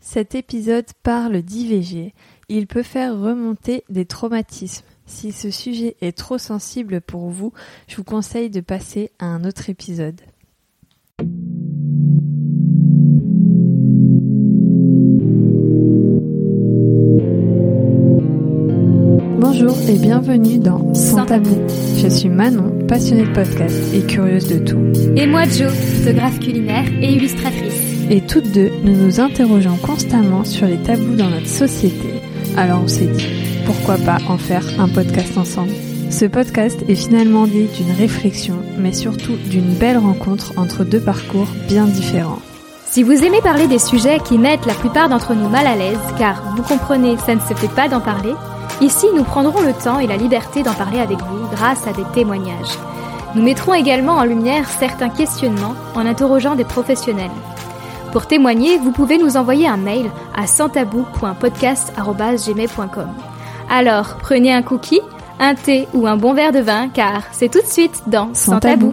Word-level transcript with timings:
Cet 0.00 0.34
épisode 0.34 0.86
parle 1.02 1.42
d'IVG. 1.42 2.14
Il 2.48 2.66
peut 2.66 2.84
faire 2.84 3.18
remonter 3.18 3.82
des 3.88 4.06
traumatismes. 4.06 4.84
Si 5.06 5.32
ce 5.32 5.50
sujet 5.50 5.96
est 6.00 6.16
trop 6.16 6.38
sensible 6.38 7.00
pour 7.00 7.28
vous, 7.30 7.52
je 7.88 7.96
vous 7.96 8.04
conseille 8.04 8.48
de 8.48 8.60
passer 8.60 9.10
à 9.18 9.26
un 9.26 9.44
autre 9.44 9.68
épisode. 9.70 10.20
Bonjour 19.40 19.76
et 19.88 19.98
bienvenue 19.98 20.58
dans 20.58 20.94
Sans 20.94 21.26
tabou. 21.26 21.56
Je 21.96 22.08
suis 22.08 22.28
Manon, 22.28 22.86
passionnée 22.86 23.26
de 23.26 23.32
podcast 23.32 23.76
et 23.92 24.02
curieuse 24.02 24.46
de 24.48 24.58
tout. 24.58 25.16
Et 25.16 25.26
moi 25.26 25.44
Jo, 25.48 25.68
photographe 25.68 26.38
culinaire 26.38 26.86
et 27.02 27.12
illustratrice. 27.14 27.77
Et 28.10 28.22
toutes 28.22 28.50
deux, 28.52 28.72
nous 28.84 28.96
nous 28.96 29.20
interrogeons 29.20 29.76
constamment 29.76 30.42
sur 30.42 30.66
les 30.66 30.78
tabous 30.78 31.14
dans 31.14 31.28
notre 31.28 31.46
société. 31.46 32.08
Alors 32.56 32.80
on 32.82 32.88
s'est 32.88 33.06
dit, 33.06 33.26
pourquoi 33.66 33.96
pas 33.98 34.16
en 34.28 34.38
faire 34.38 34.64
un 34.78 34.88
podcast 34.88 35.36
ensemble? 35.36 35.72
Ce 36.10 36.24
podcast 36.24 36.78
est 36.88 36.94
finalement 36.94 37.46
né 37.46 37.68
d'une 37.76 37.92
réflexion, 37.92 38.54
mais 38.78 38.94
surtout 38.94 39.36
d'une 39.36 39.74
belle 39.74 39.98
rencontre 39.98 40.54
entre 40.56 40.84
deux 40.84 41.00
parcours 41.00 41.48
bien 41.68 41.84
différents. 41.84 42.40
Si 42.86 43.02
vous 43.02 43.24
aimez 43.24 43.42
parler 43.42 43.66
des 43.66 43.78
sujets 43.78 44.20
qui 44.20 44.38
mettent 44.38 44.64
la 44.64 44.72
plupart 44.72 45.10
d'entre 45.10 45.34
nous 45.34 45.50
mal 45.50 45.66
à 45.66 45.76
l'aise, 45.76 45.98
car 46.18 46.54
vous 46.56 46.62
comprenez, 46.62 47.18
ça 47.18 47.34
ne 47.34 47.40
se 47.40 47.52
fait 47.52 47.68
pas 47.68 47.88
d'en 47.88 48.00
parler, 48.00 48.32
ici 48.80 49.04
nous 49.14 49.24
prendrons 49.24 49.60
le 49.60 49.74
temps 49.74 49.98
et 49.98 50.06
la 50.06 50.16
liberté 50.16 50.62
d'en 50.62 50.72
parler 50.72 51.00
avec 51.00 51.18
vous 51.18 51.46
grâce 51.52 51.86
à 51.86 51.92
des 51.92 52.04
témoignages. 52.14 52.78
Nous 53.34 53.42
mettrons 53.42 53.74
également 53.74 54.14
en 54.14 54.24
lumière 54.24 54.66
certains 54.66 55.10
questionnements 55.10 55.74
en 55.94 56.06
interrogeant 56.06 56.54
des 56.54 56.64
professionnels. 56.64 57.30
Pour 58.18 58.26
témoigner, 58.26 58.78
vous 58.78 58.90
pouvez 58.90 59.16
nous 59.16 59.36
envoyer 59.36 59.68
un 59.68 59.76
mail 59.76 60.10
à 60.34 60.48
santabou.podcast.gmail.com. 60.48 63.08
Alors, 63.70 64.18
prenez 64.18 64.52
un 64.52 64.62
cookie, 64.62 65.02
un 65.38 65.54
thé 65.54 65.86
ou 65.94 66.08
un 66.08 66.16
bon 66.16 66.34
verre 66.34 66.50
de 66.50 66.58
vin, 66.58 66.88
car 66.88 67.22
c'est 67.30 67.48
tout 67.48 67.60
de 67.60 67.66
suite 67.66 68.02
dans 68.08 68.34
Sans 68.34 68.58
tabou. 68.58 68.92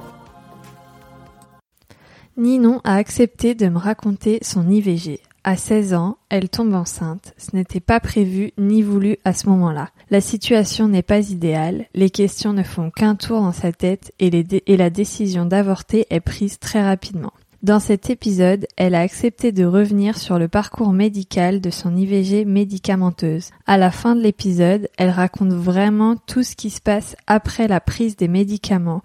Ninon 2.38 2.82
a 2.84 2.98
accepté 2.98 3.56
de 3.56 3.68
me 3.68 3.80
raconter 3.80 4.38
son 4.44 4.70
IVG. 4.70 5.22
À 5.44 5.58
16 5.58 5.96
ans, 5.96 6.18
elle 6.30 6.50
tombe 6.50 6.76
enceinte. 6.76 7.34
Ce 7.40 7.56
n'était 7.56 7.80
pas 7.80 8.00
prévu 8.00 8.52
ni 8.60 8.84
voulu 8.84 9.18
à 9.26 9.34
ce 9.34 9.50
moment-là. 9.50 9.90
La 10.12 10.22
situation 10.22 10.88
n'est 10.88 11.02
pas 11.02 11.32
idéale, 11.32 11.88
les 11.96 12.12
questions 12.12 12.54
ne 12.54 12.62
font 12.62 12.92
qu'un 12.92 13.16
tour 13.16 13.42
dans 13.42 13.54
sa 13.54 13.72
tête 13.72 14.14
et, 14.20 14.30
et 14.68 14.78
la 14.78 14.92
décision 14.92 15.46
d'avorter 15.46 16.06
est 16.12 16.20
prise 16.20 16.60
très 16.60 16.84
rapidement. 16.84 17.34
Dans 17.66 17.80
cet 17.80 18.12
épisode, 18.12 18.68
elle 18.78 18.94
a 18.94 19.00
accepté 19.00 19.52
de 19.52 19.66
revenir 19.66 20.20
sur 20.20 20.38
le 20.38 20.48
parcours 20.48 20.94
médical 20.94 21.62
de 21.62 21.72
son 21.72 21.98
IVG 21.98 22.46
médicamenteuse. 22.46 23.50
À 23.66 23.80
la 23.80 23.90
fin 23.90 24.16
de 24.16 24.22
l'épisode, 24.22 24.88
elle 25.00 25.10
raconte 25.10 25.52
vraiment 25.52 26.16
tout 26.16 26.44
ce 26.44 26.56
qui 26.56 26.70
se 26.70 26.80
passe 26.80 27.16
après 27.26 27.68
la 27.68 27.80
prise 27.80 28.18
des 28.18 28.28
médicaments. 28.28 29.02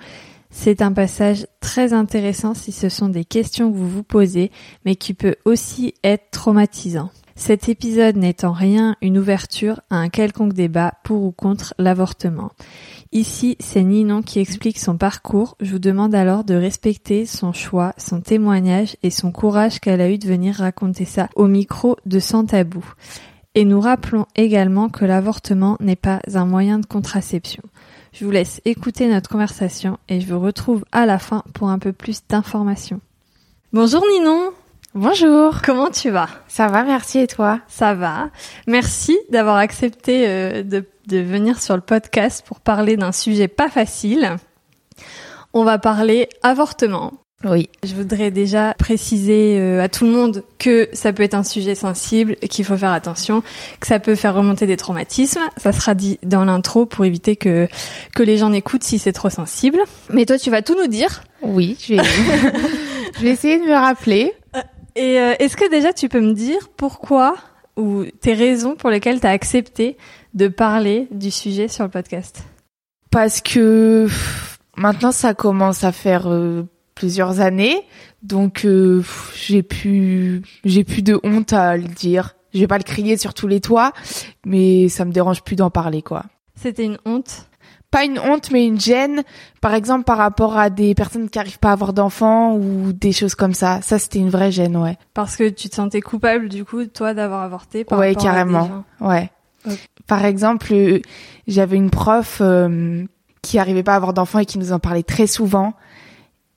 C'est 0.51 0.83
un 0.83 0.93
passage 0.93 1.47
très 1.61 1.95
intéressant 1.95 2.53
si 2.53 2.71
ce 2.71 2.91
sont 2.91 3.09
des 3.09 3.25
questions 3.25 3.73
que 3.73 3.79
vous 3.79 3.89
vous 3.89 4.03
posez, 4.03 4.51
mais 4.85 4.95
qui 4.95 5.15
peut 5.15 5.37
aussi 5.47 5.95
être 6.05 6.31
traumatisant. 6.31 7.09
Cet 7.37 7.71
épisode 7.71 8.17
n'est 8.17 8.45
en 8.45 8.53
rien 8.53 8.95
une 9.01 9.17
ouverture 9.17 9.81
à 9.89 9.97
un 9.97 10.11
quelconque 10.11 10.53
débat 10.53 10.93
pour 11.05 11.23
ou 11.23 11.33
contre 11.33 11.73
l'avortement. 11.79 12.51
Ici, 13.13 13.57
c'est 13.59 13.83
Ninon 13.83 14.23
qui 14.23 14.39
explique 14.39 14.79
son 14.79 14.97
parcours. 14.97 15.57
Je 15.61 15.73
vous 15.73 15.79
demande 15.81 16.15
alors 16.15 16.45
de 16.45 16.55
respecter 16.55 17.27
son 17.27 17.53
choix, 17.53 17.93
son 17.99 18.21
témoignage 18.21 18.97
et 19.03 19.11
son 19.11 19.33
courage 19.33 19.81
qu'elle 19.81 20.01
a 20.01 20.09
eu 20.09 20.17
de 20.17 20.29
venir 20.29 20.55
raconter 20.55 21.05
ça 21.05 21.29
au 21.35 21.49
micro 21.49 21.97
de 22.07 22.21
Sans 22.21 22.45
Tabou. 22.45 22.85
Et 23.57 23.65
nous 23.65 23.81
rappelons 23.81 24.27
également 24.37 24.89
que 24.89 25.05
l'avortement 25.05 25.77
n'est 25.81 25.97
pas 25.97 26.21
un 26.35 26.47
moyen 26.47 26.79
de 26.79 26.87
contraception. 26.87 27.65
Je 28.13 28.25
vous 28.25 28.31
laisse 28.31 28.61
écouter 28.65 29.09
notre 29.09 29.29
conversation 29.29 29.99
et 30.09 30.21
je 30.21 30.33
vous 30.33 30.39
retrouve 30.39 30.85
à 30.93 31.05
la 31.05 31.19
fin 31.19 31.43
pour 31.53 31.69
un 31.69 31.81
peu 31.81 31.93
plus 31.93 32.21
d'informations. 32.29 33.01
Bonjour 33.73 34.05
Ninon 34.13 34.53
Bonjour. 34.95 35.63
Comment 35.63 35.89
tu 35.89 36.11
vas? 36.11 36.29
Ça 36.49 36.67
va, 36.67 36.83
merci 36.83 37.21
et 37.21 37.29
toi? 37.29 37.61
Ça 37.69 37.95
va. 37.95 38.31
Merci 38.67 39.17
d'avoir 39.31 39.55
accepté 39.55 40.27
euh, 40.27 40.65
de, 40.65 40.85
de, 41.07 41.19
venir 41.19 41.63
sur 41.63 41.77
le 41.77 41.81
podcast 41.81 42.45
pour 42.45 42.59
parler 42.59 42.97
d'un 42.97 43.13
sujet 43.13 43.47
pas 43.47 43.69
facile. 43.69 44.37
On 45.53 45.63
va 45.63 45.79
parler 45.79 46.29
avortement. 46.43 47.13
Oui. 47.45 47.69
Je 47.85 47.95
voudrais 47.95 48.33
déjà 48.33 48.75
préciser 48.75 49.61
euh, 49.61 49.81
à 49.81 49.89
tout 49.89 50.07
le 50.07 50.11
monde 50.11 50.43
que 50.59 50.89
ça 50.93 51.13
peut 51.13 51.23
être 51.23 51.35
un 51.35 51.45
sujet 51.45 51.77
sensible, 51.77 52.35
qu'il 52.35 52.65
faut 52.65 52.77
faire 52.77 52.91
attention, 52.91 53.45
que 53.79 53.87
ça 53.87 54.01
peut 54.01 54.17
faire 54.17 54.35
remonter 54.35 54.67
des 54.67 54.77
traumatismes. 54.77 55.41
Ça 55.57 55.71
sera 55.71 55.95
dit 55.95 56.19
dans 56.25 56.45
l'intro 56.45 56.85
pour 56.85 57.05
éviter 57.05 57.37
que 57.37 57.69
que 58.17 58.25
les 58.25 58.39
gens 58.39 58.53
écoutent 58.53 58.83
si 58.83 58.99
c'est 58.99 59.13
trop 59.13 59.31
sensible. 59.31 59.79
Mais 60.13 60.27
toi, 60.27 60.37
tu 60.37 60.51
vas 60.51 60.63
tout 60.63 60.75
nous 60.75 60.89
dire. 60.89 61.23
Oui, 61.43 61.79
je 61.81 61.95
vais, 61.95 62.03
je 63.19 63.23
vais 63.23 63.31
essayer 63.31 63.61
de 63.61 63.67
me 63.67 63.75
rappeler. 63.75 64.35
Et 65.01 65.19
euh, 65.19 65.33
est-ce 65.39 65.57
que 65.57 65.71
déjà 65.71 65.95
tu 65.95 66.11
peux 66.11 66.21
me 66.21 66.35
dire 66.35 66.69
pourquoi 66.77 67.35
ou 67.79 68.05
tes 68.21 68.35
raisons 68.35 68.77
pour 68.77 68.91
lesquelles 68.91 69.19
tu 69.19 69.27
as 69.27 69.31
accepté 69.31 69.97
de 70.35 70.47
parler 70.47 71.09
du 71.11 71.31
sujet 71.31 71.69
sur 71.69 71.85
le 71.85 71.91
podcast? 71.91 72.45
Parce 73.11 73.41
que 73.41 74.09
maintenant 74.77 75.11
ça 75.11 75.33
commence 75.33 75.85
à 75.85 75.93
faire 75.93 76.31
euh, 76.31 76.65
plusieurs 76.95 77.41
années, 77.41 77.81
donc 78.23 78.67
euh, 78.67 79.03
j'ai 79.35 79.63
plus 79.63 80.43
j'ai 80.67 80.85
plus 80.85 81.01
de 81.01 81.19
honte 81.23 81.55
à 81.55 81.79
le 81.79 81.89
dire. 81.89 82.37
Je 82.53 82.61
vais 82.61 82.67
pas 82.67 82.77
le 82.77 82.85
crier 82.85 83.17
sur 83.17 83.33
tous 83.33 83.47
les 83.47 83.63
toits, 83.63 83.95
mais 84.45 84.91
ça 84.91 85.07
me 85.07 85.13
dérange 85.13 85.43
plus 85.43 85.57
d'en 85.57 85.71
parler 85.71 86.03
quoi. 86.03 86.27
C'était 86.57 86.85
une 86.85 86.99
honte? 87.07 87.49
Pas 87.91 88.05
une 88.05 88.19
honte 88.19 88.51
mais 88.51 88.67
une 88.67 88.81
gêne 88.81 89.23
par 89.61 89.75
exemple 89.75 90.05
par 90.05 90.17
rapport 90.19 90.57
à 90.57 90.71
des 90.71 90.95
personnes 90.95 91.29
qui 91.29 91.39
arrivent 91.39 91.59
pas 91.59 91.71
à 91.71 91.73
avoir 91.73 91.93
d'enfants 91.93 92.55
ou 92.55 92.93
des 92.93 93.13
choses 93.13 93.35
comme 93.35 93.55
ça. 93.55 93.81
Ça 93.83 93.99
c'était 93.99 94.19
une 94.21 94.31
vraie 94.31 94.53
gêne 94.53 94.77
ouais. 94.77 94.97
Parce 95.15 95.37
que 95.37 95.49
tu 95.49 95.69
te 95.69 95.75
sentais 95.75 96.01
coupable 96.01 96.49
du 96.49 96.65
coup 96.65 96.85
toi 96.87 97.15
d'avoir 97.15 97.43
avorté 97.43 97.85
par 97.85 97.99
ouais 97.99 98.09
rapport 98.09 98.23
carrément 98.23 98.59
à 98.59 98.63
des 98.63 98.69
gens. 98.69 98.85
ouais. 99.01 99.31
Okay. 99.67 99.77
par 100.07 100.25
exemple 100.25 100.73
euh, 100.73 101.01
j'avais 101.47 101.77
une 101.77 101.91
prof 101.91 102.39
euh, 102.41 103.05
qui 103.43 103.59
arrivait 103.59 103.83
pas 103.83 103.93
à 103.93 103.97
avoir 103.97 104.15
d'enfants 104.15 104.39
et 104.39 104.47
qui 104.47 104.59
nous 104.59 104.73
en 104.73 104.79
parlait 104.79 105.03
très 105.03 105.27
souvent. 105.27 105.75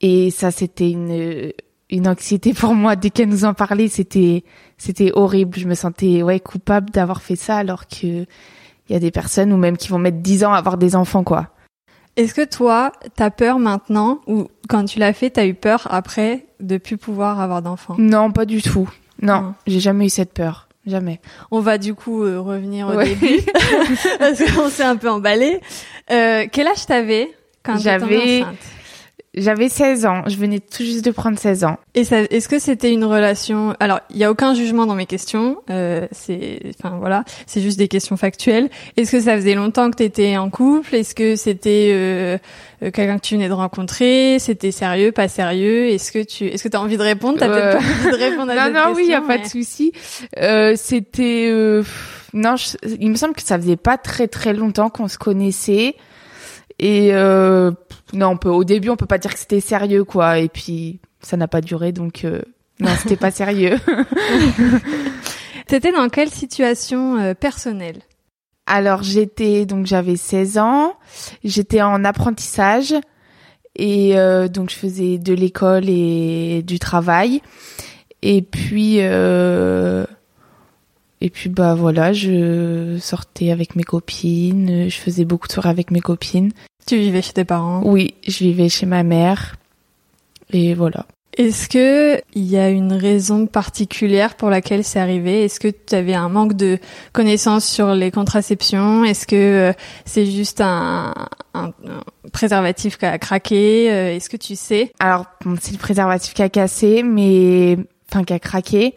Et 0.01 0.31
ça 0.31 0.51
c'était 0.51 0.91
une 0.91 1.51
une 1.89 2.07
anxiété 2.07 2.53
pour 2.59 2.75
moi. 2.75 2.95
Dès 2.95 3.09
qu'elle 3.09 3.29
nous 3.29 3.43
en 3.45 3.53
parlait 3.53 3.87
c'était 3.87 4.43
c'était 4.77 5.11
horrible. 5.13 5.57
Je 5.57 5.67
me 5.67 5.75
sentais 5.75 6.21
ouais 6.23 6.39
coupable 6.39 6.91
d'avoir 6.91 7.21
fait 7.21 7.35
ça 7.35 7.57
alors 7.57 7.87
que 7.87 8.25
il 8.89 8.93
y 8.93 8.95
a 8.95 8.99
des 8.99 9.11
personnes 9.11 9.53
ou 9.53 9.57
même 9.57 9.77
qui 9.77 9.89
vont 9.89 9.99
mettre 9.99 10.17
10 10.17 10.45
ans 10.45 10.53
à 10.53 10.57
avoir 10.57 10.77
des 10.77 10.95
enfants 10.95 11.23
quoi. 11.23 11.49
Est-ce 12.15 12.35
que 12.35 12.45
toi, 12.45 12.91
t'as 13.15 13.31
peur 13.31 13.57
maintenant 13.57 14.19
ou 14.27 14.47
quand 14.69 14.85
tu 14.85 14.99
l'as 14.99 15.13
fait, 15.13 15.31
t'as 15.31 15.47
eu 15.47 15.55
peur 15.55 15.87
après 15.89 16.45
de 16.59 16.77
plus 16.77 16.97
pouvoir 16.97 17.39
avoir 17.39 17.63
d'enfants? 17.63 17.95
Non, 17.97 18.31
pas 18.31 18.45
du 18.45 18.61
tout. 18.61 18.87
Non, 19.21 19.41
mmh. 19.41 19.53
j'ai 19.67 19.79
jamais 19.79 20.05
eu 20.05 20.09
cette 20.09 20.33
peur. 20.33 20.67
Jamais. 20.85 21.21
On 21.49 21.61
va 21.61 21.77
du 21.77 21.95
coup 21.95 22.23
euh, 22.23 22.39
revenir 22.39 22.87
au 22.89 22.93
ouais. 22.93 23.15
début 23.15 23.41
parce 24.19 24.43
qu'on 24.51 24.69
s'est 24.69 24.83
un 24.83 24.97
peu 24.97 25.09
emballé. 25.09 25.61
Euh, 26.11 26.45
quel 26.51 26.67
âge 26.67 26.85
t'avais 26.85 27.31
quand 27.63 27.77
j'avais 27.77 28.41
enceinte? 28.41 28.57
J'avais 29.35 29.67
16 29.67 30.05
ans, 30.05 30.23
je 30.27 30.35
venais 30.35 30.59
tout 30.59 30.83
juste 30.83 31.03
de 31.03 31.11
prendre 31.11 31.39
16 31.39 31.63
ans. 31.63 31.77
Et 31.95 32.03
ça, 32.03 32.21
est-ce 32.21 32.47
que 32.47 32.59
c'était 32.59 32.91
une 32.91 33.03
relation 33.03 33.75
Alors, 33.79 33.99
il 34.11 34.17
y 34.17 34.23
a 34.23 34.29
aucun 34.29 34.53
jugement 34.53 34.85
dans 34.85 34.93
mes 34.93 35.07
questions, 35.07 35.57
euh, 35.71 36.07
c'est, 36.11 36.59
enfin 36.77 36.97
voilà, 36.99 37.23
c'est 37.47 37.61
juste 37.61 37.79
des 37.79 37.87
questions 37.87 38.15
factuelles. 38.15 38.69
Est-ce 38.95 39.11
que 39.11 39.19
ça 39.19 39.35
faisait 39.35 39.55
longtemps 39.55 39.89
que 39.89 39.97
tu 39.97 40.03
étais 40.03 40.37
en 40.37 40.49
couple? 40.49 40.95
Est-ce 40.95 41.15
que 41.15 41.35
c'était 41.35 41.89
euh, 41.93 42.37
quelqu'un 42.81 43.17
que 43.17 43.23
tu 43.23 43.33
venais 43.35 43.47
de 43.47 43.53
rencontrer? 43.53 44.37
C'était 44.39 44.71
sérieux, 44.71 45.11
pas 45.11 45.27
sérieux? 45.27 45.87
Est-ce 45.89 46.11
que 46.11 46.23
tu, 46.23 46.45
est-ce 46.45 46.63
que 46.63 46.69
t'as 46.69 46.79
envie 46.79 46.97
de 46.97 47.03
répondre? 47.03 47.39
T'as 47.39 47.47
peut-être 47.47 47.77
pas 47.79 48.09
envie 48.09 48.17
de 48.17 48.23
répondre 48.23 48.51
à 48.51 48.55
non, 48.55 48.61
cette 48.65 48.73
non, 48.73 48.79
question, 48.79 48.95
oui, 48.95 49.07
y 49.07 49.13
a 49.13 49.21
mais... 49.21 49.27
pas 49.27 49.37
de 49.39 49.47
souci. 49.47 49.93
Euh, 50.37 50.73
c'était, 50.77 51.49
euh, 51.49 51.83
non, 52.33 52.55
je... 52.55 52.77
il 52.99 53.09
me 53.09 53.15
semble 53.15 53.33
que 53.33 53.41
ça 53.41 53.57
faisait 53.57 53.77
pas 53.77 53.97
très 53.97 54.27
très 54.27 54.53
longtemps 54.53 54.89
qu'on 54.89 55.07
se 55.07 55.17
connaissait. 55.17 55.95
Et 56.83 57.13
euh, 57.13 57.71
non, 58.11 58.31
on 58.31 58.37
peut, 58.37 58.49
au 58.49 58.65
début, 58.65 58.89
on 58.89 58.97
peut 58.97 59.05
pas 59.05 59.17
dire 59.17 59.31
que 59.33 59.39
c'était 59.39 59.61
sérieux, 59.61 60.03
quoi. 60.03 60.39
Et 60.39 60.49
puis, 60.49 60.99
ça 61.21 61.37
n'a 61.37 61.47
pas 61.47 61.61
duré, 61.61 61.93
donc 61.93 62.25
euh, 62.25 62.41
non, 62.81 62.91
c'était 62.99 63.15
pas 63.15 63.31
sérieux. 63.31 63.77
T'étais 65.67 65.93
dans 65.93 66.09
quelle 66.09 66.29
situation 66.29 67.17
euh, 67.17 67.33
personnelle? 67.35 68.01
Alors, 68.65 69.01
j'étais 69.01 69.65
donc 69.65 69.85
j'avais 69.85 70.17
16 70.17 70.57
ans, 70.57 70.97
j'étais 71.45 71.81
en 71.81 72.03
apprentissage 72.03 72.93
et 73.77 74.17
euh, 74.17 74.49
donc 74.49 74.69
je 74.69 74.75
faisais 74.75 75.17
de 75.19 75.33
l'école 75.33 75.87
et 75.87 76.63
du 76.63 76.79
travail. 76.79 77.41
Et 78.21 78.41
puis 78.41 78.97
euh, 78.99 80.05
et 81.23 81.29
puis 81.29 81.49
bah 81.49 81.73
voilà, 81.73 82.11
je 82.11 82.97
sortais 82.99 83.51
avec 83.51 83.77
mes 83.77 83.83
copines, 83.83 84.89
je 84.89 84.97
faisais 84.97 85.23
beaucoup 85.23 85.47
de 85.47 85.53
soirées 85.53 85.69
avec 85.69 85.89
mes 85.89 86.01
copines. 86.01 86.51
Tu 86.85 86.97
vivais 86.97 87.21
chez 87.21 87.33
tes 87.33 87.45
parents? 87.45 87.81
Oui, 87.85 88.15
je 88.27 88.39
vivais 88.39 88.69
chez 88.69 88.85
ma 88.85 89.03
mère. 89.03 89.55
Et 90.51 90.73
voilà. 90.73 91.05
Est-ce 91.35 91.67
que 91.67 92.21
il 92.35 92.45
y 92.45 92.57
a 92.57 92.69
une 92.69 92.93
raison 92.93 93.47
particulière 93.47 94.35
pour 94.35 94.51
laquelle 94.51 94.83
c'est 94.83 94.99
arrivé? 94.99 95.45
Est-ce 95.45 95.59
que 95.59 95.69
tu 95.69 95.95
avais 95.95 96.13
un 96.13 96.29
manque 96.29 96.53
de 96.53 96.77
connaissances 97.11 97.65
sur 97.65 97.95
les 97.95 98.11
contraceptions? 98.11 99.03
Est-ce 99.03 99.25
que 99.25 99.35
euh, 99.35 99.73
c'est 100.05 100.27
juste 100.27 100.61
un, 100.61 101.13
un, 101.55 101.71
préservatif 102.31 102.97
qui 102.97 103.05
a 103.05 103.17
craqué? 103.17 103.91
Euh, 103.91 104.15
Est-ce 104.15 104.29
que 104.29 104.37
tu 104.37 104.55
sais? 104.55 104.91
Alors, 104.99 105.25
c'est 105.59 105.71
le 105.71 105.79
préservatif 105.79 106.35
qui 106.35 106.43
a 106.43 106.49
cassé, 106.49 107.01
mais 107.01 107.77
enfin 108.11 108.23
qui 108.23 108.33
a 108.33 108.39
craqué. 108.39 108.95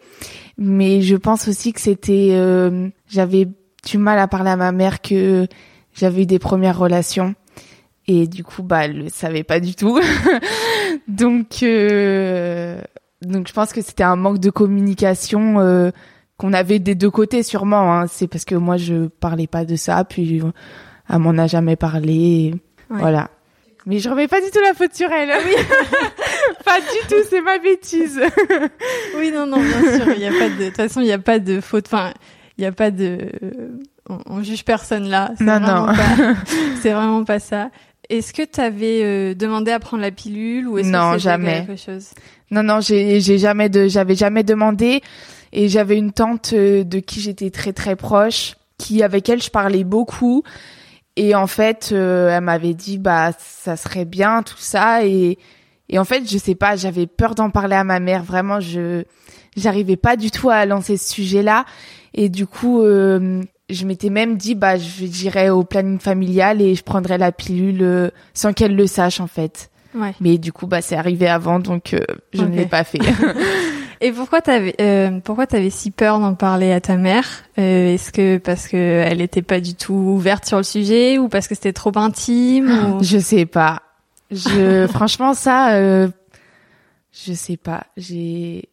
Mais 0.59 1.01
je 1.01 1.15
pense 1.15 1.47
aussi 1.47 1.73
que 1.73 1.81
c'était, 1.81 2.29
euh, 2.33 2.89
j'avais 3.09 3.47
du 3.83 3.97
mal 3.97 4.19
à 4.19 4.27
parler 4.27 4.51
à 4.51 4.57
ma 4.57 4.71
mère 4.71 5.01
que 5.01 5.47
j'avais 5.95 6.23
eu 6.23 6.25
des 6.27 6.39
premières 6.39 6.77
relations 6.77 7.33
et 8.07 8.27
du 8.27 8.43
coup 8.43 8.63
bah 8.63 8.85
elle 8.85 8.97
le 8.97 9.09
savait 9.09 9.43
pas 9.43 9.59
du 9.59 9.75
tout. 9.75 9.99
Donc 11.07 11.63
euh, 11.63 12.81
donc 13.21 13.47
je 13.47 13.53
pense 13.53 13.73
que 13.73 13.81
c'était 13.81 14.03
un 14.03 14.15
manque 14.15 14.39
de 14.39 14.49
communication 14.49 15.59
euh, 15.59 15.91
qu'on 16.37 16.53
avait 16.53 16.79
des 16.79 16.95
deux 16.95 17.09
côtés 17.09 17.43
sûrement 17.43 17.93
hein. 17.93 18.05
c'est 18.07 18.27
parce 18.27 18.45
que 18.45 18.55
moi 18.55 18.77
je 18.77 19.07
parlais 19.07 19.47
pas 19.47 19.65
de 19.65 19.75
ça 19.75 20.03
puis 20.03 20.41
elle 21.09 21.19
m'en 21.19 21.37
a 21.37 21.47
jamais 21.47 21.75
parlé 21.75 22.53
voilà. 22.89 23.29
Mais 23.85 23.99
je 23.99 24.09
remets 24.09 24.27
pas 24.27 24.41
du 24.41 24.51
tout 24.51 24.59
la 24.59 24.73
faute 24.73 24.93
sur 24.93 25.09
elle. 25.11 25.29
Oui. 25.45 25.55
Pas 26.65 26.79
du 26.79 27.07
tout 27.07 27.23
c'est 27.29 27.39
ma 27.39 27.57
bêtise. 27.57 28.19
Oui 29.17 29.31
non 29.33 29.45
non 29.45 29.57
bien 29.61 29.97
sûr 29.97 30.13
il 30.13 30.21
y 30.21 30.25
a 30.25 30.31
pas 30.31 30.49
de 30.49 30.55
de 30.55 30.65
toute 30.65 30.75
façon 30.75 30.99
il 30.99 31.07
y 31.07 31.11
a 31.13 31.19
pas 31.19 31.39
de 31.39 31.61
faute 31.61 31.85
enfin 31.87 32.13
il 32.57 32.63
y 32.63 32.67
a 32.67 32.73
pas 32.73 32.91
de 32.91 33.29
on, 34.09 34.19
on 34.25 34.43
juge 34.43 34.65
personne 34.65 35.07
là. 35.07 35.31
Non 35.39 35.59
non. 35.61 35.87
c'est 36.81 36.91
vraiment 36.91 37.23
pas 37.23 37.39
ça 37.39 37.69
est-ce 38.09 38.33
que 38.33 38.43
tu 38.43 38.59
avais 38.61 39.03
euh, 39.03 39.33
demandé 39.33 39.71
à 39.71 39.79
prendre 39.79 40.01
la 40.01 40.11
pilule 40.11 40.67
ou 40.67 40.77
est-ce 40.77 40.89
non, 40.89 41.13
que 41.13 41.19
jamais. 41.19 41.65
quelque 41.65 41.81
chose? 41.81 42.09
Non, 42.51 42.63
non, 42.63 42.79
j'ai, 42.79 43.19
j'ai 43.19 43.37
jamais 43.37 43.69
de, 43.69 43.87
j'avais 43.87 44.15
jamais 44.15 44.43
demandé. 44.43 45.01
Et 45.53 45.69
j'avais 45.69 45.97
une 45.97 46.11
tante 46.11 46.53
euh, 46.53 46.83
de 46.83 46.99
qui 46.99 47.21
j'étais 47.21 47.49
très 47.49 47.73
très 47.73 47.95
proche, 47.95 48.55
qui 48.77 49.01
avec 49.03 49.29
elle 49.29 49.41
je 49.41 49.49
parlais 49.49 49.83
beaucoup. 49.83 50.43
Et 51.15 51.35
en 51.35 51.47
fait, 51.47 51.89
euh, 51.91 52.29
elle 52.29 52.43
m'avait 52.43 52.73
dit 52.73 52.97
bah 52.97 53.31
ça 53.37 53.75
serait 53.77 54.05
bien 54.05 54.43
tout 54.43 54.57
ça. 54.57 55.05
Et 55.05 55.37
et 55.89 55.99
en 55.99 56.03
fait, 56.03 56.29
je 56.29 56.37
sais 56.37 56.55
pas, 56.55 56.75
j'avais 56.75 57.07
peur 57.07 57.33
d'en 57.33 57.49
parler 57.49 57.75
à 57.75 57.83
ma 57.83 57.99
mère. 57.99 58.23
Vraiment, 58.23 58.59
je 58.59 59.03
j'arrivais 59.55 59.95
pas 59.95 60.15
du 60.15 60.31
tout 60.31 60.49
à 60.49 60.65
lancer 60.65 60.97
ce 60.97 61.13
sujet-là. 61.13 61.65
Et 62.13 62.29
du 62.29 62.45
coup, 62.45 62.81
euh, 62.81 63.41
je 63.69 63.85
m'étais 63.85 64.09
même 64.09 64.37
dit 64.37 64.55
bah 64.55 64.77
je 64.77 65.05
j'irai 65.05 65.49
au 65.49 65.63
planning 65.63 65.99
familial 65.99 66.61
et 66.61 66.75
je 66.75 66.83
prendrai 66.83 67.17
la 67.17 67.31
pilule 67.31 67.81
euh, 67.81 68.09
sans 68.33 68.53
qu'elle 68.53 68.75
le 68.75 68.87
sache 68.87 69.19
en 69.19 69.27
fait. 69.27 69.69
Ouais. 69.95 70.13
Mais 70.19 70.37
du 70.37 70.51
coup 70.53 70.67
bah 70.67 70.81
c'est 70.81 70.95
arrivé 70.95 71.27
avant 71.27 71.59
donc 71.59 71.93
euh, 71.93 71.99
je 72.33 72.43
ne 72.43 72.55
l'ai 72.55 72.65
pas 72.65 72.83
fait. 72.83 72.99
Et 73.99 74.11
pourquoi 74.11 74.41
t'avais 74.41 74.75
euh, 74.79 75.19
pourquoi 75.23 75.47
t'avais 75.47 75.71
si 75.71 75.89
peur 75.89 76.19
d'en 76.19 76.35
parler 76.35 76.71
à 76.71 76.79
ta 76.79 76.97
mère? 76.97 77.25
Euh, 77.57 77.93
Est-ce 77.93 78.11
que 78.11 78.37
parce 78.37 78.67
que 78.67 78.77
elle 78.77 79.21
était 79.21 79.41
pas 79.41 79.59
du 79.59 79.73
tout 79.73 79.93
ouverte 79.93 80.45
sur 80.45 80.57
le 80.57 80.63
sujet 80.63 81.17
ou 81.17 81.29
parce 81.29 81.47
que 81.47 81.55
c'était 81.55 81.73
trop 81.73 81.91
intime 81.95 82.69
ou... 82.69 82.99
je 83.03 83.17
sais 83.17 83.45
pas. 83.45 83.81
Je 84.29 84.85
franchement 84.93 85.33
ça 85.33 85.71
euh, 85.71 86.09
je 87.11 87.33
sais 87.33 87.57
pas. 87.57 87.85
J'ai 87.97 88.69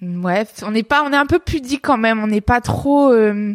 ouais, 0.00 0.46
on 0.64 0.70
n'est 0.70 0.84
pas 0.84 1.02
on 1.02 1.12
est 1.12 1.16
un 1.16 1.26
peu 1.26 1.40
pudique 1.40 1.82
quand 1.82 1.98
même, 1.98 2.22
on 2.22 2.28
n'est 2.28 2.40
pas 2.40 2.60
trop 2.60 3.10
euh, 3.10 3.54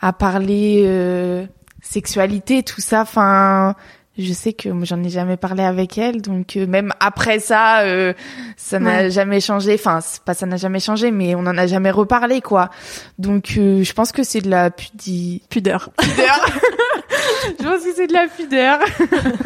à 0.00 0.12
parler 0.12 0.82
euh, 0.86 1.46
sexualité 1.82 2.62
tout 2.62 2.80
ça. 2.80 3.02
Enfin 3.02 3.74
je 4.16 4.32
sais 4.32 4.52
que 4.52 4.68
j'en 4.84 5.02
ai 5.02 5.08
jamais 5.08 5.36
parlé 5.36 5.64
avec 5.64 5.98
elle. 5.98 6.22
Donc 6.22 6.56
euh, 6.56 6.66
même 6.66 6.92
après 7.00 7.40
ça 7.40 7.80
euh, 7.80 8.12
ça 8.56 8.78
n'a 8.78 9.02
Ouais. 9.02 9.10
jamais 9.10 9.40
changé. 9.40 9.74
Enfin 9.74 9.98
pas 10.24 10.34
ça 10.34 10.46
n'a 10.46 10.56
jamais 10.56 10.78
changé 10.80 11.10
mais 11.10 11.34
on 11.34 11.40
en 11.40 11.58
a 11.58 11.66
jamais 11.66 11.90
reparlé 11.90 12.40
quoi. 12.40 12.70
Donc 13.18 13.54
euh, 13.58 13.82
je 13.82 13.92
pense 13.92 14.12
que 14.12 14.22
c'est 14.22 14.40
de 14.40 14.50
la 14.50 14.70
pudi 14.70 15.42
pudeur. 15.50 15.90
pudeur. 15.98 16.46
Je 17.58 17.64
pense 17.64 17.82
que 17.84 17.92
c'est 17.94 18.06
de 18.06 18.12
la 18.12 18.26
pudeur. 18.28 18.78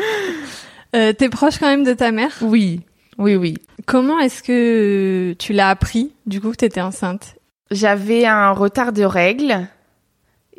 Euh, 0.96 1.12
T'es 1.12 1.28
proche 1.28 1.58
quand 1.58 1.66
même 1.66 1.84
de 1.84 1.92
ta 1.92 2.12
mère? 2.12 2.32
Oui. 2.40 2.80
Oui 3.18 3.36
oui. 3.36 3.58
Comment 3.84 4.18
est-ce 4.20 4.42
que 4.42 5.34
tu 5.38 5.52
l'as 5.52 5.68
appris 5.68 6.14
du 6.24 6.40
coup 6.40 6.50
que 6.50 6.56
t'étais 6.56 6.80
enceinte? 6.80 7.34
J'avais 7.70 8.24
un 8.24 8.52
retard 8.52 8.92
de 8.94 9.02
règles 9.04 9.66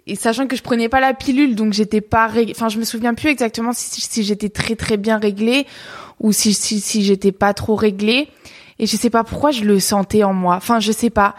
et 0.10 0.16
sachant 0.16 0.48
que 0.48 0.56
je 0.56 0.64
prenais 0.64 0.90
pas 0.90 1.00
la 1.00 1.14
pilule 1.14 1.56
donc 1.56 1.74
j'étais 1.74 2.02
pas 2.02 2.32
enfin 2.52 2.70
je 2.70 2.80
me 2.80 2.84
souviens 2.84 3.14
plus 3.14 3.30
exactement 3.30 3.72
si, 3.74 4.02
si 4.02 4.24
j'étais 4.24 4.50
très 4.50 4.76
très 4.76 4.98
bien 4.98 5.18
réglée 5.18 5.68
ou 6.20 6.32
si 6.32 6.54
si, 6.54 6.80
si 6.80 7.04
j'étais 7.04 7.32
pas 7.32 7.54
trop 7.54 7.76
réglée. 7.76 8.30
Et 8.80 8.86
je 8.86 8.96
sais 8.96 9.10
pas 9.10 9.24
pourquoi 9.24 9.52
je 9.52 9.66
le 9.66 9.80
sentais 9.80 10.24
en 10.24 10.34
moi. 10.34 10.56
Enfin 10.56 10.80
je 10.80 10.92
sais 10.92 11.10
pas. 11.10 11.36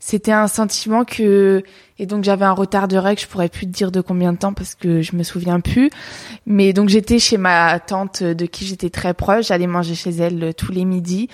C'était 0.00 0.32
un 0.32 0.46
sentiment 0.46 1.04
que 1.04 1.64
et 1.98 2.06
donc 2.06 2.22
j'avais 2.22 2.44
un 2.44 2.52
retard 2.52 2.86
de 2.86 2.96
règles 2.96 3.20
je 3.20 3.26
pourrais 3.26 3.48
plus 3.48 3.66
te 3.66 3.72
dire 3.72 3.90
de 3.90 4.00
combien 4.00 4.32
de 4.32 4.38
temps 4.38 4.52
parce 4.52 4.74
que 4.74 5.02
je 5.02 5.16
me 5.16 5.22
souviens 5.22 5.60
plus. 5.60 5.90
Mais 6.46 6.72
donc 6.72 6.88
j'étais 6.88 7.18
chez 7.18 7.36
ma 7.36 7.78
tante 7.80 8.22
de 8.22 8.46
qui 8.46 8.64
j'étais 8.64 8.90
très 8.90 9.14
proche 9.14 9.48
j'allais 9.48 9.66
manger 9.66 9.94
chez 9.94 10.10
elle 10.10 10.42
euh, 10.42 10.52
tous 10.52 10.72
les 10.72 10.84
midis 10.84 11.28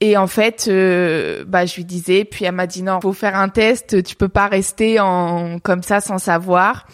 et 0.00 0.16
en 0.16 0.26
fait, 0.26 0.66
euh, 0.68 1.44
bah, 1.46 1.66
je 1.66 1.76
lui 1.76 1.84
disais, 1.84 2.24
puis 2.24 2.44
elle 2.44 2.54
m'a 2.54 2.66
dit 2.66 2.82
non, 2.82 3.00
faut 3.00 3.12
faire 3.12 3.36
un 3.36 3.48
test, 3.48 4.02
tu 4.02 4.16
peux 4.16 4.28
pas 4.28 4.46
rester 4.46 4.98
en 5.00 5.58
comme 5.58 5.82
ça 5.82 6.00
sans 6.00 6.18
savoir. 6.18 6.86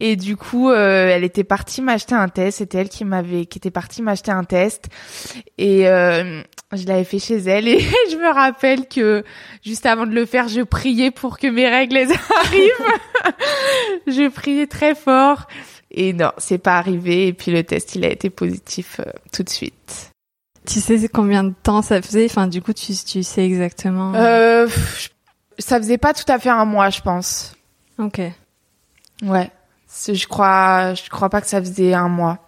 Et 0.00 0.16
du 0.16 0.36
coup, 0.36 0.70
euh, 0.70 1.08
elle 1.08 1.24
était 1.24 1.44
partie 1.44 1.82
m'acheter 1.82 2.14
un 2.14 2.28
test. 2.28 2.58
C'était 2.58 2.78
elle 2.78 2.88
qui 2.88 3.04
m'avait, 3.04 3.46
qui 3.46 3.58
était 3.58 3.70
partie 3.70 4.02
m'acheter 4.02 4.30
un 4.30 4.44
test. 4.44 4.88
Et 5.58 5.88
euh, 5.88 6.40
je 6.72 6.86
l'avais 6.86 7.04
fait 7.04 7.18
chez 7.18 7.38
elle. 7.38 7.66
Et 7.66 7.80
je 8.10 8.16
me 8.16 8.32
rappelle 8.32 8.86
que 8.86 9.24
juste 9.64 9.86
avant 9.86 10.06
de 10.06 10.14
le 10.14 10.24
faire, 10.24 10.48
je 10.48 10.60
priais 10.60 11.10
pour 11.10 11.38
que 11.38 11.48
mes 11.48 11.68
règles 11.68 11.96
arrivent. 12.44 12.92
je 14.06 14.28
priais 14.28 14.66
très 14.66 14.94
fort. 14.94 15.48
Et 15.90 16.12
non, 16.12 16.30
c'est 16.38 16.58
pas 16.58 16.78
arrivé. 16.78 17.26
Et 17.26 17.32
puis 17.32 17.50
le 17.50 17.64
test, 17.64 17.96
il 17.96 18.04
a 18.04 18.10
été 18.10 18.30
positif 18.30 19.00
euh, 19.00 19.10
tout 19.32 19.42
de 19.42 19.50
suite. 19.50 20.12
Tu 20.68 20.80
sais 20.80 21.08
combien 21.08 21.44
de 21.44 21.54
temps 21.62 21.80
ça 21.80 22.02
faisait 22.02 22.26
Enfin, 22.26 22.46
du 22.46 22.60
coup, 22.60 22.74
tu, 22.74 22.92
tu 22.94 23.22
sais 23.22 23.44
exactement. 23.44 24.12
Euh, 24.14 24.66
pff, 24.66 25.10
ça 25.58 25.78
faisait 25.78 25.96
pas 25.96 26.12
tout 26.12 26.30
à 26.30 26.38
fait 26.38 26.50
un 26.50 26.66
mois, 26.66 26.90
je 26.90 27.00
pense. 27.00 27.54
Ok. 27.98 28.20
Ouais. 29.22 29.50
Je 30.06 30.26
crois, 30.26 30.92
je 30.94 31.08
crois 31.08 31.30
pas 31.30 31.40
que 31.40 31.46
ça 31.46 31.60
faisait 31.60 31.94
un 31.94 32.08
mois. 32.08 32.38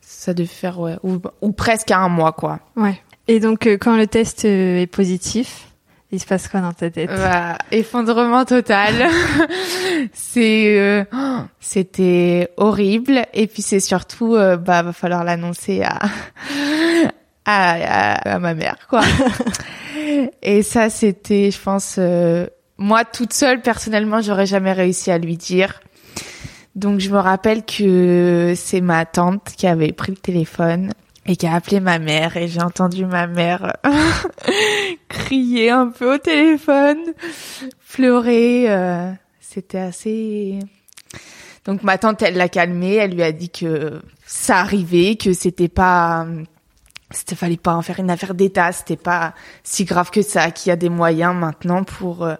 Ça 0.00 0.34
devait 0.34 0.48
faire, 0.48 0.80
ouais. 0.80 0.96
Ou, 1.04 1.20
ou 1.40 1.52
presque 1.52 1.92
un 1.92 2.08
mois, 2.08 2.32
quoi. 2.32 2.58
Ouais. 2.76 3.00
Et 3.28 3.38
donc, 3.38 3.66
euh, 3.68 3.78
quand 3.80 3.96
le 3.96 4.08
test 4.08 4.44
euh, 4.44 4.80
est 4.80 4.86
positif, 4.88 5.68
il 6.14 6.20
se 6.20 6.26
passe 6.26 6.46
quoi 6.46 6.60
dans 6.60 6.74
ta 6.74 6.90
tête? 6.90 7.08
Bah, 7.08 7.56
effondrement 7.70 8.44
total. 8.44 9.08
c'est, 10.12 10.78
euh, 10.78 11.04
oh, 11.10 11.40
c'était 11.58 12.50
horrible. 12.58 13.24
Et 13.32 13.46
puis 13.46 13.62
c'est 13.62 13.80
surtout, 13.80 14.34
euh, 14.34 14.58
bah, 14.58 14.82
va 14.82 14.92
falloir 14.92 15.24
l'annoncer 15.24 15.82
à, 15.82 15.98
à, 17.44 18.12
à, 18.12 18.34
à 18.34 18.38
ma 18.38 18.54
mère, 18.54 18.76
quoi. 18.88 19.02
Et 20.42 20.62
ça, 20.62 20.90
c'était, 20.90 21.50
je 21.50 21.60
pense, 21.60 21.96
euh, 21.98 22.46
moi 22.78 23.04
toute 23.04 23.32
seule, 23.32 23.60
personnellement, 23.62 24.20
j'aurais 24.20 24.46
jamais 24.46 24.72
réussi 24.72 25.10
à 25.10 25.18
lui 25.18 25.36
dire. 25.36 25.80
Donc 26.74 27.00
je 27.00 27.10
me 27.10 27.18
rappelle 27.18 27.64
que 27.64 28.54
c'est 28.56 28.80
ma 28.80 29.04
tante 29.04 29.52
qui 29.56 29.66
avait 29.66 29.92
pris 29.92 30.12
le 30.12 30.16
téléphone 30.16 30.92
et 31.26 31.36
qui 31.36 31.46
a 31.46 31.54
appelé 31.54 31.80
ma 31.80 31.98
mère 31.98 32.36
et 32.38 32.48
j'ai 32.48 32.62
entendu 32.62 33.04
ma 33.04 33.26
mère 33.26 33.76
crier 35.08 35.70
un 35.70 35.88
peu 35.88 36.14
au 36.14 36.18
téléphone, 36.18 36.98
pleurer. 37.92 38.64
euh, 38.70 39.12
C'était 39.40 39.78
assez. 39.78 40.58
Donc 41.66 41.82
ma 41.82 41.98
tante, 41.98 42.22
elle 42.22 42.34
l'a 42.36 42.48
calmée, 42.48 42.94
elle 42.94 43.12
lui 43.14 43.22
a 43.22 43.32
dit 43.32 43.50
que 43.50 44.00
ça 44.24 44.58
arrivait, 44.58 45.16
que 45.16 45.32
c'était 45.34 45.68
pas, 45.68 46.26
c'était 47.12 47.34
fallait 47.34 47.56
pas 47.56 47.74
en 47.74 47.82
faire 47.82 48.00
une 48.00 48.10
affaire 48.10 48.34
d'État, 48.34 48.72
c'était 48.72 48.96
pas 48.96 49.34
si 49.62 49.84
grave 49.84 50.10
que 50.10 50.22
ça, 50.22 50.50
qu'il 50.50 50.70
y 50.70 50.72
a 50.72 50.76
des 50.76 50.88
moyens 50.88 51.34
maintenant 51.34 51.84
pour 51.84 52.24
euh, 52.24 52.34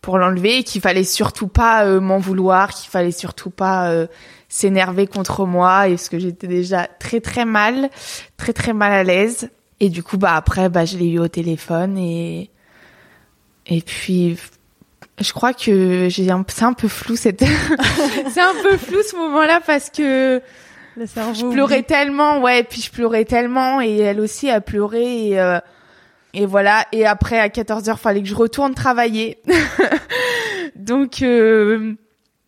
pour 0.00 0.18
l'enlever, 0.18 0.58
et 0.58 0.64
qu'il 0.64 0.80
fallait 0.80 1.04
surtout 1.04 1.48
pas 1.48 1.84
euh, 1.84 2.00
m'en 2.00 2.18
vouloir, 2.18 2.70
qu'il 2.70 2.90
fallait 2.90 3.10
surtout 3.12 3.50
pas 3.50 3.90
euh, 3.90 4.06
s'énerver 4.48 5.06
contre 5.06 5.44
moi, 5.46 5.88
et 5.88 5.92
parce 5.92 6.08
que 6.08 6.18
j'étais 6.18 6.46
déjà 6.46 6.86
très 6.98 7.20
très 7.20 7.44
mal, 7.44 7.90
très 8.36 8.52
très 8.52 8.72
mal 8.72 8.92
à 8.92 9.04
l'aise. 9.04 9.50
Et 9.78 9.88
du 9.88 10.02
coup, 10.02 10.18
bah 10.18 10.34
après, 10.34 10.68
bah 10.68 10.84
je 10.84 10.98
l'ai 10.98 11.08
eu 11.08 11.18
au 11.18 11.28
téléphone 11.28 11.96
et 11.98 12.50
et 13.66 13.82
puis 13.82 14.36
je 15.20 15.32
crois 15.32 15.52
que 15.52 16.08
j'ai 16.08 16.30
un, 16.30 16.44
c'est 16.48 16.64
un 16.64 16.72
peu 16.72 16.88
flou 16.88 17.16
cette, 17.16 17.44
c'est 18.32 18.40
un 18.40 18.54
peu 18.62 18.76
flou 18.76 18.98
ce 19.08 19.16
moment-là 19.16 19.60
parce 19.64 19.90
que 19.90 20.42
Le 21.00 21.06
cerveau. 21.06 21.34
je 21.34 21.46
pleurais 21.46 21.82
tellement, 21.82 22.42
ouais, 22.42 22.62
puis 22.62 22.82
je 22.82 22.90
pleurais 22.90 23.24
tellement 23.24 23.80
et 23.80 23.96
elle 23.96 24.20
aussi 24.20 24.50
a 24.50 24.60
pleuré 24.60 25.28
et 25.30 25.40
euh, 25.40 25.58
et 26.34 26.44
voilà. 26.44 26.84
Et 26.92 27.06
après 27.06 27.40
à 27.40 27.48
14 27.48 27.88
heures, 27.88 27.98
fallait 27.98 28.20
que 28.20 28.28
je 28.28 28.34
retourne 28.34 28.74
travailler. 28.74 29.38
Donc 30.76 31.22
euh, 31.22 31.94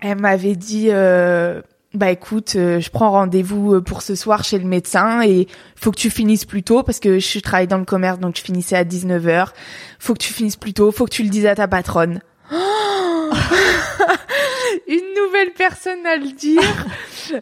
elle 0.00 0.21
m'avait 0.21 0.54
dit, 0.54 0.88
euh, 0.90 1.62
bah 1.94 2.11
écoute, 2.11 2.54
euh, 2.56 2.78
je 2.78 2.90
prends 2.90 3.11
rendez-vous 3.11 3.76
euh, 3.76 3.80
pour 3.80 4.02
ce 4.02 4.14
soir 4.14 4.44
chez 4.44 4.59
le 4.59 4.66
médecin 4.66 5.23
et 5.23 5.49
faut 5.75 5.90
que 5.90 5.99
tu 5.99 6.11
finisses 6.11 6.44
plus 6.44 6.62
tôt 6.62 6.82
parce 6.82 7.00
que 7.00 7.18
je 7.18 7.38
travaille 7.38 7.68
dans 7.68 7.78
le 7.78 7.87
commerce 7.87 8.18
donc 8.18 8.37
je 8.37 8.42
finissais 8.42 8.76
à 8.76 8.85
19h. 8.85 9.49
Faut 9.99 10.12
que 10.12 10.18
tu 10.18 10.32
finisses 10.32 10.56
plus 10.56 10.75
tôt, 10.75 10.92
faut 10.92 11.06
que 11.06 11.11
tu 11.11 11.23
le 11.23 11.30
dises 11.30 11.47
à 11.47 11.54
ta 11.54 11.68
patronne. 11.68 12.21
Une 14.88 15.14
nouvelle 15.16 15.52
personne 15.56 16.06
à 16.06 16.16
le 16.16 16.32
dire. 16.32 16.62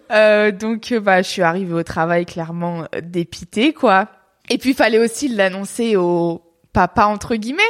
euh, 0.12 0.50
donc 0.50 0.92
bah 0.94 1.22
je 1.22 1.28
suis 1.28 1.42
arrivée 1.42 1.74
au 1.74 1.82
travail 1.82 2.26
clairement 2.26 2.84
dépitée 3.02 3.72
quoi. 3.72 4.08
Et 4.48 4.58
puis 4.58 4.70
il 4.70 4.76
fallait 4.76 4.98
aussi 4.98 5.28
l'annoncer 5.28 5.96
au 5.96 6.42
papa 6.72 7.06
entre 7.06 7.36
guillemets. 7.36 7.62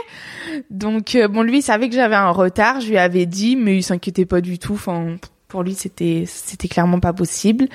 Donc 0.71 1.17
bon 1.31 1.43
lui 1.43 1.59
il 1.59 1.63
savait 1.63 1.89
que 1.89 1.95
j'avais 1.95 2.17
un 2.17 2.31
retard, 2.31 2.81
je 2.81 2.89
lui 2.89 2.99
avais 2.99 3.27
dit 3.27 3.57
mais 3.57 3.77
il 3.77 3.83
s'inquiétait 3.83 4.27
pas 4.27 4.41
du 4.41 4.59
tout 4.59 4.75
enfin 4.75 5.17
pour 5.51 5.63
lui 5.63 5.75
c'était 5.75 6.25
c'était 6.27 6.69
clairement 6.69 7.01
pas 7.01 7.13
possible 7.13 7.69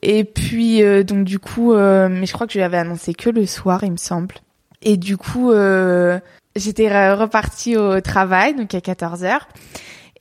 et 0.00 0.24
puis 0.24 0.82
euh, 0.82 1.02
donc 1.02 1.24
du 1.24 1.38
coup 1.38 1.74
euh, 1.74 2.08
mais 2.08 2.24
je 2.24 2.32
crois 2.32 2.46
que 2.46 2.54
je 2.54 2.58
lui 2.58 2.64
avais 2.64 2.78
annoncé 2.78 3.12
que 3.12 3.28
le 3.28 3.44
soir 3.44 3.84
il 3.84 3.92
me 3.92 3.96
semble 3.98 4.36
et 4.80 4.96
du 4.96 5.18
coup 5.18 5.50
euh, 5.50 6.18
j'étais 6.56 7.12
repartie 7.12 7.76
au 7.76 8.00
travail 8.00 8.54
donc 8.54 8.74
à 8.74 8.80
14 8.80 9.24
heures 9.24 9.48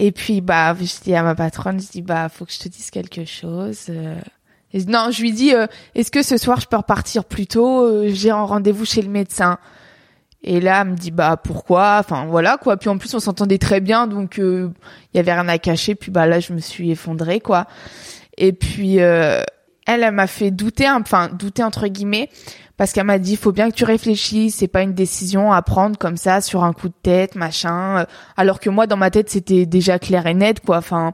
et 0.01 0.12
puis 0.12 0.41
bah 0.41 0.74
je 0.74 1.03
dis 1.03 1.15
à 1.15 1.24
ma 1.24 1.36
patronne 1.36 1.79
je 1.79 1.88
dis 1.88 2.01
bah 2.01 2.27
faut 2.27 2.46
que 2.46 2.51
je 2.51 2.60
te 2.60 2.67
dise 2.67 2.89
quelque 2.91 3.24
chose 3.24 3.89
et, 4.74 4.84
non 4.86 5.12
je 5.12 5.22
lui 5.22 5.31
dis 5.31 5.53
est-ce 5.96 6.12
que 6.12 6.24
ce 6.24 6.38
soir 6.38 6.60
je 6.60 6.67
peux 6.67 6.77
repartir 6.77 7.24
plus 7.24 7.48
tôt 7.48 8.08
j'ai 8.08 8.31
un 8.31 8.43
rendez-vous 8.43 8.86
chez 8.86 9.01
le 9.01 9.10
médecin 9.10 9.58
et 10.43 10.60
là, 10.60 10.81
elle 10.81 10.89
me 10.89 10.96
dit 10.96 11.12
bah 11.12 11.38
pourquoi? 11.38 11.98
Enfin 12.00 12.25
voilà 12.25 12.58
quoi. 12.58 12.77
Puis 12.77 12.89
en 12.89 12.98
plus 12.98 13.13
on 13.13 13.20
s'entendait 13.20 13.60
très 13.60 13.79
bien, 13.79 14.08
donc 14.08 14.36
il 14.38 14.43
euh, 14.43 14.70
y 15.13 15.20
avait 15.20 15.34
rien 15.34 15.48
à 15.48 15.58
cacher. 15.58 15.96
Puis 15.96 16.12
bah 16.12 16.25
là 16.25 16.39
je 16.39 16.53
me 16.53 16.60
suis 16.60 16.91
effondrée 16.91 17.39
quoi. 17.39 17.67
Et 18.38 18.53
puis 18.53 19.01
euh, 19.01 19.43
elle, 19.86 20.03
elle 20.03 20.13
m'a 20.13 20.27
fait 20.27 20.51
douter, 20.51 20.89
enfin 20.89 21.29
douter 21.29 21.63
entre 21.63 21.88
guillemets, 21.88 22.29
parce 22.82 22.94
qu'elle 22.94 23.06
m'a 23.06 23.20
dit 23.20 23.36
faut 23.36 23.52
bien 23.52 23.70
que 23.70 23.76
tu 23.76 23.84
réfléchisses. 23.84 24.56
C'est 24.56 24.68
pas 24.68 24.82
une 24.82 24.96
décision 24.96 25.52
à 25.52 25.62
prendre 25.62 26.00
comme 26.00 26.18
ça 26.18 26.42
sur 26.42 26.64
un 26.64 26.74
coup 26.74 26.88
de 26.88 26.96
tête, 27.04 27.36
machin. 27.36 28.08
Alors 28.38 28.60
que 28.60 28.72
moi 28.72 28.88
dans 28.88 28.98
ma 28.98 29.12
tête 29.12 29.30
c'était 29.30 29.68
déjà 29.68 30.00
clair 30.00 30.26
et 30.26 30.34
net 30.34 30.62
quoi. 30.62 30.78
Enfin 30.78 31.14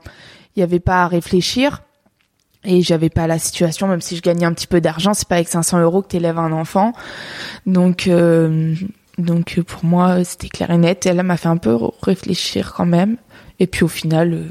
il 0.56 0.62
y 0.62 0.64
avait 0.64 0.80
pas 0.80 1.04
à 1.04 1.08
réfléchir. 1.10 1.82
Et 2.64 2.82
j'avais 2.84 3.10
pas 3.10 3.28
la 3.28 3.38
situation, 3.38 3.90
même 3.90 4.00
si 4.00 4.16
je 4.16 4.22
gagnais 4.22 4.46
un 4.46 4.54
petit 4.54 4.66
peu 4.66 4.80
d'argent, 4.80 5.14
c'est 5.14 5.28
pas 5.28 5.36
avec 5.36 5.50
500 5.50 5.82
euros 5.82 6.02
que 6.02 6.08
t'élèves 6.08 6.40
un 6.40 6.54
enfant. 6.54 6.94
Donc, 7.66 8.08
euh, 8.08 8.74
donc 9.18 9.56
euh, 9.58 9.64
pour 9.64 9.84
moi, 9.84 10.24
c'était 10.24 10.48
clair 10.48 10.72
et 10.72 10.78
net. 10.78 11.06
Et 11.06 11.10
elle 11.10 11.22
m'a 11.22 11.36
fait 11.36 11.50
un 11.50 11.58
peu 11.58 11.78
réfléchir 12.02 12.74
quand 12.78 12.86
même. 12.86 13.18
Et 13.60 13.68
puis 13.68 13.84
au 13.84 13.90
final, 13.90 14.34
euh, 14.34 14.46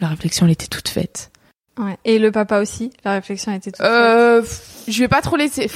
la 0.00 0.06
réflexion, 0.06 0.46
elle 0.46 0.52
était 0.52 0.68
toute 0.68 0.88
faite. 0.88 1.31
Ouais. 1.78 1.96
Et 2.04 2.18
le 2.18 2.30
papa 2.30 2.60
aussi, 2.60 2.90
la 3.04 3.12
réflexion 3.12 3.52
était 3.52 3.72
toute 3.72 3.80
euh. 3.84 4.42
Je 4.88 4.98
vais 4.98 5.08
pas 5.08 5.22
trop 5.22 5.36
laisser. 5.36 5.70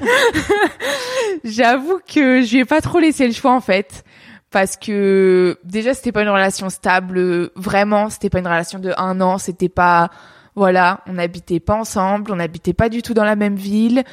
J'avoue 1.44 1.98
que 2.06 2.42
je 2.42 2.58
vais 2.58 2.64
pas 2.64 2.80
trop 2.80 3.00
laisser 3.00 3.26
le 3.26 3.32
choix 3.32 3.52
en 3.52 3.60
fait, 3.60 4.04
parce 4.50 4.76
que 4.76 5.58
déjà 5.64 5.94
c'était 5.94 6.12
pas 6.12 6.22
une 6.22 6.28
relation 6.28 6.70
stable, 6.70 7.50
vraiment. 7.56 8.10
C'était 8.10 8.30
pas 8.30 8.38
une 8.38 8.46
relation 8.46 8.78
de 8.78 8.92
un 8.96 9.20
an. 9.20 9.38
C'était 9.38 9.68
pas, 9.68 10.10
voilà, 10.54 11.00
on 11.06 11.14
n'habitait 11.14 11.60
pas 11.60 11.74
ensemble, 11.74 12.30
on 12.30 12.36
n'habitait 12.36 12.74
pas 12.74 12.88
du 12.88 13.02
tout 13.02 13.14
dans 13.14 13.24
la 13.24 13.36
même 13.36 13.56
ville. 13.56 14.04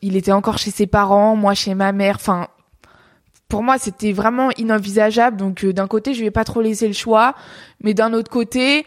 Il 0.00 0.16
était 0.16 0.32
encore 0.32 0.56
chez 0.56 0.70
ses 0.70 0.86
parents, 0.86 1.36
moi 1.36 1.52
chez 1.52 1.74
ma 1.74 1.92
mère. 1.92 2.16
Enfin, 2.16 2.48
pour 3.50 3.62
moi, 3.62 3.76
c'était 3.76 4.12
vraiment 4.12 4.50
inenvisageable. 4.56 5.36
Donc, 5.36 5.64
euh, 5.64 5.74
d'un 5.74 5.88
côté, 5.88 6.14
je 6.14 6.20
lui 6.20 6.28
ai 6.28 6.30
pas 6.30 6.44
trop 6.44 6.62
laissé 6.62 6.86
le 6.86 6.94
choix, 6.94 7.34
mais 7.82 7.92
d'un 7.92 8.14
autre 8.14 8.30
côté, 8.30 8.86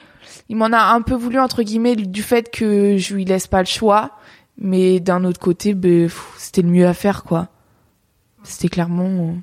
il 0.49 0.55
m'en 0.55 0.71
a 0.71 0.93
un 0.93 1.01
peu 1.01 1.15
voulu 1.15 1.39
entre 1.39 1.63
guillemets 1.63 1.95
du 1.95 2.23
fait 2.23 2.51
que 2.51 2.97
je 2.97 3.13
lui 3.13 3.25
laisse 3.25 3.47
pas 3.47 3.59
le 3.59 3.67
choix. 3.67 4.11
Mais 4.57 4.99
d'un 4.99 5.23
autre 5.23 5.39
côté, 5.39 5.73
ben, 5.73 6.09
c'était 6.37 6.61
le 6.61 6.69
mieux 6.69 6.87
à 6.87 6.93
faire, 6.93 7.23
quoi. 7.23 7.47
C'était 8.43 8.67
clairement, 8.67 9.35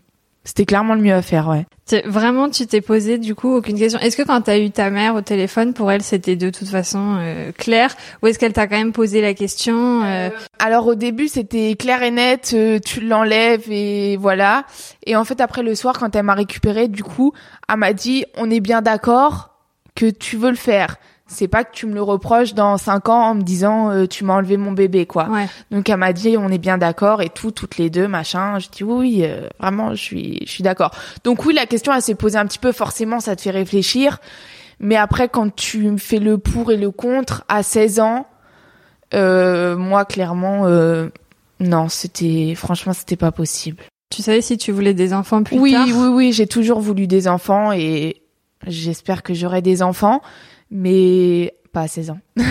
c'était 0.45 0.65
clairement 0.65 0.95
le 0.95 1.01
mieux 1.01 1.15
à 1.15 1.23
faire, 1.23 1.49
ouais. 1.49 1.67
Vraiment, 2.05 2.49
tu 2.49 2.67
t'es 2.67 2.81
posé 2.81 3.19
du 3.19 3.35
coup 3.35 3.57
aucune 3.57 3.77
question. 3.77 3.99
Est-ce 3.99 4.17
que 4.17 4.23
quand 4.23 4.43
t'as 4.43 4.59
eu 4.59 4.71
ta 4.71 4.91
mère 4.91 5.17
au 5.17 5.23
téléphone, 5.23 5.75
pour 5.75 5.91
elle, 5.91 6.03
c'était 6.03 6.37
de 6.37 6.51
toute 6.51 6.69
façon 6.69 7.17
euh, 7.19 7.51
clair, 7.53 7.97
ou 8.23 8.29
est-ce 8.29 8.39
qu'elle 8.39 8.53
t'a 8.53 8.69
quand 8.69 8.77
même 8.77 8.93
posé 8.93 9.21
la 9.21 9.35
question 9.35 10.03
euh... 10.03 10.29
euh 10.29 10.31
Alors 10.61 10.87
au 10.87 10.95
début, 10.95 11.27
c'était 11.27 11.75
clair 11.77 12.03
et 12.03 12.13
net. 12.13 12.53
Euh, 12.55 12.79
tu 12.79 13.01
l'enlèves 13.01 13.71
et 13.71 14.17
voilà. 14.19 14.65
Et 15.05 15.17
en 15.17 15.25
fait, 15.25 15.41
après 15.41 15.63
le 15.63 15.75
soir, 15.75 15.99
quand 15.99 16.15
elle 16.15 16.23
m'a 16.23 16.35
récupéré, 16.35 16.87
du 16.87 17.03
coup, 17.03 17.33
elle 17.69 17.77
m'a 17.79 17.93
dit, 17.93 18.25
on 18.37 18.51
est 18.51 18.61
bien 18.61 18.83
d'accord 18.83 19.50
que 20.01 20.11
tu 20.11 20.37
veux 20.37 20.51
le 20.51 20.57
faire 20.57 20.97
c'est 21.31 21.47
pas 21.47 21.63
que 21.63 21.73
tu 21.73 21.87
me 21.87 21.95
le 21.95 22.03
reproches 22.03 22.55
dans 22.55 22.77
cinq 22.77 23.09
ans 23.09 23.23
en 23.31 23.35
me 23.37 23.43
disant 23.43 23.91
euh, 23.91 24.07
tu 24.07 24.25
m'as 24.25 24.35
enlevé 24.35 24.57
mon 24.57 24.73
bébé 24.73 25.07
quoi. 25.07 25.29
Donc 25.71 25.89
elle 25.89 25.97
m'a 25.97 26.13
dit 26.13 26.37
on 26.37 26.49
est 26.49 26.59
bien 26.59 26.77
d'accord 26.77 27.23
et 27.23 27.29
tout 27.29 27.53
toutes 27.53 27.79
les 27.79 27.89
deux 27.89 28.09
machin. 28.09 28.59
Je 28.59 28.69
dis 28.69 28.83
oui, 28.83 29.21
euh, 29.23 29.49
vraiment 29.61 29.95
je 29.95 30.03
suis 30.03 30.39
je 30.45 30.51
suis 30.51 30.65
d'accord. 30.65 30.91
Donc 31.23 31.45
oui 31.45 31.55
la 31.55 31.67
question 31.67 31.95
elle 31.95 32.03
s'est 32.03 32.17
posée 32.17 32.37
un 32.37 32.47
petit 32.47 32.59
peu 32.59 32.73
forcément 32.73 33.21
ça 33.21 33.37
te 33.37 33.43
fait 33.43 33.53
réfléchir. 33.53 34.19
Mais 34.81 34.97
après 34.97 35.29
quand 35.29 35.55
tu 35.55 35.83
me 35.83 35.99
fais 35.99 36.19
le 36.19 36.37
pour 36.37 36.73
et 36.73 36.77
le 36.77 36.91
contre 36.91 37.45
à 37.49 37.63
16 37.63 38.01
ans 38.01 38.27
euh, 39.15 39.77
moi 39.77 40.05
clairement 40.05 40.67
non 41.61 41.89
c'était 41.89 42.55
franchement 42.57 42.93
c'était 42.93 43.17
pas 43.17 43.31
possible. 43.31 43.85
Tu 44.11 44.23
savais 44.23 44.41
si 44.41 44.59
tu 44.59 44.73
voulais 44.73 44.95
des 44.95 45.15
enfants 45.15 45.45
plus 45.45 45.61
oui, 45.61 45.73
tard? 45.73 45.87
Oui 45.87 45.93
oui 45.93 46.09
oui 46.09 46.33
j'ai 46.33 46.49
toujours 46.49 46.81
voulu 46.81 47.07
des 47.07 47.29
enfants 47.29 47.71
et 47.71 48.21
j'espère 48.67 49.23
que 49.23 49.35
j'aurai 49.35 49.63
des 49.63 49.83
enfants 49.83 50.21
mais 50.71 51.55
pas 51.73 51.83
à 51.83 51.89
16 51.89 52.11
ans. 52.11 52.19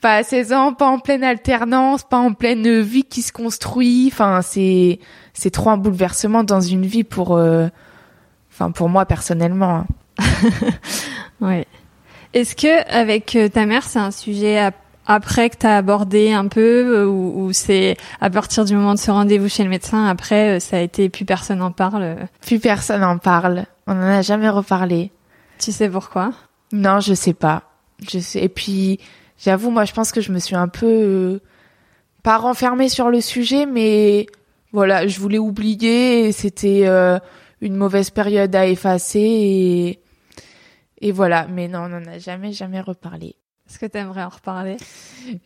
pas 0.00 0.16
à 0.16 0.22
16 0.22 0.52
ans, 0.52 0.72
pas 0.72 0.86
en 0.86 0.98
pleine 0.98 1.24
alternance, 1.24 2.04
pas 2.04 2.18
en 2.18 2.32
pleine 2.32 2.80
vie 2.80 3.04
qui 3.04 3.22
se 3.22 3.32
construit. 3.32 4.08
Enfin, 4.12 4.42
c'est 4.42 5.00
c'est 5.32 5.50
trop 5.50 5.70
un 5.70 5.76
bouleversement 5.76 6.44
dans 6.44 6.60
une 6.60 6.86
vie 6.86 7.04
pour, 7.04 7.36
euh, 7.36 7.68
enfin 8.50 8.70
pour 8.70 8.88
moi 8.88 9.06
personnellement. 9.06 9.84
Hein. 10.18 10.24
ouais. 11.40 11.66
Est-ce 12.32 12.56
que 12.56 12.88
avec 12.92 13.36
euh, 13.36 13.48
ta 13.48 13.66
mère, 13.66 13.84
c'est 13.84 13.98
un 13.98 14.10
sujet 14.10 14.58
après 15.06 15.50
que 15.50 15.56
tu 15.58 15.66
as 15.66 15.76
abordé 15.76 16.32
un 16.32 16.48
peu 16.48 17.00
euh, 17.00 17.06
ou, 17.06 17.44
ou 17.44 17.52
c'est 17.52 17.96
à 18.20 18.30
partir 18.30 18.64
du 18.64 18.74
moment 18.74 18.94
de 18.94 18.98
ce 18.98 19.10
rendez-vous 19.10 19.48
chez 19.48 19.64
le 19.64 19.70
médecin, 19.70 20.06
après 20.06 20.60
ça 20.60 20.78
a 20.78 20.80
été 20.80 21.08
plus 21.08 21.24
personne 21.24 21.62
en 21.62 21.70
parle 21.70 22.16
Plus 22.40 22.58
personne 22.58 23.04
en 23.04 23.18
parle. 23.18 23.66
On 23.86 23.92
en 23.92 24.02
a 24.02 24.22
jamais 24.22 24.48
reparlé. 24.48 25.12
Tu 25.58 25.72
sais 25.72 25.88
pourquoi? 25.88 26.32
Non, 26.72 27.00
je 27.00 27.14
sais 27.14 27.34
pas. 27.34 27.62
Je 28.06 28.18
sais. 28.18 28.42
Et 28.42 28.48
puis, 28.48 28.98
j'avoue, 29.38 29.70
moi, 29.70 29.84
je 29.84 29.92
pense 29.92 30.12
que 30.12 30.20
je 30.20 30.32
me 30.32 30.38
suis 30.38 30.56
un 30.56 30.68
peu 30.68 30.86
euh, 30.86 31.40
pas 32.22 32.36
renfermée 32.36 32.88
sur 32.88 33.10
le 33.10 33.20
sujet, 33.20 33.66
mais 33.66 34.26
voilà, 34.72 35.06
je 35.06 35.20
voulais 35.20 35.38
oublier. 35.38 36.32
C'était 36.32 36.82
euh, 36.86 37.18
une 37.60 37.76
mauvaise 37.76 38.10
période 38.10 38.54
à 38.54 38.66
effacer 38.66 39.20
et 39.20 40.00
et 41.00 41.12
voilà. 41.12 41.46
Mais 41.46 41.68
non, 41.68 41.80
on 41.80 41.88
n'en 41.88 42.06
a 42.06 42.18
jamais, 42.18 42.52
jamais 42.52 42.80
reparlé. 42.80 43.36
Est-ce 43.68 43.78
que 43.78 43.86
tu 43.86 43.98
aimerais 43.98 44.22
en 44.22 44.28
reparler? 44.28 44.76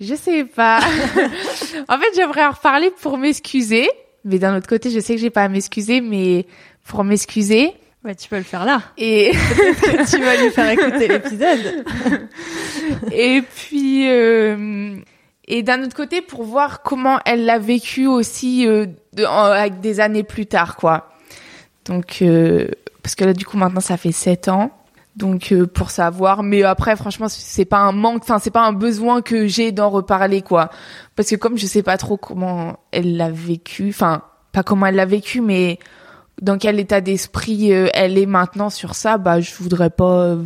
Je 0.00 0.15
sais 0.15 0.45
pas. 0.45 0.79
en 1.89 1.99
fait, 1.99 2.15
j'aimerais 2.15 2.45
en 2.45 2.50
reparler 2.50 2.91
pour 3.00 3.17
m'excuser, 3.17 3.89
mais 4.25 4.39
d'un 4.39 4.57
autre 4.57 4.69
côté, 4.69 4.91
je 4.91 5.00
sais 5.00 5.15
que 5.15 5.21
j'ai 5.21 5.31
pas 5.31 5.45
à 5.45 5.49
m'excuser, 5.49 6.00
mais 6.00 6.47
pour 6.87 7.05
m'excuser. 7.05 7.73
Ouais, 8.05 8.15
tu 8.15 8.29
peux 8.29 8.37
le 8.37 8.43
faire 8.43 8.65
là. 8.65 8.83
Et 8.97 9.31
que 9.33 10.11
tu 10.11 10.23
vas 10.23 10.37
lui 10.37 10.50
faire 10.50 10.71
écouter 10.71 11.09
l'épisode. 11.09 11.85
et 13.12 13.43
puis 13.43 14.09
euh, 14.09 14.97
et 15.47 15.62
d'un 15.62 15.83
autre 15.83 15.95
côté 15.95 16.23
pour 16.23 16.45
voir 16.45 16.83
comment 16.83 17.19
elle 17.27 17.45
l'a 17.45 17.59
vécu 17.59 18.07
aussi 18.07 18.67
euh, 18.67 18.87
de, 19.12 19.25
avec 19.25 19.81
des 19.81 20.00
années 20.00 20.23
plus 20.23 20.47
tard 20.47 20.77
quoi. 20.77 21.11
Donc 21.85 22.23
euh, 22.23 22.69
parce 23.03 23.15
que 23.15 23.25
là 23.25 23.35
du 23.35 23.45
coup 23.45 23.59
maintenant 23.59 23.83
ça 23.83 23.99
fait 23.99 24.12
sept 24.12 24.49
ans. 24.49 24.71
Donc 25.17 25.50
euh, 25.50 25.67
pour 25.67 25.90
savoir 25.90 26.45
mais 26.45 26.62
après 26.62 26.95
franchement 26.95 27.26
c'est 27.29 27.64
pas 27.64 27.81
un 27.81 27.93
manque 27.93 28.23
enfin 28.23 28.38
c'est 28.38 28.52
pas 28.52 28.64
un 28.64 28.73
besoin 28.73 29.23
que 29.23 29.49
j'ai 29.49 29.73
d'en 29.73 29.90
reparler 29.90 30.40
quoi. 30.40 30.71
Parce 31.17 31.29
que 31.29 31.37
comme 31.37 31.59
je 31.59 31.67
sais 31.67 31.83
pas 31.83 31.97
trop 31.97 32.17
comment 32.17 32.79
elle 32.93 33.17
l'a 33.17 33.31
vécu 33.31 33.88
enfin 33.88 34.23
pas 34.52 34.62
comment 34.62 34.87
elle 34.87 34.95
l'a 34.95 35.07
vécu 35.07 35.40
mais 35.40 35.79
dans 36.40 36.59
quel 36.59 36.79
état 36.79 37.00
d'esprit 37.00 37.73
euh, 37.73 37.88
elle 37.93 38.19
est 38.19 38.26
maintenant 38.26 38.71
sur 38.71 38.95
ça, 38.95 39.19
bah 39.19 39.40
je 39.40 39.52
voudrais 39.57 39.90
pas 39.90 40.26
euh, 40.26 40.45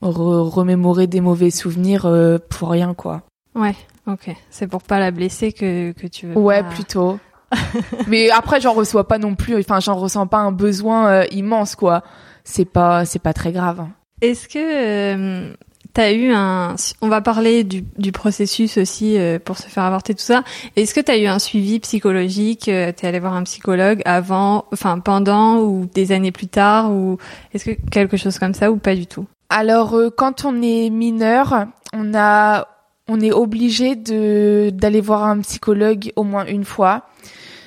remémorer 0.00 1.08
des 1.08 1.20
mauvais 1.20 1.50
souvenirs 1.50 2.08
pour 2.48 2.70
rien 2.70 2.94
quoi. 2.94 3.22
Ouais, 3.56 3.74
ok. 4.06 4.30
C'est 4.48 4.68
pour 4.68 4.82
pas 4.82 5.00
la 5.00 5.10
blesser 5.10 5.52
que 5.52 5.90
que 5.90 6.06
tu 6.06 6.28
veux. 6.28 6.38
Ouais, 6.38 6.62
plutôt. 6.62 7.18
Mais 8.06 8.30
après 8.30 8.60
j'en 8.60 8.74
reçois 8.74 9.08
pas 9.08 9.18
non 9.18 9.34
plus. 9.34 9.58
Enfin 9.58 9.80
j'en 9.80 9.96
ressens 9.96 10.28
pas 10.28 10.38
un 10.38 10.52
besoin 10.52 11.24
immense 11.24 11.74
quoi. 11.74 12.04
C'est 12.50 12.64
pas 12.64 13.04
c'est 13.04 13.18
pas 13.18 13.34
très 13.34 13.52
grave. 13.52 13.86
Est-ce 14.20 14.48
que 14.48 15.54
T'as 15.94 16.12
eu 16.12 16.32
un, 16.32 16.76
on 17.00 17.08
va 17.08 17.20
parler 17.20 17.64
du, 17.64 17.82
du 17.96 18.12
processus 18.12 18.76
aussi 18.76 19.18
euh, 19.18 19.40
pour 19.42 19.58
se 19.58 19.66
faire 19.66 19.82
avorter 19.82 20.14
tout 20.14 20.22
ça. 20.22 20.44
Est-ce 20.76 20.94
que 20.94 21.00
tu 21.00 21.10
as 21.10 21.18
eu 21.18 21.26
un 21.26 21.40
suivi 21.40 21.80
psychologique 21.80 22.68
euh, 22.68 22.92
T'es 22.92 23.08
allé 23.08 23.18
voir 23.18 23.34
un 23.34 23.42
psychologue 23.42 24.00
avant, 24.04 24.66
enfin 24.72 25.00
pendant 25.00 25.58
ou 25.58 25.86
des 25.92 26.12
années 26.12 26.30
plus 26.30 26.46
tard 26.46 26.92
ou 26.92 27.18
est-ce 27.52 27.64
que 27.64 27.90
quelque 27.90 28.16
chose 28.16 28.38
comme 28.38 28.54
ça 28.54 28.70
ou 28.70 28.76
pas 28.76 28.94
du 28.94 29.08
tout? 29.08 29.26
Alors, 29.48 29.94
euh, 29.94 30.10
quand 30.10 30.44
on 30.44 30.62
est 30.62 30.90
mineur, 30.90 31.66
on 31.92 32.14
a, 32.14 32.68
on 33.08 33.20
est 33.20 33.32
obligé 33.32 33.96
de 33.96 34.70
d'aller 34.72 35.00
voir 35.00 35.24
un 35.24 35.40
psychologue 35.40 36.12
au 36.16 36.22
moins 36.22 36.46
une 36.46 36.64
fois. 36.64 37.06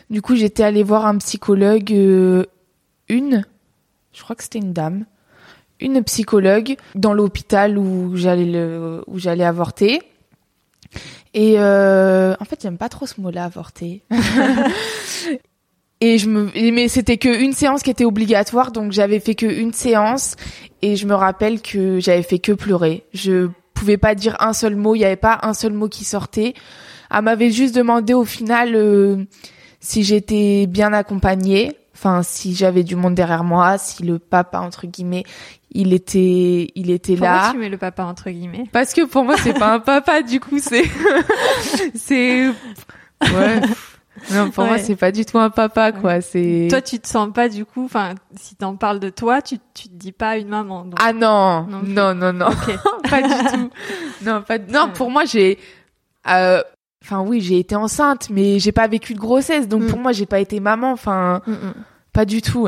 Du 0.10 0.22
coup, 0.22 0.36
j'étais 0.36 0.64
allée 0.64 0.84
voir 0.84 1.06
un 1.06 1.18
psychologue, 1.18 1.92
euh, 1.92 2.46
une, 3.10 3.46
je 4.14 4.24
crois 4.24 4.36
que 4.36 4.44
c'était 4.44 4.60
une 4.60 4.74
dame, 4.74 5.06
une 5.80 6.04
psychologue 6.04 6.76
dans 6.96 7.14
l'hôpital 7.14 7.78
où 7.78 8.16
j'allais 8.16 8.68
où 9.08 9.18
j'allais 9.20 9.46
avorter. 9.46 10.02
Et 11.34 11.56
euh, 11.58 12.36
en 12.40 12.46
fait, 12.46 12.60
j'aime 12.62 12.78
pas 12.78 12.90
trop 12.90 13.06
ce 13.06 13.22
mot-là, 13.22 13.46
avorter. 13.46 14.04
et 16.02 16.18
je 16.18 16.30
me, 16.30 16.52
mais 16.72 16.88
c'était 16.88 17.18
que 17.18 17.42
une 17.42 17.54
séance 17.54 17.84
qui 17.84 17.90
était 17.90 18.06
obligatoire, 18.06 18.72
donc 18.72 18.92
j'avais 18.92 19.20
fait 19.20 19.36
que 19.36 19.46
une 19.46 19.74
séance. 19.74 20.36
Et 20.82 20.96
je 20.96 21.08
me 21.08 21.14
rappelle 21.14 21.62
que 21.62 22.00
j'avais 22.00 22.24
fait 22.24 22.40
que 22.40 22.52
pleurer. 22.52 23.06
Je 23.14 23.50
pouvais 23.74 23.98
pas 23.98 24.16
dire 24.16 24.36
un 24.40 24.54
seul 24.54 24.76
mot. 24.76 24.96
Il 24.96 25.00
y 25.00 25.06
avait 25.06 25.16
pas 25.16 25.40
un 25.44 25.54
seul 25.54 25.74
mot 25.74 25.88
qui 25.88 26.04
sortait. 26.04 26.54
Elle 27.14 27.24
m'avait 27.24 27.52
juste 27.52 27.76
demandé 27.76 28.14
au 28.14 28.26
final 28.26 28.76
euh, 28.76 29.26
si 29.80 30.04
j'étais 30.04 30.66
bien 30.68 30.92
accompagnée. 30.92 31.78
Enfin, 32.04 32.24
si 32.24 32.56
j'avais 32.56 32.82
du 32.84 32.96
monde 32.96 33.14
derrière 33.14 33.44
moi, 33.44 33.78
si 33.78 34.02
le 34.02 34.18
papa 34.18 34.58
entre 34.60 34.88
guillemets, 34.88 35.24
il 35.70 35.94
était, 35.94 36.70
il 36.74 36.90
était 36.90 37.14
Pourquoi 37.16 37.30
là. 37.36 37.50
tu 37.52 37.60
mets 37.60 37.70
le 37.70 37.78
papa 37.78 38.06
entre 38.06 38.32
guillemets? 38.32 38.64
Parce 38.72 38.92
que 38.96 39.06
pour 39.06 39.24
moi, 39.24 39.38
c'est 39.38 39.54
pas 39.54 39.72
un 39.76 39.80
papa, 39.80 40.24
du 40.24 40.40
coup, 40.40 40.58
c'est, 40.58 40.86
c'est, 41.96 42.48
ouais. 43.22 43.62
Non, 44.32 44.50
pour 44.52 44.66
moi, 44.66 44.74
Ouais. 44.74 44.80
c'est 44.84 44.96
pas 44.96 45.12
du 45.12 45.26
tout 45.26 45.38
un 45.40 45.50
papa, 45.52 45.92
quoi. 45.92 46.22
C'est. 46.22 46.68
Toi, 46.70 46.82
tu 46.82 47.00
te 47.00 47.08
sens 47.08 47.30
pas 47.34 47.50
du 47.50 47.66
coup, 47.66 47.86
enfin, 47.86 48.16
si 48.36 48.56
t'en 48.56 48.76
parles 48.76 49.00
de 49.00 49.10
toi, 49.10 49.42
tu, 49.42 49.58
tu 49.74 49.88
te 49.88 49.94
dis 49.94 50.12
pas 50.12 50.38
une 50.38 50.50
maman. 50.50 50.86
donc- 50.86 51.00
Ah 51.02 51.14
non, 51.14 51.68
Non 51.86 52.14
non, 52.16 52.34
non, 52.34 52.50
pas 53.10 53.22
du 53.22 53.30
tout. 53.52 53.70
Non, 54.24 54.42
pas. 54.42 54.58
Non, 54.58 54.86
Ouais. 54.86 54.94
pour 54.96 55.12
moi, 55.12 55.26
j'ai. 55.26 55.60
euh, 56.28 56.62
Enfin, 57.04 57.22
oui, 57.22 57.42
j'ai 57.42 57.58
été 57.58 57.76
enceinte, 57.76 58.30
mais 58.30 58.60
j'ai 58.60 58.72
pas 58.72 58.86
vécu 58.88 59.16
de 59.16 59.20
grossesse, 59.20 59.68
donc 59.68 59.82
Mm. 59.82 59.88
pour 59.88 59.98
moi, 60.00 60.12
j'ai 60.12 60.28
pas 60.28 60.40
été 60.40 60.60
maman. 60.60 60.92
Enfin, 60.92 61.42
Mm, 61.48 61.52
mm. 61.54 61.74
Pas 62.14 62.26
du 62.26 62.42
tout. 62.42 62.68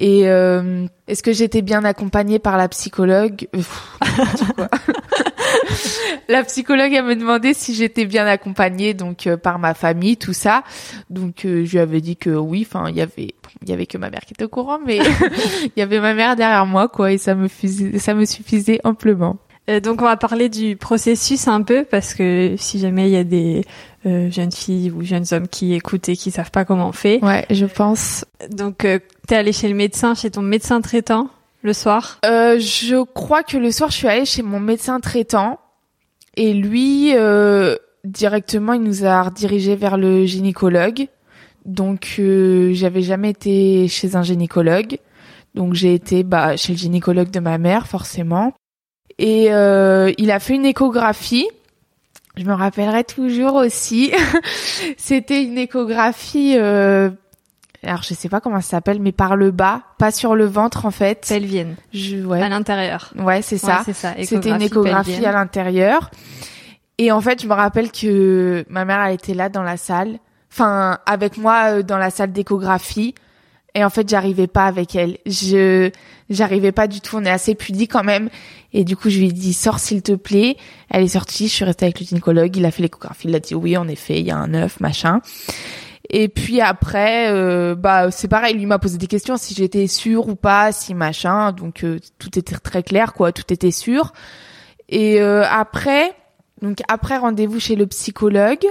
Et 0.00 0.28
euh, 0.28 0.86
est-ce 1.06 1.22
que 1.22 1.32
j'étais 1.32 1.62
bien 1.62 1.84
accompagnée 1.84 2.38
par 2.40 2.56
la 2.56 2.68
psychologue? 2.68 3.46
Pff. 3.52 3.98
La 6.28 6.42
psychologue 6.44 6.92
elle 6.92 7.04
me 7.04 7.16
demandait 7.16 7.52
si 7.54 7.74
j'étais 7.74 8.06
bien 8.06 8.26
accompagnée 8.26 8.94
donc 8.94 9.26
euh, 9.26 9.36
par 9.36 9.58
ma 9.58 9.74
famille 9.74 10.16
tout 10.16 10.32
ça. 10.32 10.62
Donc 11.10 11.44
euh, 11.44 11.64
je 11.64 11.72
lui 11.72 11.78
avais 11.78 12.00
dit 12.00 12.16
que 12.16 12.30
oui, 12.30 12.66
enfin 12.66 12.88
il 12.88 12.96
y 12.96 13.00
avait 13.00 13.34
il 13.62 13.68
y 13.68 13.72
avait 13.72 13.86
que 13.86 13.98
ma 13.98 14.08
mère 14.10 14.20
qui 14.20 14.32
était 14.32 14.44
au 14.44 14.48
courant 14.48 14.78
mais 14.84 14.98
il 15.64 15.72
y 15.76 15.82
avait 15.82 16.00
ma 16.00 16.14
mère 16.14 16.36
derrière 16.36 16.64
moi 16.66 16.88
quoi 16.88 17.12
et 17.12 17.18
ça 17.18 17.34
me 17.34 17.48
fusait- 17.48 17.98
ça 17.98 18.14
me 18.14 18.24
suffisait 18.24 18.80
amplement. 18.84 19.36
Euh, 19.70 19.78
donc 19.80 20.02
on 20.02 20.04
va 20.04 20.16
parler 20.16 20.48
du 20.48 20.76
processus 20.76 21.46
un 21.46 21.62
peu 21.62 21.84
parce 21.84 22.14
que 22.14 22.54
si 22.58 22.80
jamais 22.80 23.08
il 23.08 23.12
y 23.12 23.16
a 23.16 23.22
des 23.24 23.64
euh, 24.06 24.28
jeunes 24.30 24.50
filles 24.50 24.90
ou 24.90 25.02
jeunes 25.04 25.24
hommes 25.30 25.46
qui 25.46 25.74
écoutent 25.74 26.08
et 26.08 26.16
qui 26.16 26.30
savent 26.32 26.50
pas 26.50 26.64
comment 26.64 26.88
on 26.88 26.92
fait, 26.92 27.20
Ouais, 27.22 27.46
je 27.48 27.66
pense. 27.66 28.24
donc 28.50 28.84
euh, 28.84 28.98
t'es 29.28 29.36
allé 29.36 29.52
chez 29.52 29.68
le 29.68 29.74
médecin, 29.74 30.14
chez 30.14 30.30
ton 30.30 30.42
médecin 30.42 30.80
traitant 30.80 31.30
le 31.62 31.72
soir? 31.72 32.18
Euh, 32.26 32.58
je 32.58 33.04
crois 33.04 33.44
que 33.44 33.56
le 33.56 33.70
soir, 33.70 33.90
je 33.90 33.96
suis 33.98 34.08
allée 34.08 34.24
chez 34.24 34.42
mon 34.42 34.58
médecin 34.58 34.98
traitant 34.98 35.60
et 36.36 36.54
lui, 36.54 37.12
euh, 37.14 37.76
directement, 38.04 38.72
il 38.72 38.82
nous 38.82 39.04
a 39.04 39.22
redirigés 39.22 39.76
vers 39.76 39.96
le 39.96 40.24
gynécologue. 40.26 41.06
Donc, 41.66 42.16
euh, 42.18 42.72
j'avais 42.74 43.02
jamais 43.02 43.30
été 43.30 43.86
chez 43.86 44.16
un 44.16 44.22
gynécologue. 44.22 44.96
Donc, 45.54 45.74
j'ai 45.74 45.94
été 45.94 46.24
bah, 46.24 46.56
chez 46.56 46.72
le 46.72 46.78
gynécologue 46.78 47.30
de 47.30 47.38
ma 47.38 47.58
mère, 47.58 47.86
forcément. 47.86 48.52
Et 49.18 49.52
euh, 49.52 50.12
il 50.18 50.30
a 50.30 50.38
fait 50.40 50.54
une 50.54 50.66
échographie. 50.66 51.46
Je 52.36 52.44
me 52.44 52.54
rappellerai 52.54 53.04
toujours 53.04 53.54
aussi. 53.54 54.12
C'était 54.96 55.42
une 55.42 55.58
échographie... 55.58 56.56
Euh, 56.58 57.10
alors, 57.84 58.02
je 58.04 58.14
sais 58.14 58.28
pas 58.28 58.40
comment 58.40 58.60
ça 58.60 58.68
s'appelle, 58.70 59.00
mais 59.00 59.10
par 59.10 59.34
le 59.34 59.50
bas, 59.50 59.82
pas 59.98 60.12
sur 60.12 60.36
le 60.36 60.44
ventre, 60.46 60.86
en 60.86 60.92
fait. 60.92 61.26
Pelvienne, 61.28 61.74
Je, 61.92 62.24
ouais. 62.24 62.40
à 62.40 62.48
l'intérieur. 62.48 63.10
Ouais, 63.18 63.42
c'est 63.42 63.56
Ouais, 63.64 63.72
ça. 63.72 63.92
ça. 63.92 64.14
C'était 64.22 64.50
une 64.50 64.62
échographie 64.62 65.10
pelvienne. 65.10 65.30
à 65.30 65.32
l'intérieur. 65.32 66.10
Et 66.98 67.10
en 67.10 67.20
fait, 67.20 67.42
je 67.42 67.48
me 67.48 67.54
rappelle 67.54 67.90
que 67.90 68.64
ma 68.68 68.84
mère, 68.84 69.00
elle 69.02 69.14
était 69.14 69.34
là 69.34 69.48
dans 69.48 69.64
la 69.64 69.76
salle. 69.76 70.20
Enfin, 70.52 70.98
avec 71.06 71.38
moi 71.38 71.78
euh, 71.78 71.82
dans 71.82 71.98
la 71.98 72.10
salle 72.10 72.30
d'échographie. 72.30 73.16
Et 73.74 73.84
en 73.84 73.90
fait, 73.90 74.08
j'arrivais 74.08 74.46
pas 74.46 74.66
avec 74.66 74.94
elle. 74.94 75.18
Je, 75.24 75.90
j'arrivais 76.28 76.72
pas 76.72 76.86
du 76.86 77.00
tout. 77.00 77.16
On 77.16 77.24
est 77.24 77.30
assez 77.30 77.54
pudiques 77.54 77.92
quand 77.92 78.04
même. 78.04 78.28
Et 78.72 78.84
du 78.84 78.96
coup, 78.96 79.08
je 79.08 79.18
lui 79.18 79.28
ai 79.28 79.32
dit, 79.32 79.54
sors 79.54 79.78
s'il 79.78 80.02
te 80.02 80.12
plaît. 80.12 80.56
Elle 80.90 81.04
est 81.04 81.08
sortie. 81.08 81.48
Je 81.48 81.52
suis 81.52 81.64
restée 81.64 81.86
avec 81.86 82.00
le 82.00 82.06
gynécologue. 82.06 82.56
Il 82.56 82.66
a 82.66 82.70
fait 82.70 82.82
l'échographie. 82.82 83.28
Il 83.28 83.34
a 83.34 83.40
dit, 83.40 83.54
oui, 83.54 83.76
en 83.76 83.88
effet, 83.88 84.20
il 84.20 84.26
y 84.26 84.30
a 84.30 84.36
un 84.36 84.52
œuf, 84.52 84.80
machin. 84.80 85.20
Et 86.10 86.28
puis 86.28 86.60
après, 86.60 87.32
euh, 87.32 87.74
bah 87.74 88.10
c'est 88.10 88.28
pareil, 88.28 88.54
lui 88.54 88.66
m'a 88.66 88.78
posé 88.78 88.98
des 88.98 89.06
questions 89.06 89.36
si 89.38 89.54
j'étais 89.54 89.86
sûre 89.86 90.28
ou 90.28 90.34
pas, 90.34 90.70
si 90.70 90.94
machin. 90.94 91.52
Donc 91.52 91.84
euh, 91.84 91.98
tout 92.18 92.38
était 92.38 92.56
très 92.56 92.82
clair, 92.82 93.14
quoi, 93.14 93.32
tout 93.32 93.50
était 93.50 93.70
sûr. 93.70 94.12
Et 94.90 95.22
euh, 95.22 95.44
après, 95.48 96.12
donc 96.60 96.80
après 96.88 97.16
rendez-vous 97.16 97.60
chez 97.60 97.76
le 97.76 97.86
psychologue. 97.86 98.66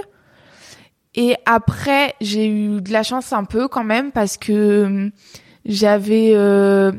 Et 1.14 1.36
après, 1.44 2.14
j'ai 2.20 2.48
eu 2.48 2.80
de 2.80 2.92
la 2.92 3.02
chance 3.02 3.32
un 3.32 3.44
peu 3.44 3.68
quand 3.68 3.84
même 3.84 4.12
parce 4.12 4.36
que 4.36 4.84
hum, 4.84 5.10
j'avais 5.64 6.32
euh, 6.34 6.92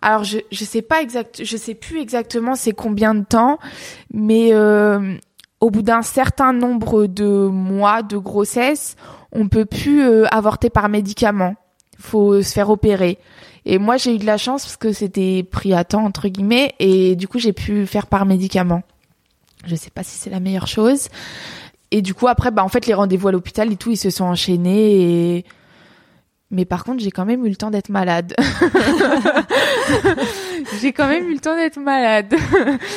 alors 0.00 0.24
je 0.24 0.38
je 0.50 0.64
sais 0.64 0.82
pas 0.82 1.02
exact 1.02 1.44
je 1.44 1.56
sais 1.56 1.74
plus 1.74 2.00
exactement 2.00 2.54
c'est 2.54 2.72
combien 2.72 3.14
de 3.14 3.24
temps 3.24 3.58
mais 4.12 4.50
euh, 4.52 5.16
au 5.62 5.70
bout 5.70 5.82
d'un 5.82 6.02
certain 6.02 6.52
nombre 6.52 7.06
de 7.06 7.46
mois 7.46 8.02
de 8.02 8.16
grossesse, 8.16 8.96
on 9.30 9.46
peut 9.46 9.64
plus 9.64 10.02
euh, 10.02 10.26
avorter 10.32 10.70
par 10.70 10.88
médicament. 10.88 11.54
Faut 12.00 12.42
se 12.42 12.52
faire 12.52 12.68
opérer. 12.68 13.18
Et 13.64 13.78
moi, 13.78 13.96
j'ai 13.96 14.16
eu 14.16 14.18
de 14.18 14.26
la 14.26 14.38
chance 14.38 14.64
parce 14.64 14.76
que 14.76 14.92
c'était 14.92 15.44
pris 15.48 15.72
à 15.72 15.84
temps 15.84 16.04
entre 16.04 16.26
guillemets 16.26 16.74
et 16.80 17.14
du 17.14 17.28
coup, 17.28 17.38
j'ai 17.38 17.52
pu 17.52 17.86
faire 17.86 18.08
par 18.08 18.26
médicament. 18.26 18.82
Je 19.64 19.76
sais 19.76 19.90
pas 19.90 20.02
si 20.02 20.18
c'est 20.18 20.30
la 20.30 20.40
meilleure 20.40 20.66
chose. 20.66 21.08
Et 21.94 22.00
du 22.02 22.14
coup, 22.14 22.26
après, 22.26 22.50
bah 22.50 22.64
en 22.64 22.68
fait, 22.68 22.86
les 22.86 22.94
rendez-vous 22.94 23.28
à 23.28 23.32
l'hôpital 23.32 23.70
et 23.70 23.76
tout, 23.76 23.90
ils 23.90 23.96
se 23.98 24.08
sont 24.10 24.24
enchaînés 24.24 25.36
et 25.36 25.44
mais 26.50 26.66
par 26.66 26.84
contre, 26.84 27.02
j'ai 27.02 27.10
quand 27.10 27.24
même 27.24 27.46
eu 27.46 27.48
le 27.48 27.56
temps 27.56 27.70
d'être 27.70 27.88
malade. 27.88 28.34
j'ai 30.80 30.92
quand 30.92 31.08
même 31.08 31.28
eu 31.28 31.34
le 31.34 31.40
temps 31.40 31.56
d'être 31.56 31.78
malade. 31.78 32.34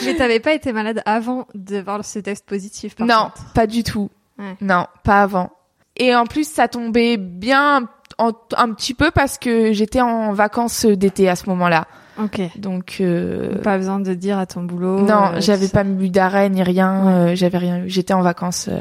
Mais 0.06 0.16
t'avais 0.16 0.40
pas 0.40 0.54
été 0.54 0.72
malade 0.74 1.02
avant 1.06 1.48
de 1.54 1.80
voir 1.80 2.04
ce 2.04 2.20
test 2.20 2.46
positif 2.46 2.96
par 2.96 3.08
non, 3.08 3.26
contre. 3.26 3.54
pas 3.54 3.68
du 3.68 3.84
tout. 3.84 4.10
Ouais. 4.38 4.56
Non, 4.62 4.86
pas 5.04 5.22
avant. 5.24 5.52
Et 5.98 6.16
en 6.16 6.26
plus, 6.26 6.48
ça 6.48 6.68
tombait 6.68 7.18
bien 7.18 7.88
en- 8.18 8.32
un 8.58 8.74
petit 8.74 8.94
peu 8.94 9.12
parce 9.12 9.38
que 9.38 9.72
j'étais 9.72 10.02
en 10.02 10.34
vacances 10.34 10.86
d'été 10.86 11.30
à 11.30 11.36
ce 11.36 11.50
moment-là. 11.50 11.88
Ok. 12.22 12.42
Donc 12.58 12.98
euh, 13.02 13.62
Pas 13.62 13.78
besoin 13.78 14.00
de 14.00 14.14
dire 14.14 14.38
à 14.38 14.46
ton 14.46 14.64
boulot. 14.64 15.02
non, 15.02 15.34
euh, 15.34 15.40
j'avais 15.42 15.68
pas 15.68 15.84
mis 15.84 16.10
d'arrêt 16.10 16.50
ni 16.50 16.64
rien. 16.64 17.08
euh, 17.08 17.36
j'avais 17.36 17.58
rien. 17.58 17.84
J'étais 17.88 18.14
en 18.14 18.22
vacances 18.22 18.68
euh, 18.70 18.80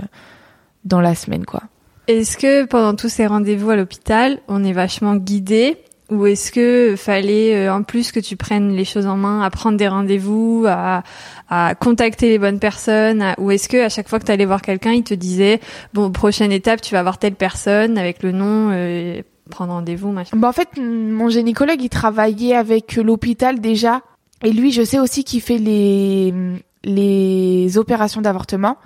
dans 0.84 1.00
la 1.00 1.14
semaine, 1.14 1.44
quoi. 1.44 1.62
Est-ce 2.06 2.36
que 2.36 2.64
pendant 2.66 2.94
tous 2.94 3.08
ces 3.08 3.26
rendez-vous 3.26 3.70
à 3.70 3.76
l'hôpital, 3.76 4.38
on 4.48 4.62
est 4.62 4.72
vachement 4.74 5.16
guidé 5.16 5.78
ou 6.10 6.26
est-ce 6.26 6.52
que 6.52 6.96
fallait 6.96 7.56
euh, 7.56 7.72
en 7.74 7.82
plus 7.82 8.12
que 8.12 8.20
tu 8.20 8.36
prennes 8.36 8.72
les 8.76 8.84
choses 8.84 9.06
en 9.06 9.16
main, 9.16 9.40
à 9.40 9.48
prendre 9.48 9.78
des 9.78 9.88
rendez-vous, 9.88 10.66
à, 10.68 11.02
à 11.48 11.74
contacter 11.74 12.28
les 12.28 12.38
bonnes 12.38 12.58
personnes, 12.58 13.22
à- 13.22 13.34
ou 13.38 13.50
est-ce 13.50 13.70
que 13.70 13.82
à 13.82 13.88
chaque 13.88 14.08
fois 14.10 14.18
que 14.18 14.26
tu 14.26 14.30
allais 14.30 14.44
voir 14.44 14.60
quelqu'un, 14.60 14.92
il 14.92 15.02
te 15.02 15.14
disait 15.14 15.60
bon 15.94 16.10
prochaine 16.12 16.52
étape, 16.52 16.82
tu 16.82 16.94
vas 16.94 17.02
voir 17.02 17.16
telle 17.18 17.34
personne 17.36 17.96
avec 17.96 18.22
le 18.22 18.32
nom, 18.32 18.68
euh, 18.70 19.22
prendre 19.50 19.72
rendez-vous, 19.72 20.10
machin. 20.10 20.36
Bah 20.36 20.48
en 20.48 20.52
fait, 20.52 20.68
mon 20.78 21.28
gynécologue, 21.28 21.80
il 21.82 21.88
travaillait 21.88 22.54
avec 22.54 22.96
l'hôpital 22.96 23.60
déjà. 23.60 24.02
Et 24.42 24.52
lui, 24.52 24.72
je 24.72 24.82
sais 24.82 24.98
aussi 24.98 25.24
qu'il 25.24 25.40
fait 25.40 25.58
les, 25.58 26.34
les 26.82 27.78
opérations 27.78 28.20
d'avortement. 28.20 28.76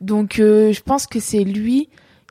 Donc, 0.00 0.38
euh, 0.38 0.72
je 0.72 0.80
pense 0.82 1.06
que 1.06 1.20
c'est 1.20 1.44
lui 1.44 1.88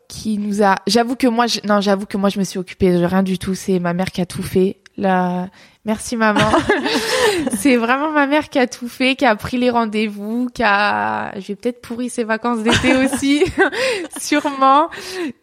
qui 0.07 0.37
nous 0.37 0.63
a... 0.63 0.75
J'avoue 0.85 1.15
que 1.15 1.27
moi, 1.27 1.47
je... 1.47 1.59
non, 1.65 1.81
j'avoue 1.81 2.05
que 2.05 2.17
moi, 2.17 2.29
je 2.29 2.39
me 2.39 2.43
suis 2.43 2.59
occupée 2.59 2.91
de 2.91 3.03
rien 3.03 3.23
du 3.23 3.37
tout. 3.39 3.55
C'est 3.55 3.79
ma 3.79 3.93
mère 3.93 4.11
qui 4.11 4.21
a 4.21 4.25
tout 4.25 4.43
fait. 4.43 4.77
Là, 4.95 5.47
merci 5.85 6.15
maman. 6.15 6.39
c'est 7.57 7.77
vraiment 7.77 8.11
ma 8.11 8.27
mère 8.27 8.49
qui 8.49 8.59
a 8.59 8.67
tout 8.67 8.87
fait, 8.87 9.15
qui 9.15 9.25
a 9.25 9.35
pris 9.35 9.57
les 9.57 9.71
rendez-vous, 9.71 10.49
qui 10.53 10.61
a... 10.63 11.33
Je 11.39 11.47
vais 11.47 11.55
peut-être 11.55 11.81
pourri 11.81 12.11
ses 12.11 12.23
vacances 12.23 12.61
d'été 12.61 12.95
aussi, 13.03 13.43
sûrement. 14.19 14.89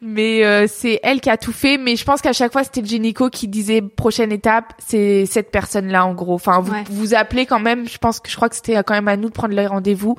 Mais 0.00 0.44
euh, 0.44 0.66
c'est 0.68 1.00
elle 1.02 1.20
qui 1.20 1.30
a 1.30 1.36
tout 1.36 1.52
fait. 1.52 1.78
Mais 1.78 1.96
je 1.96 2.04
pense 2.04 2.20
qu'à 2.20 2.32
chaque 2.32 2.52
fois, 2.52 2.62
c'était 2.62 2.80
le 2.80 2.86
gynéco 2.86 3.28
qui 3.28 3.48
disait 3.48 3.82
prochaine 3.82 4.30
étape, 4.30 4.72
c'est 4.78 5.26
cette 5.26 5.50
personne-là 5.50 6.06
en 6.06 6.14
gros. 6.14 6.34
Enfin, 6.34 6.60
vous 6.60 6.72
Ouais. 6.72 6.84
vous 6.88 7.14
appelez 7.14 7.44
quand 7.46 7.60
même. 7.60 7.88
Je 7.88 7.98
pense 7.98 8.20
que 8.20 8.30
je 8.30 8.36
crois 8.36 8.48
que 8.48 8.54
c'était 8.56 8.76
quand 8.84 8.94
même 8.94 9.08
à 9.08 9.16
nous 9.16 9.28
de 9.28 9.34
prendre 9.34 9.54
les 9.54 9.66
rendez-vous. 9.66 10.16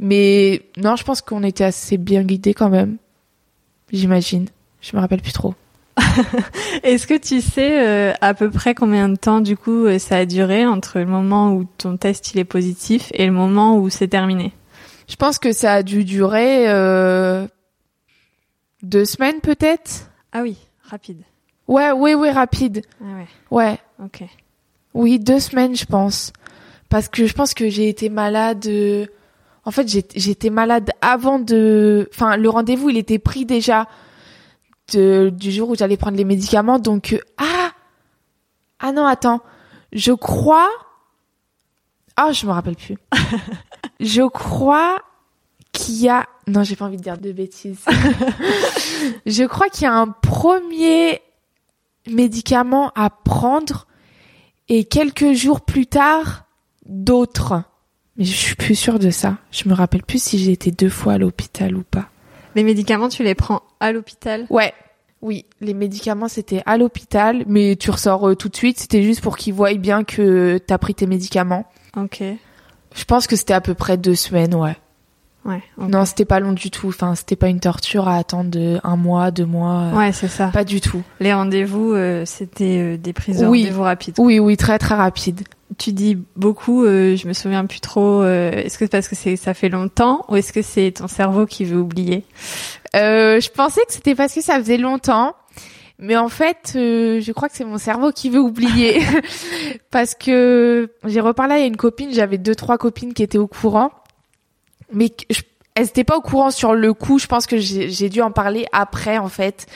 Mais 0.00 0.62
non, 0.76 0.96
je 0.96 1.04
pense 1.04 1.22
qu'on 1.22 1.44
était 1.44 1.64
assez 1.64 1.96
bien 1.96 2.22
guidés 2.24 2.54
quand 2.54 2.70
même. 2.70 2.96
J'imagine. 3.92 4.46
Je 4.80 4.96
me 4.96 5.00
rappelle 5.00 5.22
plus 5.22 5.32
trop. 5.32 5.54
Est-ce 6.82 7.06
que 7.06 7.14
tu 7.18 7.40
sais 7.40 7.86
euh, 7.86 8.12
à 8.20 8.34
peu 8.34 8.50
près 8.50 8.74
combien 8.74 9.08
de 9.08 9.16
temps 9.16 9.40
du 9.40 9.56
coup 9.56 9.86
euh, 9.86 9.98
ça 9.98 10.16
a 10.18 10.24
duré 10.26 10.66
entre 10.66 10.98
le 10.98 11.06
moment 11.06 11.52
où 11.52 11.64
ton 11.78 11.96
test 11.96 12.32
il 12.34 12.38
est 12.38 12.44
positif 12.44 13.10
et 13.14 13.26
le 13.26 13.32
moment 13.32 13.76
où 13.78 13.88
c'est 13.90 14.08
terminé? 14.08 14.52
Je 15.08 15.16
pense 15.16 15.38
que 15.38 15.52
ça 15.52 15.74
a 15.74 15.82
dû 15.82 16.04
durer 16.04 16.68
euh, 16.68 17.46
deux 18.82 19.04
semaines 19.04 19.40
peut-être? 19.40 20.10
Ah 20.32 20.42
oui, 20.42 20.56
rapide. 20.82 21.22
Ouais, 21.66 21.90
oui, 21.92 22.14
oui, 22.14 22.30
rapide. 22.30 22.82
Ah 23.00 23.04
ouais, 23.16 23.26
Ouais, 23.50 23.78
ok. 24.04 24.24
oui, 24.94 25.18
deux 25.18 25.40
semaines, 25.40 25.76
je 25.76 25.84
pense. 25.84 26.32
Parce 26.88 27.08
que 27.08 27.26
je 27.26 27.34
pense 27.34 27.52
que 27.54 27.68
j'ai 27.68 27.88
été 27.88 28.08
malade. 28.08 28.64
euh, 28.66 29.06
En 29.64 29.70
fait, 29.70 29.86
j'ai- 29.86 30.06
j'étais 30.16 30.48
malade 30.48 30.90
avant 31.02 31.38
de. 31.38 32.08
Enfin, 32.14 32.38
le 32.38 32.48
rendez-vous, 32.48 32.88
il 32.88 32.96
était 32.96 33.18
pris 33.18 33.44
déjà 33.44 33.86
de... 34.92 35.32
du 35.34 35.50
jour 35.52 35.70
où 35.70 35.74
j'allais 35.74 35.96
prendre 35.96 36.16
les 36.16 36.24
médicaments. 36.24 36.78
Donc, 36.78 37.12
euh, 37.12 37.20
ah, 37.36 37.70
ah 38.80 38.92
non, 38.92 39.06
attends. 39.06 39.40
Je 39.92 40.12
crois. 40.12 40.68
Ah, 42.16 42.32
je 42.32 42.46
me 42.46 42.52
rappelle 42.52 42.76
plus. 42.76 42.96
je 44.00 44.22
crois 44.28 45.02
qu'il 45.72 45.96
y 45.96 46.08
a. 46.08 46.26
Non, 46.46 46.62
j'ai 46.62 46.76
pas 46.76 46.86
envie 46.86 46.96
de 46.96 47.02
dire 47.02 47.18
de 47.18 47.32
bêtises. 47.32 47.84
je 49.26 49.44
crois 49.44 49.68
qu'il 49.68 49.84
y 49.84 49.86
a 49.86 49.94
un 49.94 50.08
premier 50.08 51.20
médicament 52.06 52.90
à 52.94 53.10
prendre 53.10 53.86
et 54.68 54.84
quelques 54.84 55.32
jours 55.32 55.60
plus 55.60 55.86
tard, 55.86 56.44
d'autres. 56.86 57.62
Mais 58.16 58.24
je 58.24 58.34
suis 58.34 58.56
plus 58.56 58.74
sûre 58.74 58.98
de 58.98 59.10
ça. 59.10 59.38
Je 59.50 59.68
me 59.68 59.74
rappelle 59.74 60.02
plus 60.02 60.22
si 60.22 60.38
j'ai 60.38 60.52
été 60.52 60.70
deux 60.70 60.90
fois 60.90 61.14
à 61.14 61.18
l'hôpital 61.18 61.76
ou 61.76 61.82
pas. 61.82 62.08
Les 62.54 62.64
médicaments, 62.64 63.08
tu 63.08 63.22
les 63.22 63.34
prends 63.34 63.62
à 63.80 63.92
l'hôpital? 63.92 64.46
Ouais. 64.50 64.72
Oui, 65.20 65.46
les 65.60 65.74
médicaments 65.74 66.28
c'était 66.28 66.62
à 66.64 66.76
l'hôpital, 66.78 67.42
mais 67.48 67.74
tu 67.74 67.90
ressors 67.90 68.28
euh, 68.28 68.36
tout 68.36 68.48
de 68.48 68.54
suite. 68.56 68.78
C'était 68.78 69.02
juste 69.02 69.20
pour 69.20 69.36
qu'ils 69.36 69.52
voient 69.54 69.74
bien 69.74 70.04
que 70.04 70.58
t'as 70.58 70.78
pris 70.78 70.94
tes 70.94 71.06
médicaments. 71.06 71.66
Ok. 71.96 72.22
Je 72.94 73.04
pense 73.04 73.26
que 73.26 73.34
c'était 73.34 73.54
à 73.54 73.60
peu 73.60 73.74
près 73.74 73.96
deux 73.96 74.14
semaines, 74.14 74.54
ouais. 74.54 74.76
Ouais. 75.44 75.62
Non, 75.78 76.04
c'était 76.04 76.24
pas 76.26 76.40
long 76.40 76.52
du 76.52 76.70
tout. 76.70 76.88
Enfin, 76.88 77.14
c'était 77.14 77.36
pas 77.36 77.48
une 77.48 77.58
torture 77.60 78.06
à 78.06 78.16
attendre 78.16 78.80
un 78.84 78.96
mois, 78.96 79.30
deux 79.30 79.46
mois. 79.46 79.92
euh, 79.92 79.96
Ouais, 79.96 80.12
c'est 80.12 80.28
ça. 80.28 80.48
Pas 80.48 80.64
du 80.64 80.80
tout. 80.80 81.02
Les 81.20 81.32
rendez-vous, 81.32 81.94
euh, 81.94 82.24
c'était 82.26 82.78
euh, 82.94 82.96
des 82.98 83.12
prises 83.12 83.38
de 83.40 83.46
Oui. 83.46 83.62
rendez-vous 83.62 83.82
rapides. 83.82 84.14
Oui, 84.18 84.38
oui, 84.40 84.56
très 84.56 84.78
très 84.78 84.94
rapide. 84.94 85.40
Tu 85.78 85.92
dis 85.92 86.18
beaucoup, 86.36 86.84
euh, 86.84 87.14
je 87.16 87.26
me 87.28 87.32
souviens 87.32 87.64
plus 87.66 87.80
trop. 87.80 88.20
euh, 88.22 88.50
est-ce 88.52 88.78
que 88.78 88.84
c'est 88.86 88.90
parce 88.90 89.08
que 89.08 89.14
c'est 89.16 89.36
ça 89.36 89.54
fait 89.54 89.68
longtemps 89.68 90.24
ou 90.28 90.36
est-ce 90.36 90.52
que 90.52 90.60
c'est 90.62 90.90
ton 90.92 91.08
cerveau 91.08 91.46
qui 91.46 91.64
veut 91.64 91.78
oublier? 91.78 92.24
Euh, 92.96 93.40
je 93.40 93.50
pensais 93.50 93.80
que 93.86 93.92
c'était 93.92 94.14
parce 94.14 94.34
que 94.34 94.40
ça 94.40 94.58
faisait 94.58 94.78
longtemps, 94.78 95.34
mais 95.98 96.16
en 96.16 96.28
fait, 96.28 96.72
euh, 96.76 97.20
je 97.20 97.32
crois 97.32 97.48
que 97.48 97.56
c'est 97.56 97.64
mon 97.64 97.78
cerveau 97.78 98.12
qui 98.12 98.30
veut 98.30 98.40
oublier. 98.40 99.00
parce 99.90 100.14
que 100.14 100.90
j'ai 101.04 101.20
reparlé 101.20 101.54
à 101.54 101.66
une 101.66 101.76
copine, 101.76 102.12
j'avais 102.12 102.38
deux 102.38 102.54
trois 102.54 102.78
copines 102.78 103.14
qui 103.14 103.22
étaient 103.22 103.38
au 103.38 103.48
courant, 103.48 103.90
mais 104.92 105.10
je, 105.30 105.42
elles 105.78 105.86
étaient 105.86 106.04
pas 106.04 106.16
au 106.16 106.20
courant 106.20 106.50
sur 106.50 106.74
le 106.74 106.92
coup. 106.92 107.18
Je 107.18 107.26
pense 107.26 107.46
que 107.46 107.56
j'ai 107.56 108.08
dû 108.08 108.20
en 108.20 108.32
parler 108.32 108.66
après 108.72 109.18
en 109.18 109.28
fait. 109.28 109.66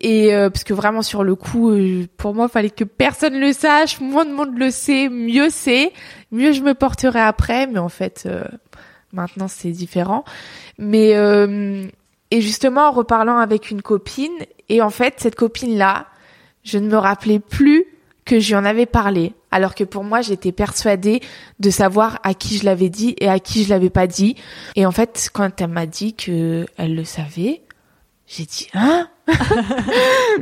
Et 0.00 0.34
euh, 0.34 0.48
parce 0.50 0.64
que 0.64 0.72
vraiment 0.72 1.02
sur 1.02 1.22
le 1.22 1.34
coup, 1.34 1.70
euh, 1.70 2.06
pour 2.16 2.34
moi, 2.34 2.48
fallait 2.48 2.70
que 2.70 2.84
personne 2.84 3.38
le 3.38 3.52
sache. 3.52 4.00
Moins 4.00 4.24
de 4.24 4.32
monde 4.32 4.58
le 4.58 4.70
sait, 4.70 5.08
mieux 5.08 5.50
c'est, 5.50 5.92
mieux 6.32 6.52
je 6.52 6.62
me 6.62 6.74
porterai 6.74 7.20
après. 7.20 7.66
Mais 7.66 7.78
en 7.78 7.90
fait, 7.90 8.24
euh, 8.26 8.44
maintenant 9.12 9.46
c'est 9.46 9.70
différent. 9.70 10.24
Mais 10.78 11.14
euh, 11.14 11.86
et 12.30 12.40
justement 12.40 12.88
en 12.88 12.92
reparlant 12.92 13.38
avec 13.38 13.70
une 13.70 13.82
copine, 13.82 14.32
et 14.68 14.82
en 14.82 14.90
fait 14.90 15.14
cette 15.18 15.34
copine 15.34 15.76
là, 15.76 16.06
je 16.64 16.78
ne 16.78 16.88
me 16.88 16.96
rappelais 16.96 17.40
plus 17.40 17.84
que 18.24 18.34
lui 18.34 18.54
en 18.54 18.64
avais 18.64 18.86
parlé, 18.86 19.34
alors 19.50 19.74
que 19.74 19.84
pour 19.84 20.04
moi 20.04 20.20
j'étais 20.20 20.52
persuadée 20.52 21.20
de 21.58 21.70
savoir 21.70 22.20
à 22.22 22.34
qui 22.34 22.58
je 22.58 22.64
l'avais 22.64 22.88
dit 22.88 23.16
et 23.18 23.28
à 23.28 23.40
qui 23.40 23.64
je 23.64 23.70
l'avais 23.70 23.90
pas 23.90 24.06
dit. 24.06 24.36
Et 24.76 24.86
en 24.86 24.92
fait 24.92 25.30
quand 25.32 25.60
elle 25.60 25.68
m'a 25.68 25.86
dit 25.86 26.14
que 26.14 26.66
elle 26.76 26.94
le 26.94 27.04
savait, 27.04 27.62
j'ai 28.26 28.44
dit 28.44 28.68
hein? 28.74 29.08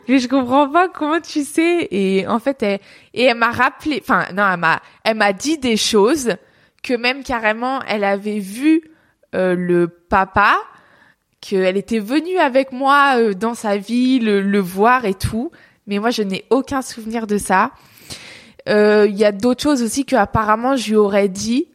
Mais 0.09 0.19
je 0.19 0.29
comprends 0.29 0.69
pas 0.69 0.89
comment 0.89 1.21
tu 1.21 1.45
sais. 1.45 1.89
Et 1.91 2.27
en 2.27 2.39
fait 2.39 2.63
elle 2.63 2.81
et 3.15 3.25
elle 3.25 3.39
m'a 3.39 3.51
rappelé 3.51 4.01
enfin 4.03 4.27
non 4.35 4.45
elle 4.53 4.61
m'a 4.61 4.83
elle 5.05 5.17
m'a 5.17 5.33
dit 5.33 5.57
des 5.57 5.77
choses 5.77 6.35
que 6.83 6.95
même 6.95 7.23
carrément 7.23 7.81
elle 7.89 8.05
avait 8.05 8.41
vu 8.41 8.83
euh, 9.35 9.55
le 9.55 9.89
papa 9.89 10.57
qu'elle 11.41 11.77
était 11.77 11.99
venue 11.99 12.39
avec 12.39 12.73
moi 12.73 13.15
euh, 13.17 13.35
dans 13.35 13.55
sa 13.55 13.77
vie 13.77 14.19
le, 14.19 14.41
le 14.41 14.59
voir 14.59 15.05
et 15.05 15.15
tout. 15.15 15.51
Mais 15.87 15.99
moi 15.99 16.11
je 16.11 16.23
n'ai 16.23 16.45
aucun 16.51 16.83
souvenir 16.83 17.27
de 17.27 17.39
ça. 17.39 17.73
Euh, 18.69 19.07
il 19.09 19.17
y 19.17 19.25
a 19.25 19.33
d'autres 19.33 19.63
choses 19.63 19.83
aussi 19.83 20.05
que 20.05 20.17
apparemment 20.17 20.77
je 20.77 20.91
lui 20.91 20.97
aurais 20.97 21.29
dit. 21.29 21.69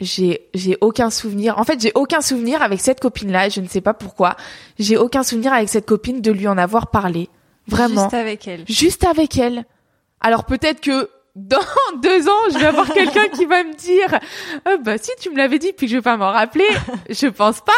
J'ai 0.00 0.42
j'ai 0.54 0.78
aucun 0.80 1.10
souvenir. 1.10 1.58
En 1.58 1.64
fait 1.64 1.80
j'ai 1.80 1.92
aucun 1.94 2.20
souvenir 2.20 2.62
avec 2.62 2.80
cette 2.80 3.00
copine 3.00 3.32
là 3.32 3.48
je 3.48 3.60
ne 3.60 3.68
sais 3.68 3.80
pas 3.80 3.94
pourquoi. 3.94 4.36
J'ai 4.78 4.96
aucun 4.96 5.22
souvenir 5.22 5.52
avec 5.52 5.68
cette 5.68 5.86
copine 5.86 6.20
de 6.20 6.30
lui 6.30 6.46
en 6.46 6.56
avoir 6.56 6.90
parlé. 6.90 7.28
Vraiment. 7.66 8.04
Juste 8.04 8.14
avec 8.14 8.48
elle. 8.48 8.64
juste 8.66 9.04
avec 9.04 9.36
elle. 9.38 9.64
Alors 10.20 10.44
peut-être 10.44 10.80
que 10.80 11.10
dans 11.38 11.58
deux 12.02 12.28
ans, 12.28 12.50
je 12.52 12.58
vais 12.58 12.66
avoir 12.66 12.92
quelqu'un 12.92 13.28
qui 13.28 13.46
va 13.46 13.62
me 13.62 13.74
dire, 13.74 14.18
Ah 14.64 14.76
bah 14.76 14.98
si 14.98 15.10
tu 15.20 15.30
me 15.30 15.36
l'avais 15.36 15.58
dit, 15.58 15.72
puis 15.72 15.86
que 15.86 15.92
je 15.92 15.96
vais 15.96 16.02
pas 16.02 16.16
m'en 16.16 16.30
rappeler. 16.30 16.66
je 17.10 17.26
pense 17.28 17.60
pas, 17.60 17.72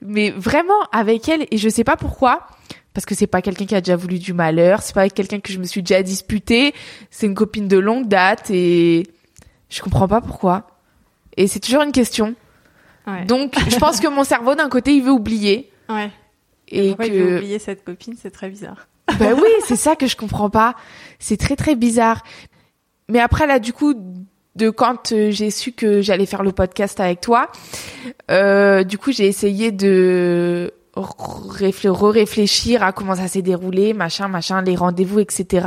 mais 0.00 0.30
vraiment 0.30 0.82
avec 0.92 1.28
elle 1.28 1.46
et 1.50 1.58
je 1.58 1.68
sais 1.68 1.84
pas 1.84 1.96
pourquoi. 1.96 2.46
Parce 2.92 3.06
que 3.06 3.16
c'est 3.16 3.26
pas 3.26 3.42
quelqu'un 3.42 3.66
qui 3.66 3.74
a 3.74 3.80
déjà 3.80 3.96
voulu 3.96 4.20
du 4.20 4.32
malheur, 4.32 4.80
c'est 4.80 4.94
pas 4.94 5.08
quelqu'un 5.08 5.40
que 5.40 5.52
je 5.52 5.58
me 5.58 5.64
suis 5.64 5.82
déjà 5.82 6.02
disputé, 6.02 6.74
c'est 7.10 7.26
une 7.26 7.34
copine 7.34 7.66
de 7.66 7.76
longue 7.76 8.06
date 8.06 8.50
et 8.50 9.02
je 9.68 9.82
comprends 9.82 10.06
pas 10.06 10.20
pourquoi. 10.20 10.68
Et 11.36 11.48
c'est 11.48 11.58
toujours 11.58 11.82
une 11.82 11.90
question. 11.90 12.36
Ouais. 13.08 13.24
Donc 13.24 13.54
je 13.68 13.76
pense 13.78 13.98
que 13.98 14.06
mon 14.06 14.22
cerveau 14.22 14.54
d'un 14.54 14.68
côté 14.68 14.94
il 14.94 15.02
veut 15.02 15.10
oublier 15.10 15.70
ouais. 15.88 16.10
et 16.68 16.90
Pourquoi 16.90 17.06
que 17.06 17.12
il 17.12 17.22
veut 17.22 17.36
oublier 17.38 17.58
cette 17.58 17.84
copine 17.84 18.14
C'est 18.20 18.30
très 18.30 18.48
bizarre. 18.48 18.86
Ben 19.18 19.34
oui, 19.34 19.48
c'est 19.66 19.76
ça 19.76 19.96
que 19.96 20.06
je 20.06 20.16
comprends 20.16 20.48
pas. 20.48 20.76
C'est 21.18 21.36
très 21.36 21.56
très 21.56 21.74
bizarre. 21.74 22.22
Mais 23.08 23.20
après 23.20 23.46
là, 23.46 23.58
du 23.58 23.72
coup, 23.72 23.94
de 24.56 24.70
quand 24.70 25.12
euh, 25.12 25.30
j'ai 25.30 25.50
su 25.50 25.72
que 25.72 26.00
j'allais 26.00 26.26
faire 26.26 26.42
le 26.42 26.52
podcast 26.52 27.00
avec 27.00 27.20
toi, 27.20 27.50
euh, 28.30 28.84
du 28.84 28.98
coup, 28.98 29.12
j'ai 29.12 29.26
essayé 29.26 29.72
de 29.72 30.72
réfl- 30.96 31.88
re-réfléchir 31.88 32.82
à 32.82 32.92
comment 32.92 33.16
ça 33.16 33.28
s'est 33.28 33.42
déroulé, 33.42 33.92
machin, 33.92 34.28
machin, 34.28 34.62
les 34.62 34.76
rendez-vous, 34.76 35.20
etc. 35.20 35.66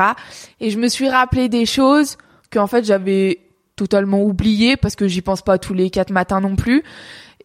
Et 0.59 0.69
je 0.69 0.77
me 0.77 0.87
suis 0.87 1.09
rappelé 1.09 1.49
des 1.49 1.65
choses 1.65 2.17
que 2.49 2.59
en 2.59 2.67
fait 2.67 2.85
j'avais 2.85 3.39
totalement 3.75 4.23
oubliées 4.23 4.77
parce 4.77 4.95
que 4.95 5.07
j'y 5.07 5.21
pense 5.21 5.41
pas 5.41 5.57
tous 5.57 5.73
les 5.73 5.89
quatre 5.89 6.11
matins 6.11 6.39
non 6.41 6.55
plus. 6.55 6.83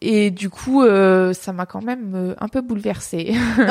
Et 0.05 0.33
du 0.33 0.51
coup, 0.51 0.83
euh, 0.83 1.33
ça 1.33 1.53
m'a 1.53 1.65
quand 1.65 1.81
même 1.83 2.12
euh, 2.17 2.35
un 2.41 2.49
peu 2.49 2.61
bouleversée. 2.61 3.35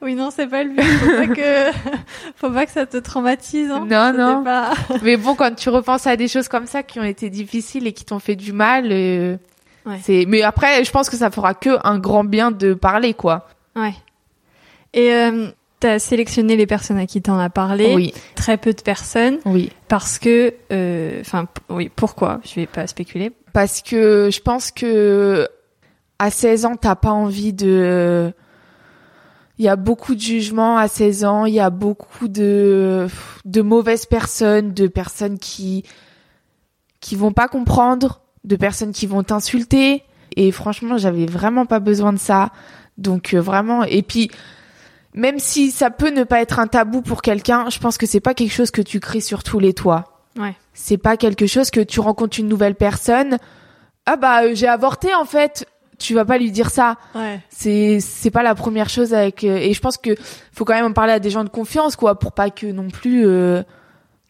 Oui, 0.00 0.14
non, 0.14 0.30
c'est 0.30 0.46
pas 0.46 0.62
le 0.62 0.70
but. 0.70 0.82
Faut 0.82 1.10
pas 1.10 1.26
que, 1.34 1.70
faut 2.36 2.50
pas 2.50 2.66
que 2.66 2.72
ça 2.72 2.86
te 2.86 2.96
traumatise. 2.98 3.70
Hein. 3.70 3.84
Non, 3.90 4.12
non. 4.12 4.44
Pas... 4.44 4.72
Mais 5.02 5.16
bon, 5.16 5.34
quand 5.34 5.54
tu 5.56 5.70
repenses 5.70 6.06
à 6.06 6.16
des 6.16 6.28
choses 6.28 6.46
comme 6.48 6.66
ça 6.66 6.82
qui 6.84 7.00
ont 7.00 7.04
été 7.04 7.30
difficiles 7.30 7.86
et 7.86 7.92
qui 7.92 8.04
t'ont 8.04 8.20
fait 8.20 8.36
du 8.36 8.52
mal, 8.52 8.88
euh, 8.92 9.36
Ouais. 9.86 9.98
c'est. 10.02 10.24
Mais 10.28 10.42
après, 10.42 10.84
je 10.84 10.90
pense 10.90 11.08
que 11.10 11.16
ça 11.16 11.30
fera 11.30 11.54
que 11.54 11.70
un 11.82 11.98
grand 11.98 12.22
bien 12.22 12.50
de 12.50 12.74
parler, 12.74 13.14
quoi. 13.14 13.48
Ouais. 13.74 13.94
Et 14.92 15.12
euh, 15.14 15.48
t'as 15.80 15.98
sélectionné 15.98 16.56
les 16.56 16.66
personnes 16.66 16.98
à 16.98 17.06
qui 17.06 17.22
t'en 17.22 17.38
as 17.38 17.50
parlé. 17.50 17.94
Oui, 17.94 18.12
Très 18.34 18.56
peu 18.56 18.72
de 18.72 18.80
personnes 18.80 19.38
oui. 19.44 19.70
parce 19.88 20.18
que, 20.18 20.54
euh, 20.72 21.20
enfin, 21.20 21.46
oui. 21.68 21.90
Pourquoi? 21.94 22.40
Je 22.44 22.56
vais 22.56 22.66
pas 22.66 22.86
spéculer. 22.86 23.32
Parce 23.52 23.82
que 23.82 24.30
je 24.32 24.40
pense 24.40 24.70
que 24.70 25.48
à 26.18 26.30
16 26.30 26.64
ans, 26.64 26.76
t'as 26.76 26.96
pas 26.96 27.12
envie 27.12 27.52
de. 27.52 28.32
Il 29.58 29.64
y 29.64 29.68
a 29.68 29.76
beaucoup 29.76 30.14
de 30.14 30.20
jugements 30.20 30.76
à 30.76 30.86
16 30.86 31.24
ans. 31.24 31.44
Il 31.44 31.54
y 31.54 31.60
a 31.60 31.70
beaucoup 31.70 32.28
de 32.28 33.08
de 33.44 33.62
mauvaises 33.62 34.06
personnes, 34.06 34.72
de 34.72 34.86
personnes 34.86 35.38
qui 35.38 35.84
qui 37.00 37.16
vont 37.16 37.32
pas 37.32 37.48
comprendre, 37.48 38.20
de 38.44 38.56
personnes 38.56 38.92
qui 38.92 39.06
vont 39.06 39.22
t'insulter. 39.22 40.02
Et 40.36 40.52
franchement, 40.52 40.98
j'avais 40.98 41.26
vraiment 41.26 41.66
pas 41.66 41.80
besoin 41.80 42.12
de 42.12 42.18
ça. 42.18 42.50
Donc 42.98 43.34
euh, 43.34 43.40
vraiment. 43.40 43.84
Et 43.84 44.02
puis 44.02 44.30
même 45.18 45.38
si 45.40 45.70
ça 45.72 45.90
peut 45.90 46.10
ne 46.10 46.22
pas 46.24 46.40
être 46.40 46.58
un 46.60 46.68
tabou 46.68 47.02
pour 47.02 47.22
quelqu'un, 47.22 47.68
je 47.70 47.78
pense 47.80 47.98
que 47.98 48.06
c'est 48.06 48.20
pas 48.20 48.34
quelque 48.34 48.52
chose 48.52 48.70
que 48.70 48.82
tu 48.82 49.00
cries 49.00 49.20
sur 49.20 49.42
tous 49.42 49.58
les 49.58 49.74
toits. 49.74 50.04
Ouais. 50.38 50.54
C'est 50.72 50.96
pas 50.98 51.16
quelque 51.16 51.46
chose 51.48 51.70
que 51.70 51.80
tu 51.80 51.98
rencontres 51.98 52.38
une 52.38 52.46
nouvelle 52.48 52.76
personne. 52.76 53.38
Ah 54.06 54.16
bah 54.16 54.44
euh, 54.44 54.52
j'ai 54.54 54.68
avorté 54.68 55.12
en 55.14 55.24
fait. 55.24 55.66
Tu 55.98 56.14
vas 56.14 56.24
pas 56.24 56.38
lui 56.38 56.52
dire 56.52 56.70
ça. 56.70 56.94
Ouais. 57.16 57.40
C'est 57.50 57.98
c'est 58.00 58.30
pas 58.30 58.44
la 58.44 58.54
première 58.54 58.88
chose 58.88 59.12
avec 59.12 59.42
euh, 59.42 59.56
et 59.56 59.74
je 59.74 59.80
pense 59.80 59.96
que 59.98 60.14
faut 60.52 60.64
quand 60.64 60.74
même 60.74 60.84
en 60.86 60.92
parler 60.92 61.12
à 61.14 61.18
des 61.18 61.30
gens 61.30 61.42
de 61.42 61.48
confiance 61.48 61.96
quoi 61.96 62.18
pour 62.18 62.30
pas 62.32 62.50
que 62.50 62.66
non 62.68 62.88
plus 62.88 63.26
euh, 63.26 63.64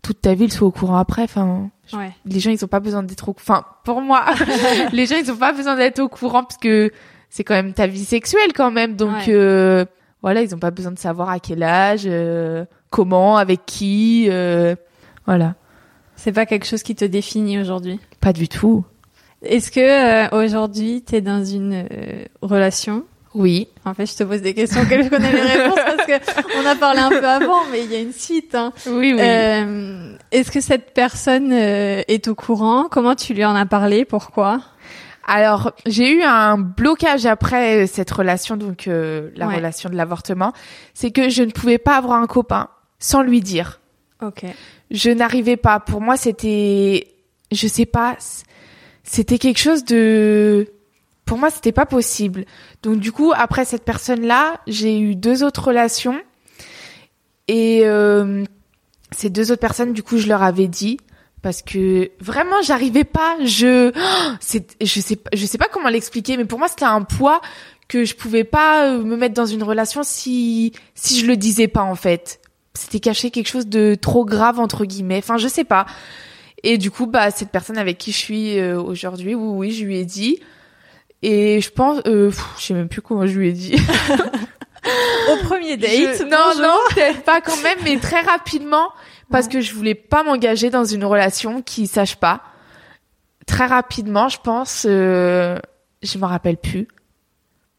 toute 0.03 0.23
ta 0.23 0.33
ville 0.33 0.51
soit 0.51 0.67
au 0.67 0.73
courant 0.73 0.97
après. 0.97 1.23
Enfin 1.25 1.71
Ouais. 1.95 2.13
les 2.27 2.39
gens 2.41 2.51
ils 2.51 2.63
ont 2.65 2.69
pas 2.69 2.81
besoin 2.81 3.03
d'être 3.03 3.29
au 3.31 3.35
enfin 3.39 3.65
pour 3.85 4.01
moi 4.03 4.25
les 4.93 5.07
gens 5.07 5.17
ils 5.17 5.31
ont 5.33 5.37
pas 5.37 5.53
besoin 5.53 5.75
d'être 5.75 6.01
au 6.01 6.09
courant 6.11 6.45
parce 6.45 6.59
que 6.59 6.91
c'est 7.31 7.45
quand 7.45 7.55
même 7.55 7.73
ta 7.73 7.87
vie 7.87 8.05
sexuelle 8.05 8.53
quand 8.55 8.71
même 8.71 8.95
donc 8.95 9.27
euh, 9.29 9.87
voilà, 10.23 10.43
ils 10.43 10.55
ont 10.55 10.59
pas 10.59 10.71
besoin 10.71 10.93
de 10.93 10.99
savoir 10.99 11.29
à 11.31 11.39
quel 11.39 11.63
âge, 11.63 12.03
euh, 12.07 12.65
comment, 12.91 13.37
avec 13.37 13.67
qui, 13.67 14.27
euh, 14.29 14.75
voilà. 15.27 15.55
C'est 16.17 16.33
pas 16.33 16.47
quelque 16.47 16.67
chose 16.67 16.83
qui 16.83 16.95
te 16.95 17.05
définit 17.05 17.61
aujourd'hui? 17.61 18.01
Pas 18.21 18.33
du 18.33 18.49
tout. 18.49 18.85
Est-ce 19.43 19.71
que 19.71 19.79
euh, 19.79 20.45
aujourd'hui 20.45 21.05
tu 21.07 21.15
es 21.15 21.21
dans 21.21 21.45
une 21.45 21.87
euh, 21.93 22.25
relation? 22.43 23.05
Oui. 23.35 23.69
En 23.85 23.95
fait, 23.95 24.07
je 24.07 24.17
te 24.17 24.25
pose 24.25 24.43
des 24.43 24.55
questions 24.55 24.85
que 24.85 25.01
je 25.01 25.09
connais 25.09 25.31
les 25.31 25.43
réponses 25.43 25.77
parce 25.77 26.07
que 26.07 26.61
on 26.61 26.67
a 26.67 26.75
parlé 26.75 27.01
un 27.01 27.11
peu 27.11 27.25
avant, 27.25 27.67
mais 27.71 27.85
il 27.85 27.93
y 27.93 27.95
a 27.95 28.01
une 28.01 28.13
suite. 28.13 28.57
Hein. 28.57 28.73
Oui, 28.87 29.13
oui. 29.13 29.21
Euh, 29.21 30.17
Est-ce 30.33 30.51
que 30.51 30.61
cette 30.61 30.93
personne 30.93 31.53
euh, 31.53 32.03
est 32.09 32.27
au 32.27 32.35
courant? 32.35 32.89
Comment 32.91 33.15
tu 33.15 33.35
lui 33.35 33.45
en 33.45 33.55
as 33.55 33.67
parlé? 33.67 34.05
Pourquoi? 34.05 34.61
Alors, 35.31 35.73
j'ai 35.87 36.11
eu 36.11 36.23
un 36.23 36.57
blocage 36.59 37.27
après 37.27 37.87
cette 37.87 38.11
relation, 38.11 38.57
donc 38.57 38.89
euh, 38.89 39.31
la 39.37 39.47
Ouais. 39.47 39.57
relation 39.57 39.91
de 39.91 39.95
l'avortement. 39.95 40.53
C'est 40.95 41.11
que 41.11 41.29
je 41.29 41.43
ne 41.43 41.51
pouvais 41.51 41.77
pas 41.79 41.97
avoir 41.99 42.19
un 42.21 42.27
copain 42.27 42.69
sans 42.99 43.23
lui 43.23 43.41
dire. 43.41 43.79
Ok. 44.23 44.45
Je 44.91 45.11
n'arrivais 45.11 45.59
pas. 45.59 45.81
Pour 45.81 46.01
moi, 46.01 46.17
c'était, 46.17 47.09
je 47.53 47.69
sais 47.69 47.85
pas, 47.87 48.17
c'était 49.05 49.37
quelque 49.39 49.61
chose 49.61 49.85
de, 49.85 50.73
pour 51.27 51.37
moi, 51.37 51.51
c'était 51.51 51.73
pas 51.73 51.87
possible. 51.87 52.47
Donc 52.83 52.99
du 52.99 53.13
coup, 53.13 53.33
après 53.37 53.67
cette 53.67 53.85
personne-là, 53.85 54.61
j'ai 54.67 54.99
eu 54.99 55.15
deux 55.15 55.45
autres 55.45 55.63
relations 55.69 56.19
et 57.49 57.83
euh, 57.85 58.45
ces 59.13 59.31
deux 59.31 59.53
autres 59.53 59.61
personnes, 59.61 59.93
du 59.93 60.03
coup, 60.03 60.17
je 60.19 60.27
leur 60.27 60.43
avais 60.43 60.69
dit 60.69 60.99
parce 61.43 61.63
que 61.63 62.11
vraiment, 62.21 62.61
j'arrivais 62.63 63.05
pas. 63.05 63.37
Je, 63.45 63.91
oh, 63.95 64.33
c'est, 64.41 64.77
je 64.81 65.01
sais 65.01 65.19
je 65.33 65.47
sais 65.47 65.59
pas 65.59 65.69
comment 65.73 65.89
l'expliquer, 65.89 66.37
mais 66.37 66.45
pour 66.45 66.59
moi, 66.59 66.69
c'était 66.69 66.85
un 66.85 67.03
poids 67.03 67.41
que 67.89 68.05
je 68.05 68.15
pouvais 68.15 68.45
pas 68.45 68.87
euh, 68.89 69.03
me 69.03 69.17
mettre 69.17 69.35
dans 69.35 69.47
une 69.47 69.63
relation 69.63 70.03
si 70.03 70.73
si 70.95 71.21
je 71.21 71.27
le 71.27 71.37
disais 71.37 71.69
pas 71.69 71.83
en 71.83 71.95
fait. 71.95 72.41
C'était 72.75 73.01
caché 73.01 73.31
quelque 73.31 73.49
chose 73.49 73.67
de 73.67 73.95
trop 73.95 74.25
grave 74.25 74.61
entre 74.61 74.85
guillemets. 74.85 75.19
Enfin, 75.19 75.37
je 75.39 75.49
sais 75.49 75.65
pas. 75.65 75.87
Et 76.65 76.77
du 76.77 76.91
coup, 76.91 77.07
bah 77.07 77.31
cette 77.31 77.51
personne 77.51 77.79
avec 77.79 77.99
qui 77.99 78.13
je 78.13 78.19
suis 78.19 78.59
euh, 78.59 78.81
aujourd'hui, 78.81 79.35
oui, 79.35 79.69
oui, 79.69 79.71
je 79.73 79.85
lui 79.85 79.99
ai 79.99 80.05
dit. 80.05 80.39
Et 81.23 81.61
je 81.61 81.71
pense, 81.71 82.01
euh, 82.07 82.29
pff, 82.31 82.45
je 82.59 82.65
sais 82.67 82.75
même 82.75 82.89
plus 82.89 83.01
comment 83.01 83.27
je 83.27 83.39
lui 83.39 83.49
ai 83.49 83.53
dit. 83.53 83.75
Au 85.33 85.37
premier 85.45 85.77
date 85.77 85.91
Je- 85.91 86.23
non, 86.25 86.37
bonjour. 86.49 86.63
non, 86.63 86.77
peut-être 86.95 87.23
pas 87.23 87.41
quand 87.41 87.61
même, 87.63 87.79
mais 87.85 87.99
très 87.99 88.21
rapidement, 88.21 88.89
parce 89.31 89.49
que 89.49 89.61
je 89.61 89.75
voulais 89.75 89.95
pas 89.95 90.23
m'engager 90.25 90.71
dans 90.71 90.85
une 90.85 91.05
relation 91.05 91.63
qui 91.63 91.87
sache 91.87 92.17
pas. 92.17 92.41
Très 93.47 93.67
rapidement, 93.67 94.29
je 94.29 94.39
pense, 94.43 94.87
euh, 94.89 95.59
je 96.03 96.19
me 96.19 96.25
rappelle 96.27 96.57
plus. 96.59 96.87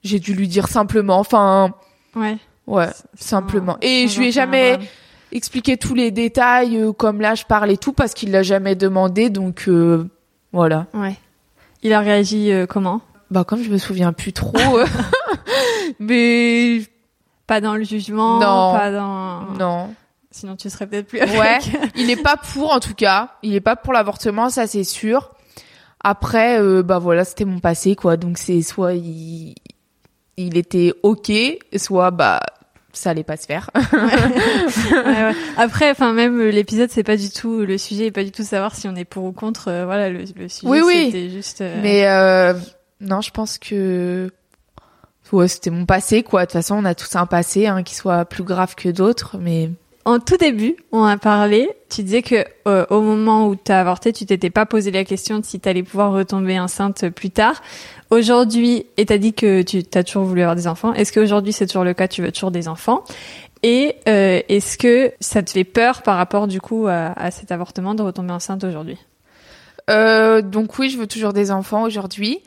J'ai 0.04 0.20
dû 0.20 0.34
lui 0.34 0.48
dire 0.48 0.68
simplement, 0.68 1.20
enfin, 1.20 1.74
Ouais. 2.16 2.38
ouais, 2.68 2.88
simplement. 3.18 3.78
Et 3.82 4.08
je 4.08 4.20
lui 4.20 4.28
ai 4.30 4.32
jamais 4.32 4.80
expliqué 5.32 5.78
tous 5.78 5.94
les 5.94 6.10
détails, 6.12 6.76
euh, 6.78 6.92
comme 6.92 7.22
là 7.22 7.36
je 7.36 7.44
parle 7.46 7.70
et 7.70 7.78
tout, 7.78 7.94
parce 7.94 8.14
qu'il 8.14 8.32
l'a 8.32 8.42
jamais 8.44 8.76
demandé, 8.76 9.30
donc 9.30 9.66
euh, 9.68 10.08
voilà. 10.54 10.88
Ouais. 10.94 11.16
Il 11.84 11.94
a 11.94 12.00
réagi 12.00 12.52
euh, 12.52 12.66
comment? 12.66 13.02
Bah 13.30 13.44
comme 13.44 13.62
je 13.62 13.70
me 13.70 13.78
souviens 13.78 14.12
plus 14.14 14.34
trop, 14.34 14.54
mais 16.00 16.82
Pas 17.48 17.62
dans 17.62 17.76
le 17.76 17.84
jugement, 17.84 18.40
Non. 18.40 18.74
pas 18.78 18.92
dans. 18.92 19.42
non. 19.60 19.94
Sinon, 20.32 20.56
tu 20.56 20.70
serais 20.70 20.86
peut-être 20.88 21.08
plus 21.08 21.20
avec. 21.20 21.38
Ouais, 21.40 21.58
il 21.96 22.10
est 22.10 22.22
pas 22.22 22.38
pour 22.38 22.72
en 22.72 22.80
tout 22.80 22.94
cas. 22.94 23.32
Il 23.44 23.56
est 23.56 23.62
pas 23.62 23.76
pour 23.76 23.94
l'avortement, 23.94 24.50
ça 24.50 24.68
c'est 24.68 24.84
sûr. 24.84 25.32
Après, 26.02 26.60
euh, 26.62 26.84
bah 26.84 27.00
voilà, 27.00 27.26
c'était 27.26 27.46
mon 27.46 27.60
passé 27.60 27.96
quoi. 27.96 28.16
Donc 28.16 28.38
c'est 28.38 28.62
soit 28.62 28.94
il, 28.94 29.56
il 30.38 30.58
était 30.58 30.94
ok, 31.04 31.32
soit 31.78 32.12
bah 32.12 32.40
ça 32.94 33.10
allait 33.12 33.24
pas 33.24 33.38
se 33.38 33.46
faire. 33.48 33.70
Ouais, 33.76 35.02
ouais. 35.06 35.34
Après, 35.58 35.90
enfin 35.92 36.14
même 36.14 36.40
euh, 36.40 36.52
l'épisode, 36.52 36.90
c'est 36.92 37.04
pas 37.04 37.18
du 37.18 37.30
tout 37.32 37.60
le 37.66 37.78
sujet, 37.78 38.06
est 38.08 38.12
pas 38.12 38.24
du 38.24 38.32
tout 38.32 38.44
savoir 38.44 38.76
si 38.76 38.88
on 38.88 38.96
est 38.96 39.06
pour 39.06 39.24
ou 39.26 39.32
contre. 39.32 39.68
euh, 39.70 39.86
voilà, 39.86 40.10
le, 40.10 40.24
le 40.36 40.48
sujet, 40.48 40.68
Oui, 40.68 40.82
oui. 40.86 41.06
c'était 41.08 41.30
juste. 41.30 41.62
euh, 41.62 41.80
Mais 41.82 42.08
euh, 42.08 42.54
non, 43.02 43.22
je 43.22 43.32
pense 43.32 43.58
que 43.58 44.32
ouais, 45.32 45.48
c'était 45.48 45.70
mon 45.72 45.86
passé 45.86 46.24
quoi. 46.24 46.42
De 46.42 46.46
toute 46.46 46.54
façon, 46.54 46.76
on 46.76 46.86
a 46.86 46.96
tous 46.96 47.16
un 47.16 47.26
passé, 47.26 47.68
hein, 47.68 47.84
qui 47.84 47.96
soit 47.96 48.26
plus 48.26 48.44
grave 48.44 48.76
que 48.76 48.90
d'autres, 48.90 49.38
mais 49.40 49.70
En 50.06 50.20
tout 50.20 50.38
début, 50.38 50.76
on 50.92 51.04
a 51.04 51.18
parlé. 51.18 51.70
Tu 51.90 52.04
disais 52.04 52.22
que 52.22 52.46
euh, 52.68 52.86
au 52.90 53.02
moment 53.02 53.48
où 53.48 53.56
tu 53.56 53.72
as 53.72 53.80
avorté, 53.80 54.14
tu 54.14 54.26
t'étais 54.26 54.50
pas 54.50 54.66
posé 54.66 54.92
la 54.92 55.04
question 55.04 55.40
de 55.40 55.46
si 55.46 55.60
tu 55.60 55.70
allais 55.70 55.84
pouvoir 55.84 56.14
retomber 56.14 56.60
enceinte 56.60 57.10
plus 57.10 57.30
tard. 57.30 57.62
Aujourd'hui, 58.10 58.86
et 58.98 59.06
t'as 59.06 59.18
dit 59.18 59.34
que 59.34 59.62
tu 59.62 59.84
as 59.94 60.04
toujours 60.04 60.24
voulu 60.24 60.42
avoir 60.42 60.56
des 60.56 60.68
enfants. 60.68 60.94
Est-ce 60.94 61.12
qu'aujourd'hui 61.12 61.54
c'est 61.54 61.68
toujours 61.68 61.84
le 61.84 61.94
cas 61.94 62.08
Tu 62.08 62.22
veux 62.22 62.32
toujours 62.32 62.52
des 62.52 62.68
enfants? 62.68 63.04
Et 63.62 63.96
euh, 64.08 64.42
est-ce 64.48 64.78
que 64.78 65.12
ça 65.20 65.44
te 65.44 65.52
fait 65.52 65.66
peur 65.66 66.02
par 66.02 66.18
rapport 66.18 66.48
du 66.48 66.62
coup 66.62 66.88
à, 66.88 67.12
à 67.20 67.30
cet 67.30 67.52
avortement 67.52 67.94
de 67.94 68.02
retomber 68.02 68.32
enceinte 68.32 68.64
aujourd'hui? 68.64 68.98
Euh, 69.90 70.42
donc 70.42 70.78
oui, 70.78 70.90
je 70.90 70.98
veux 70.98 71.08
toujours 71.08 71.34
des 71.34 71.52
enfants 71.52 71.84
aujourd'hui. 71.84 72.40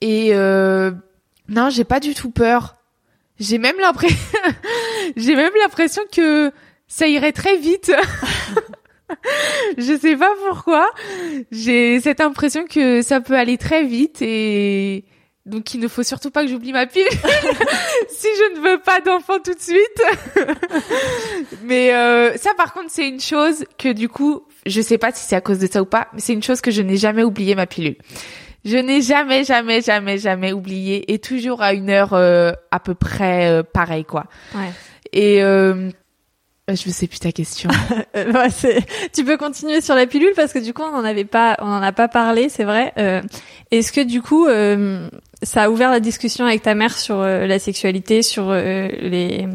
Et 0.00 0.30
euh, 0.32 0.90
non, 1.48 1.70
j'ai 1.70 1.84
pas 1.84 2.00
du 2.00 2.14
tout 2.14 2.30
peur. 2.30 2.76
J'ai 3.38 3.58
même 3.58 3.76
l'impression 3.80 4.12
que 6.10 6.52
ça 6.88 7.06
irait 7.06 7.32
très 7.32 7.56
vite. 7.56 7.92
je 9.78 9.96
sais 9.96 10.16
pas 10.16 10.32
pourquoi. 10.48 10.90
J'ai 11.52 12.00
cette 12.00 12.20
impression 12.20 12.64
que 12.66 13.02
ça 13.02 13.20
peut 13.20 13.36
aller 13.36 13.58
très 13.58 13.84
vite 13.84 14.20
et 14.22 15.04
donc 15.46 15.72
il 15.72 15.80
ne 15.80 15.88
faut 15.88 16.02
surtout 16.02 16.30
pas 16.30 16.42
que 16.42 16.50
j'oublie 16.50 16.72
ma 16.72 16.86
pilule 16.86 17.08
si 18.08 18.26
je 18.26 18.58
ne 18.58 18.68
veux 18.68 18.80
pas 18.80 19.00
d'enfant 19.00 19.38
tout 19.38 19.54
de 19.54 19.60
suite. 19.60 20.02
mais 21.62 21.94
euh, 21.94 22.36
ça 22.36 22.52
par 22.54 22.74
contre 22.74 22.90
c'est 22.90 23.08
une 23.08 23.20
chose 23.20 23.64
que 23.78 23.92
du 23.92 24.08
coup 24.08 24.42
je 24.66 24.80
sais 24.80 24.98
pas 24.98 25.12
si 25.12 25.26
c'est 25.26 25.36
à 25.36 25.40
cause 25.40 25.58
de 25.58 25.66
ça 25.66 25.82
ou 25.82 25.86
pas, 25.86 26.08
mais 26.12 26.20
c'est 26.20 26.32
une 26.32 26.42
chose 26.42 26.60
que 26.60 26.70
je 26.70 26.82
n'ai 26.82 26.96
jamais 26.96 27.22
oublié 27.22 27.54
ma 27.54 27.66
pilule. 27.66 27.96
Je 28.64 28.76
n'ai 28.76 29.00
jamais, 29.00 29.44
jamais, 29.44 29.80
jamais, 29.80 30.18
jamais 30.18 30.52
oublié 30.52 31.12
et 31.12 31.18
toujours 31.18 31.62
à 31.62 31.72
une 31.72 31.90
heure 31.90 32.12
euh, 32.12 32.52
à 32.70 32.80
peu 32.80 32.94
près 32.94 33.50
euh, 33.50 33.62
pareil 33.62 34.04
quoi. 34.04 34.26
Ouais. 34.54 34.70
Et 35.12 35.42
euh, 35.42 35.90
je 36.74 36.90
sais 36.90 37.06
plus 37.06 37.18
ta 37.18 37.32
question. 37.32 37.70
Ouais, 38.14 38.48
tu 39.14 39.24
peux 39.24 39.36
continuer 39.36 39.80
sur 39.80 39.94
la 39.94 40.06
pilule 40.06 40.32
parce 40.36 40.52
que 40.52 40.58
du 40.58 40.72
coup 40.74 40.82
on 40.82 40.94
en 40.94 41.04
avait 41.04 41.24
pas, 41.24 41.56
on 41.60 41.66
en 41.68 41.82
a 41.82 41.92
pas 41.92 42.08
parlé, 42.08 42.48
c'est 42.48 42.64
vrai. 42.64 42.92
Euh, 42.98 43.22
Est-ce 43.70 43.92
que 43.92 44.00
du 44.00 44.22
coup 44.22 44.46
euh, 44.46 45.08
ça 45.42 45.64
a 45.64 45.70
ouvert 45.70 45.90
la 45.90 46.00
discussion 46.00 46.44
avec 46.46 46.62
ta 46.62 46.74
mère 46.74 46.96
sur 46.96 47.20
euh, 47.20 47.46
la 47.46 47.58
sexualité, 47.58 48.22
sur 48.22 48.50
euh, 48.50 48.88
les 49.00 49.46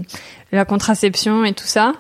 la 0.51 0.65
contraception 0.65 1.43
et 1.45 1.53
tout 1.53 1.65
ça, 1.65 1.93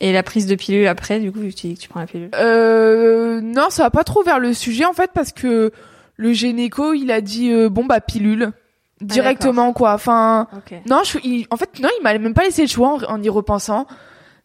et 0.00 0.12
la 0.12 0.22
prise 0.22 0.46
de 0.46 0.54
pilule 0.54 0.86
après 0.86 1.18
du 1.20 1.32
coup 1.32 1.38
vu 1.40 1.50
que 1.50 1.54
tu 1.56 1.66
dis 1.68 1.74
que 1.74 1.80
tu 1.80 1.88
prends 1.88 2.00
la 2.00 2.06
pilule? 2.06 2.30
Euh, 2.34 3.40
non, 3.40 3.70
ça 3.70 3.84
va 3.84 3.90
pas 3.90 4.04
trop 4.04 4.22
vers 4.22 4.38
le 4.38 4.52
sujet 4.54 4.84
en 4.84 4.92
fait 4.92 5.10
parce 5.14 5.32
que 5.32 5.72
le 6.16 6.32
gynéco 6.32 6.92
il 6.92 7.10
a 7.10 7.20
dit 7.20 7.50
euh, 7.52 7.68
bon 7.68 7.84
bah 7.84 8.00
pilule 8.00 8.52
directement 9.00 9.72
quoi. 9.72 9.92
Enfin 9.94 10.48
non, 10.86 11.02
je, 11.04 11.18
il- 11.24 11.46
en 11.50 11.56
fait 11.56 11.78
non, 11.80 11.88
il 11.98 12.02
m'a 12.02 12.16
même 12.18 12.34
pas 12.34 12.44
laissé 12.44 12.62
le 12.62 12.68
choix 12.68 12.88
en, 13.08 13.14
en 13.14 13.22
y 13.22 13.28
repensant. 13.28 13.86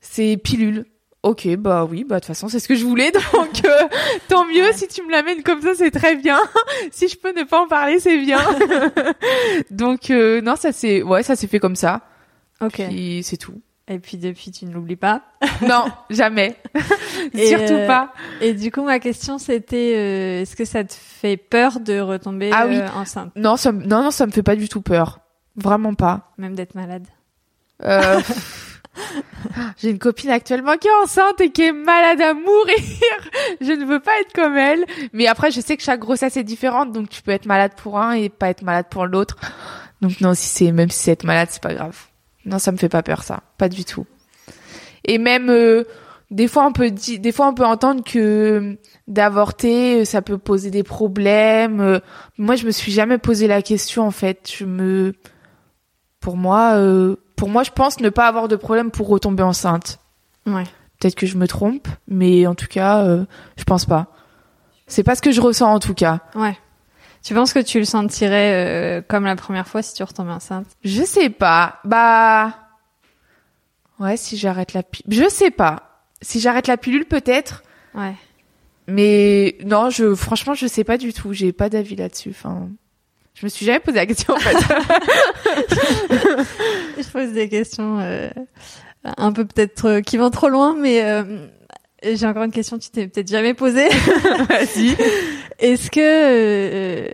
C'est 0.02 0.38
pilule. 0.38 0.86
Ok, 1.24 1.48
bah 1.58 1.86
oui, 1.86 2.04
bah 2.04 2.16
de 2.16 2.22
toute 2.22 2.28
façon 2.30 2.48
c'est 2.50 2.60
ce 2.60 2.68
que 2.68 2.74
je 2.74 2.84
voulais, 2.84 3.12
donc 3.34 3.64
euh, 3.64 3.88
tant 4.28 4.44
mieux 4.46 4.64
Ouais. 4.64 4.74
si 4.74 4.88
tu 4.88 5.04
me 5.04 5.12
l'amènes 5.12 5.44
comme 5.44 5.62
ça, 5.62 5.76
c'est 5.76 5.92
très 5.92 6.16
bien. 6.16 6.40
si 6.92 7.08
je 7.08 7.16
peux 7.16 7.32
ne 7.32 7.44
pas 7.44 7.62
en 7.62 7.68
parler, 7.68 8.00
c'est 8.00 8.18
bien. 8.18 8.40
donc 9.70 10.10
euh, 10.10 10.42
non, 10.42 10.56
ça 10.56 10.72
c'est 10.72 11.04
ouais, 11.04 11.22
ça 11.22 11.36
s'est 11.36 11.46
fait 11.46 11.60
comme 11.60 11.76
ça. 11.76 12.02
Ok. 12.60 12.80
Et 12.80 13.22
c'est 13.22 13.38
tout. 13.38 13.62
Et 13.88 14.00
puis 14.00 14.18
depuis 14.18 14.50
tu 14.52 14.66
ne 14.66 14.74
l'oublies 14.74 14.96
pas. 14.96 15.22
Non, 15.62 15.86
jamais. 16.10 16.56
Et, 17.36 17.48
Surtout 17.50 17.74
euh, 17.74 17.88
pas. 17.88 18.14
Et 18.40 18.54
du 18.54 18.72
coup 18.72 18.84
ma 18.84 19.00
question 19.00 19.38
c'était 19.38 20.42
est-ce 20.42 20.56
que 20.56 20.66
ça 20.66 20.84
te 20.84 20.94
fait 20.94 21.38
peur 21.38 21.80
de 21.80 22.00
retomber 22.00 22.50
Ah 22.52 22.66
oui. 22.68 22.80
enceinte, 22.96 23.32
Non, 23.36 23.58
ça, 23.58 23.72
non, 23.72 24.02
non, 24.02 24.12
ça 24.12 24.26
me 24.26 24.32
fait 24.32 24.44
pas 24.44 24.56
du 24.56 24.68
tout 24.70 24.82
peur. 24.82 25.20
Vraiment 25.56 25.94
pas. 25.94 26.32
même 26.40 26.56
d'être 26.56 26.74
malade? 26.74 27.06
Euh, 27.84 28.20
J'ai 29.78 29.90
une 29.90 30.00
copine 30.00 30.30
actuellement 30.30 30.78
qui 30.78 30.88
est 30.88 31.04
enceinte 31.04 31.40
et 31.42 31.52
qui 31.52 31.64
est 31.64 31.72
malade 31.72 32.22
à 32.22 32.34
mourir. 32.34 32.76
Je 33.62 33.72
ne 33.72 33.86
veux 33.86 34.00
pas 34.00 34.20
être 34.22 34.34
comme 34.34 34.58
elle. 34.58 34.86
Mais 35.14 35.28
après, 35.28 35.52
je 35.52 35.62
sais 35.62 35.78
que 35.78 35.84
chaque 35.84 36.00
grossesse 36.00 36.38
est 36.38 36.44
différente, 36.44 36.92
donc 36.92 37.10
tu 37.10 37.22
peux 37.22 37.32
être 37.32 37.46
malade 37.46 37.72
pour 37.76 38.00
un 38.00 38.14
et 38.14 38.30
pas 38.30 38.50
être 38.50 38.64
malade 38.64 38.88
pour 38.90 39.06
l'autre. 39.06 39.38
Donc 40.02 40.20
non, 40.22 40.34
si 40.34 40.48
c'est 40.48 40.72
même 40.72 40.90
si 40.90 41.00
c'est 41.00 41.12
être 41.12 41.24
malade, 41.24 41.50
c'est 41.52 41.62
pas 41.62 41.74
grave. 41.74 41.98
Non, 42.46 42.60
ça 42.60 42.72
me 42.72 42.78
fait 42.78 42.90
pas 42.90 43.04
peur 43.04 43.24
ça, 43.24 43.44
pas 43.58 43.70
du 43.70 43.86
tout. 43.86 44.06
Et 45.06 45.18
même 45.18 45.50
euh, 45.50 45.84
des 46.32 46.48
fois 46.48 46.66
on 46.66 46.72
peut 46.72 46.92
des 46.92 47.32
fois 47.32 47.48
on 47.48 47.54
peut 47.54 47.66
entendre 47.66 48.04
que 48.04 48.20
euh, 48.20 48.78
d'avorter 49.08 50.02
euh, 50.02 50.06
ça 50.06 50.22
peut 50.22 50.38
poser 50.38 50.72
des 50.72 50.84
problèmes. 50.84 52.02
Moi, 52.38 52.56
je 52.56 52.66
me 52.66 52.72
suis 52.72 52.92
jamais 52.92 53.18
posé 53.18 53.48
la 53.48 53.62
question 53.62 54.04
en 54.04 54.12
fait. 54.12 54.52
Je 54.58 54.66
me 54.66 55.14
pour 56.20 56.38
moi 56.38 56.78
pour 57.42 57.50
moi, 57.50 57.64
je 57.64 57.72
pense 57.72 58.00
ne 58.00 58.10
pas 58.10 58.28
avoir 58.28 58.48
de 58.48 58.56
problème 58.56 58.92
pour 58.92 59.08
retomber 59.08 59.42
enceinte. 59.42 59.98
Ouais. 60.46 60.66
Peut-être 61.00 61.16
que 61.16 61.26
je 61.26 61.38
me 61.38 61.48
trompe, 61.48 61.88
mais 62.08 62.46
en 62.46 62.54
tout 62.54 62.68
cas, 62.68 63.00
euh, 63.04 63.26
je 63.58 63.64
pense 63.64 63.86
pas. 63.86 64.10
C'est 64.86 65.02
pas 65.02 65.16
ce 65.16 65.24
que 65.24 65.32
je 65.32 65.42
ressens 65.42 65.74
en 65.74 65.80
tout 65.80 65.96
cas. 65.96 66.20
Ouais. 66.36 66.56
Tu 67.24 67.34
penses 67.34 67.52
que 67.52 67.58
tu 67.58 67.80
le 67.80 67.86
sentirais 67.86 68.54
euh, 68.54 69.02
comme 69.02 69.26
la 69.26 69.36
première 69.36 69.68
fois 69.68 69.82
si 69.82 69.96
tu 69.96 70.04
retombais 70.04 70.34
enceinte? 70.34 70.68
Je 70.84 71.02
sais 71.02 71.32
pas. 71.32 71.80
Bah, 71.84 72.54
Ouais, 74.00 74.18
si 74.18 74.38
j'arrête 74.38 74.74
la 74.74 74.84
pilule. 74.84 75.24
Je 75.24 75.28
sais 75.28 75.50
pas. 75.50 76.04
Si 76.22 76.42
j'arrête 76.42 76.68
la 76.68 76.78
pilule, 76.78 77.06
peut-être. 77.06 77.64
Ouais. 77.96 78.14
Mais 78.86 79.58
non, 79.66 79.90
je 79.90 80.14
franchement, 80.14 80.54
je 80.54 80.68
sais 80.68 80.84
pas 80.84 81.00
du 81.00 81.12
tout. 81.12 81.34
J'ai 81.34 81.54
pas 81.54 81.70
d'avis 81.70 81.96
là-dessus. 81.96 82.30
Enfin, 82.30 82.70
je 83.42 83.46
me 83.48 83.50
suis 83.50 83.66
jamais 83.66 83.80
posé 83.80 83.98
la 83.98 84.06
question 84.06 84.36
en 84.36 84.40
fait. 84.40 84.56
Je 86.98 87.10
pose 87.12 87.32
des 87.34 87.50
questions 87.50 87.98
euh, 88.00 88.30
un 89.18 89.32
peu 89.34 89.46
peut-être 89.46 89.86
euh, 89.88 90.02
qui 90.02 90.18
vont 90.18 90.30
trop 90.30 90.48
loin, 90.50 90.76
mais 90.78 91.04
euh, 91.04 91.24
j'ai 92.04 92.26
encore 92.28 92.44
une 92.44 92.52
question 92.52 92.78
que 92.78 92.84
tu 92.84 92.92
t'es 92.92 93.08
peut-être 93.08 93.28
jamais 93.30 93.54
posée. 93.56 93.90
Vas-y. 94.50 94.96
Est-ce 95.60 95.90
que 95.92 96.00
euh, 96.00 97.10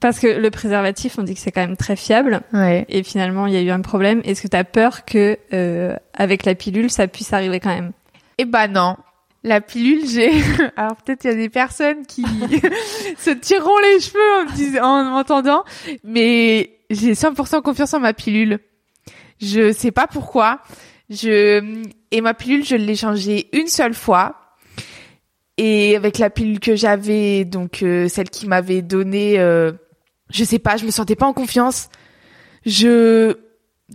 parce 0.00 0.20
que 0.20 0.28
le 0.28 0.50
préservatif, 0.50 1.18
on 1.18 1.24
dit 1.24 1.34
que 1.34 1.40
c'est 1.40 1.50
quand 1.50 1.66
même 1.66 1.76
très 1.76 1.96
fiable, 1.96 2.42
Ouais. 2.52 2.86
et 2.88 3.02
finalement 3.02 3.46
il 3.48 3.54
y 3.54 3.56
a 3.56 3.62
eu 3.62 3.70
un 3.70 3.80
problème. 3.80 4.20
Est-ce 4.24 4.42
que 4.42 4.48
tu 4.48 4.56
as 4.56 4.62
peur 4.64 5.04
que 5.04 5.36
euh, 5.52 5.96
avec 6.14 6.44
la 6.44 6.54
pilule, 6.54 6.88
ça 6.90 7.08
puisse 7.08 7.32
arriver 7.32 7.58
quand 7.58 7.74
même? 7.74 7.90
Eh 8.38 8.44
ben 8.44 8.68
non. 8.68 8.96
La 9.44 9.60
pilule, 9.60 10.06
j'ai. 10.08 10.30
Alors 10.76 10.96
peut-être 10.96 11.24
il 11.24 11.28
y 11.28 11.34
a 11.34 11.36
des 11.36 11.48
personnes 11.48 12.06
qui 12.06 12.22
se 13.18 13.30
tireront 13.30 13.78
les 13.78 14.00
cheveux 14.00 14.80
en 14.82 15.04
m'entendant, 15.04 15.64
mais 16.04 16.78
j'ai 16.90 17.12
100% 17.12 17.62
confiance 17.62 17.94
en 17.94 18.00
ma 18.00 18.12
pilule. 18.12 18.58
Je 19.40 19.72
sais 19.72 19.92
pas 19.92 20.06
pourquoi. 20.06 20.60
Je 21.10 21.84
et 22.10 22.20
ma 22.20 22.34
pilule, 22.34 22.64
je 22.64 22.76
l'ai 22.76 22.96
changée 22.96 23.48
une 23.52 23.68
seule 23.68 23.94
fois. 23.94 24.36
Et 25.56 25.96
avec 25.96 26.18
la 26.18 26.30
pilule 26.30 26.60
que 26.60 26.76
j'avais, 26.76 27.44
donc 27.44 27.82
euh, 27.82 28.08
celle 28.08 28.30
qui 28.30 28.46
m'avait 28.46 28.80
donnée, 28.80 29.40
euh, 29.40 29.72
je 30.30 30.44
sais 30.44 30.60
pas, 30.60 30.76
je 30.76 30.84
me 30.84 30.90
sentais 30.90 31.16
pas 31.16 31.26
en 31.26 31.32
confiance. 31.32 31.88
Je, 32.64 33.36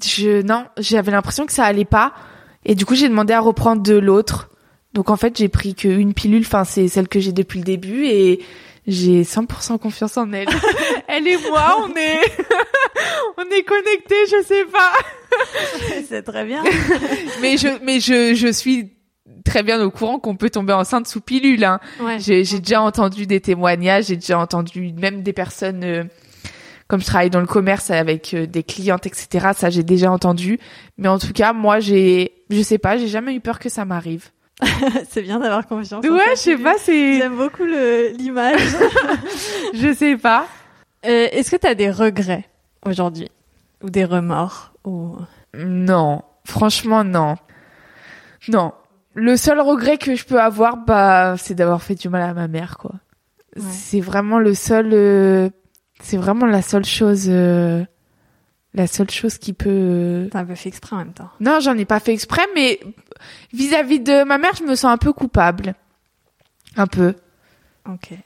je 0.03 0.41
non, 0.41 0.65
j'avais 0.77 1.12
l'impression 1.12 1.45
que 1.45 1.53
ça 1.53 1.63
allait 1.63 1.86
pas. 1.86 2.13
Et 2.65 2.75
du 2.75 2.86
coup, 2.86 2.95
j'ai 2.95 3.08
demandé 3.08 3.34
à 3.34 3.39
reprendre 3.39 3.82
de 3.82 3.95
l'autre. 3.95 4.49
Donc 4.93 5.10
en 5.10 5.17
fait, 5.17 5.38
j'ai 5.38 5.49
pris 5.49 5.73
qu'une 5.73 6.13
pilule, 6.13 6.43
enfin 6.45 6.63
c'est 6.63 6.88
celle 6.88 7.08
que 7.08 7.19
j'ai 7.19 7.32
depuis 7.32 7.60
le 7.60 7.65
début 7.65 8.06
et 8.06 8.41
j'ai 8.86 9.23
100% 9.23 9.79
confiance 9.79 10.17
en 10.17 10.32
elle. 10.34 10.47
elle 11.08 11.27
et 11.27 11.38
moi, 11.49 11.77
on 11.79 11.95
est 11.95 12.19
on 13.38 13.43
est 13.51 13.63
connectés, 13.63 14.15
je 14.29 14.43
sais 14.43 14.65
pas. 14.65 14.91
C'est 16.08 16.23
très 16.23 16.45
bien. 16.45 16.63
Mais 17.41 17.58
je 17.58 17.69
mais 17.84 17.99
je 17.99 18.36
je 18.36 18.51
suis 18.51 18.91
très 19.45 19.63
bien 19.63 19.82
au 19.84 19.89
courant 19.89 20.19
qu'on 20.19 20.36
peut 20.36 20.49
tomber 20.49 20.73
enceinte 20.73 21.08
sous 21.08 21.21
pilule 21.21 21.63
hein. 21.63 21.79
Ouais. 21.99 22.19
J'ai 22.19 22.43
j'ai 22.43 22.60
déjà 22.60 22.82
entendu 22.82 23.25
des 23.25 23.41
témoignages, 23.41 24.06
j'ai 24.06 24.15
déjà 24.15 24.38
entendu 24.38 24.93
même 24.93 25.23
des 25.23 25.34
personnes 25.34 25.84
euh, 25.84 26.03
comme 26.88 27.01
je 27.01 27.06
travaille 27.06 27.29
dans 27.29 27.39
le 27.39 27.47
commerce 27.47 27.89
avec 27.89 28.34
euh, 28.34 28.45
des 28.45 28.63
clientes 28.63 29.08
etc. 29.08 29.49
Ça 29.56 29.69
j'ai 29.69 29.84
déjà 29.84 30.12
entendu. 30.12 30.60
Mais 30.97 31.08
en 31.08 31.17
tout 31.17 31.34
cas, 31.34 31.53
moi 31.53 31.79
j'ai 31.79 32.34
je 32.49 32.62
sais 32.62 32.77
pas, 32.77 32.97
j'ai 32.97 33.08
jamais 33.08 33.34
eu 33.34 33.39
peur 33.39 33.60
que 33.60 33.69
ça 33.69 33.86
m'arrive. 33.86 34.29
c'est 35.10 35.22
bien 35.22 35.39
d'avoir 35.39 35.66
confiance. 35.68 36.06
en 36.06 36.10
Ouais, 36.10 36.32
je 36.32 36.39
sais 36.39 36.58
pas, 36.58 36.76
c'est 36.78 37.18
J'aime 37.18 37.36
beaucoup 37.38 37.66
l'image. 37.66 38.62
je 39.74 39.94
sais 39.94 40.18
pas. 40.18 40.46
Euh, 41.06 41.28
Est-ce 41.32 41.52
que 41.52 41.58
tu 41.58 41.68
as 41.68 41.76
des 41.76 41.89
regrets 41.92 42.46
aujourd'hui? 42.86 43.30
Ou 43.84 43.89
des 43.89 44.06
remords? 44.06 44.74
Ou 44.86 45.18
Non, 45.54 46.22
franchement 46.46 47.04
non. 47.04 47.36
Non. 48.48 48.74
Le 49.16 49.38
seul 49.38 49.60
regret 49.60 49.98
que 49.98 50.16
je 50.16 50.26
peux 50.26 50.39
avoir 50.39 50.78
bah 50.78 51.36
c'est 51.38 51.54
d'avoir 51.54 51.82
fait 51.84 51.96
du 51.96 52.10
mal 52.10 52.22
à 52.24 52.34
ma 52.34 52.48
mère 52.48 52.78
quoi. 52.78 52.94
Ouais. 53.56 53.62
C'est 53.70 54.00
vraiment 54.00 54.39
le 54.39 54.54
seul 54.56 54.89
euh, 54.94 55.50
c'est 56.02 56.18
vraiment 56.18 56.48
la 56.48 56.62
seule 56.63 56.86
chose 56.86 57.28
euh, 57.30 57.84
la 58.74 58.88
seule 58.88 59.12
chose 59.12 59.38
qui 59.38 59.54
peut 59.54 59.70
euh, 59.70 60.28
t'as 60.32 60.39
un 60.39 60.46
peu 60.46 60.56
fait 60.56 60.70
exprès 60.70 60.96
en 60.96 61.00
même 61.00 61.13
temps 61.13 61.30
Non, 61.39 61.60
j'en 61.62 61.78
ai 61.78 61.86
pas 61.86 62.00
fait 62.00 62.13
exprès 62.13 62.42
mais 62.56 62.80
vis-à-vis 63.53 63.99
de 63.99 64.23
ma 64.23 64.38
mère, 64.38 64.51
je 64.57 64.63
me 64.63 64.75
sens 64.75 64.91
un 64.91 64.97
peu 64.97 65.13
coupable. 65.13 65.75
Un 66.75 66.88
peu. 66.88 67.13
Ok. 67.88 68.09
Bah 68.12 68.17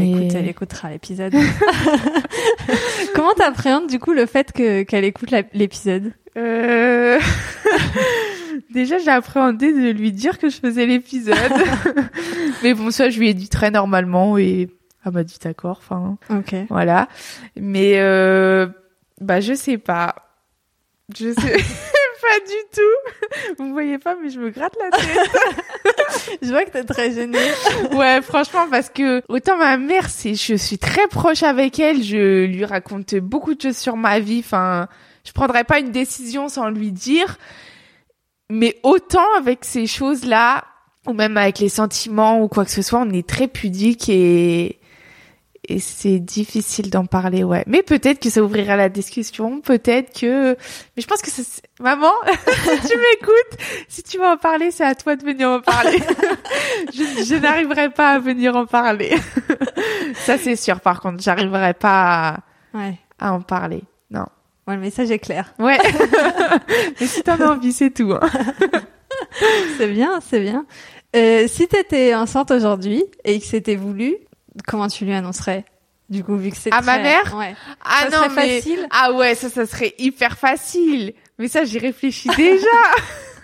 Mais- 0.00 0.10
écoute, 0.10 0.34
elle 0.34 0.48
écoutera 0.48 0.90
l'épisode. 0.90 1.34
Comment 3.14 3.32
t'appréhendes 3.34 3.88
du 3.88 3.98
coup 3.98 4.12
le 4.12 4.26
fait 4.26 4.52
que 4.52 4.82
qu'elle 4.82 5.04
écoute 5.04 5.30
l'épisode 5.54 6.12
Euh... 6.36 7.18
Déjà, 8.70 8.98
j'ai 8.98 9.10
appréhendé 9.10 9.72
de 9.72 9.90
lui 9.90 10.12
dire 10.12 10.38
que 10.38 10.50
je 10.50 10.58
faisais 10.58 10.84
l'épisode. 10.84 11.36
mais 12.62 12.74
bon, 12.74 12.90
ça, 12.90 13.08
je 13.08 13.18
lui 13.18 13.30
ai 13.30 13.34
dit 13.34 13.48
très 13.48 13.70
normalement 13.70 14.36
et 14.36 14.68
elle 15.04 15.12
m'a 15.12 15.24
dit 15.24 15.38
d'accord. 15.42 15.78
Enfin, 15.80 16.18
Ok. 16.30 16.54
voilà. 16.68 17.08
Mais 17.56 17.94
euh... 17.98 18.66
bah, 19.20 19.40
je 19.40 19.54
sais 19.54 19.78
pas. 19.78 20.14
Je 21.18 21.32
sais 21.32 21.56
pas 22.38 22.46
du 22.46 22.54
tout. 22.74 23.54
Vous 23.58 23.64
me 23.68 23.72
voyez 23.72 23.98
pas, 23.98 24.16
mais 24.20 24.30
je 24.30 24.40
me 24.40 24.50
gratte 24.50 24.76
la 24.80 24.96
tête. 24.96 26.38
Je 26.42 26.48
vois 26.48 26.64
que 26.64 26.70
t'es 26.70 26.84
très 26.84 27.12
gênée. 27.12 27.38
ouais, 27.92 28.20
franchement, 28.22 28.66
parce 28.70 28.90
que 28.90 29.22
autant 29.28 29.56
ma 29.56 29.76
mère, 29.76 30.08
c'est, 30.08 30.34
je 30.34 30.54
suis 30.54 30.78
très 30.78 31.06
proche 31.08 31.42
avec 31.42 31.78
elle. 31.78 32.02
Je 32.02 32.44
lui 32.44 32.64
raconte 32.64 33.14
beaucoup 33.16 33.54
de 33.54 33.62
choses 33.62 33.76
sur 33.76 33.96
ma 33.96 34.20
vie. 34.20 34.40
Enfin, 34.40 34.88
je 35.24 35.32
prendrais 35.32 35.64
pas 35.64 35.78
une 35.78 35.90
décision 35.90 36.48
sans 36.48 36.70
lui 36.70 36.92
dire. 36.92 37.38
Mais 38.50 38.78
autant 38.82 39.26
avec 39.36 39.64
ces 39.64 39.86
choses-là, 39.86 40.64
ou 41.06 41.12
même 41.12 41.36
avec 41.36 41.58
les 41.58 41.68
sentiments 41.68 42.42
ou 42.42 42.48
quoi 42.48 42.64
que 42.64 42.70
ce 42.70 42.82
soit, 42.82 43.00
on 43.00 43.10
est 43.10 43.26
très 43.26 43.48
pudique 43.48 44.08
et 44.08 44.77
et 45.68 45.78
c'est 45.80 46.18
difficile 46.18 46.90
d'en 46.90 47.04
parler, 47.06 47.44
ouais. 47.44 47.62
Mais 47.66 47.82
peut-être 47.82 48.20
que 48.20 48.30
ça 48.30 48.42
ouvrira 48.42 48.74
la 48.76 48.88
discussion, 48.88 49.60
peut-être 49.60 50.18
que. 50.18 50.52
Mais 50.96 51.02
je 51.02 51.06
pense 51.06 51.20
que 51.22 51.30
ça, 51.30 51.42
c'est- 51.44 51.62
maman, 51.80 52.10
si 52.26 52.88
tu 52.88 52.96
m'écoutes, 52.96 53.60
si 53.88 54.02
tu 54.02 54.18
veux 54.18 54.26
en 54.26 54.36
parler, 54.38 54.70
c'est 54.70 54.84
à 54.84 54.94
toi 54.94 55.14
de 55.16 55.24
venir 55.24 55.48
en 55.48 55.60
parler. 55.60 55.98
je 56.94 57.24
je 57.24 57.34
n'arriverai 57.36 57.90
pas 57.90 58.10
à 58.12 58.18
venir 58.18 58.56
en 58.56 58.66
parler. 58.66 59.14
ça 60.14 60.38
c'est 60.38 60.56
sûr. 60.56 60.80
Par 60.80 61.00
contre, 61.00 61.22
j'arriverai 61.22 61.74
pas 61.74 62.28
à, 62.28 62.38
Ouais. 62.78 62.94
à 63.18 63.32
en 63.32 63.40
parler. 63.40 63.82
Non. 64.10 64.26
Ouais, 64.66 64.74
le 64.74 64.80
message 64.80 65.10
est 65.10 65.18
clair. 65.18 65.52
Ouais. 65.58 65.78
Mais 67.00 67.06
si 67.06 67.22
t'en 67.22 67.40
as 67.40 67.46
envie, 67.52 67.72
c'est 67.72 67.90
tout. 67.90 68.12
hein. 68.12 68.20
C'est 69.76 69.88
bien, 69.88 70.20
c'est 70.20 70.40
bien. 70.40 70.66
Euh, 71.16 71.46
si 71.48 71.66
t'étais 71.68 72.14
enceinte 72.14 72.50
aujourd'hui 72.50 73.02
et 73.24 73.38
que 73.40 73.46
c'était 73.46 73.76
voulu, 73.76 74.16
comment 74.66 74.88
tu 74.88 75.04
lui 75.04 75.12
annoncerais 75.12 75.64
Du 76.08 76.24
coup, 76.24 76.36
vu 76.36 76.50
que 76.50 76.56
c'est 76.56 76.72
À 76.72 76.80
ma 76.82 76.98
mère 76.98 77.34
Ouais. 77.36 77.54
Ah 77.84 78.08
Ça 78.10 78.16
non, 78.16 78.34
mais 78.34 78.60
facile. 78.60 78.86
ah 78.90 79.12
ouais, 79.12 79.34
ça, 79.34 79.48
ça 79.48 79.66
serait 79.66 79.94
hyper 79.98 80.38
facile. 80.38 81.14
Mais 81.38 81.48
ça, 81.48 81.64
j'y 81.64 81.78
réfléchis 81.78 82.28
déjà. 82.36 82.66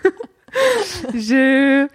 je 1.13 1.87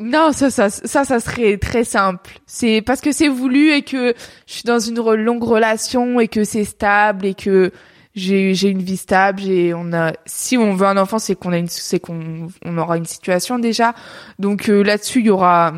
non, 0.00 0.32
ça, 0.32 0.50
ça, 0.50 0.68
ça, 0.68 1.04
ça 1.04 1.20
serait 1.20 1.58
très 1.58 1.84
simple. 1.84 2.40
C'est 2.46 2.82
parce 2.82 3.00
que 3.00 3.12
c'est 3.12 3.28
voulu 3.28 3.70
et 3.72 3.82
que 3.82 4.14
je 4.46 4.52
suis 4.52 4.64
dans 4.64 4.80
une 4.80 4.96
longue 4.96 5.44
relation 5.44 6.18
et 6.18 6.26
que 6.26 6.42
c'est 6.42 6.64
stable 6.64 7.24
et 7.24 7.34
que 7.34 7.70
j'ai 8.16 8.52
j'ai 8.54 8.68
une 8.68 8.82
vie 8.82 8.96
stable. 8.96 9.40
J'ai 9.40 9.74
on 9.74 9.92
a 9.92 10.12
si 10.26 10.58
on 10.58 10.74
veut 10.74 10.86
un 10.88 10.96
enfant, 10.96 11.20
c'est 11.20 11.36
qu'on 11.36 11.52
a 11.52 11.58
une 11.58 11.68
c'est 11.68 12.00
qu'on 12.00 12.48
on 12.64 12.78
aura 12.78 12.96
une 12.96 13.04
situation 13.04 13.60
déjà. 13.60 13.94
Donc 14.40 14.68
euh, 14.68 14.82
là-dessus, 14.82 15.20
il 15.20 15.26
y 15.26 15.30
aura 15.30 15.72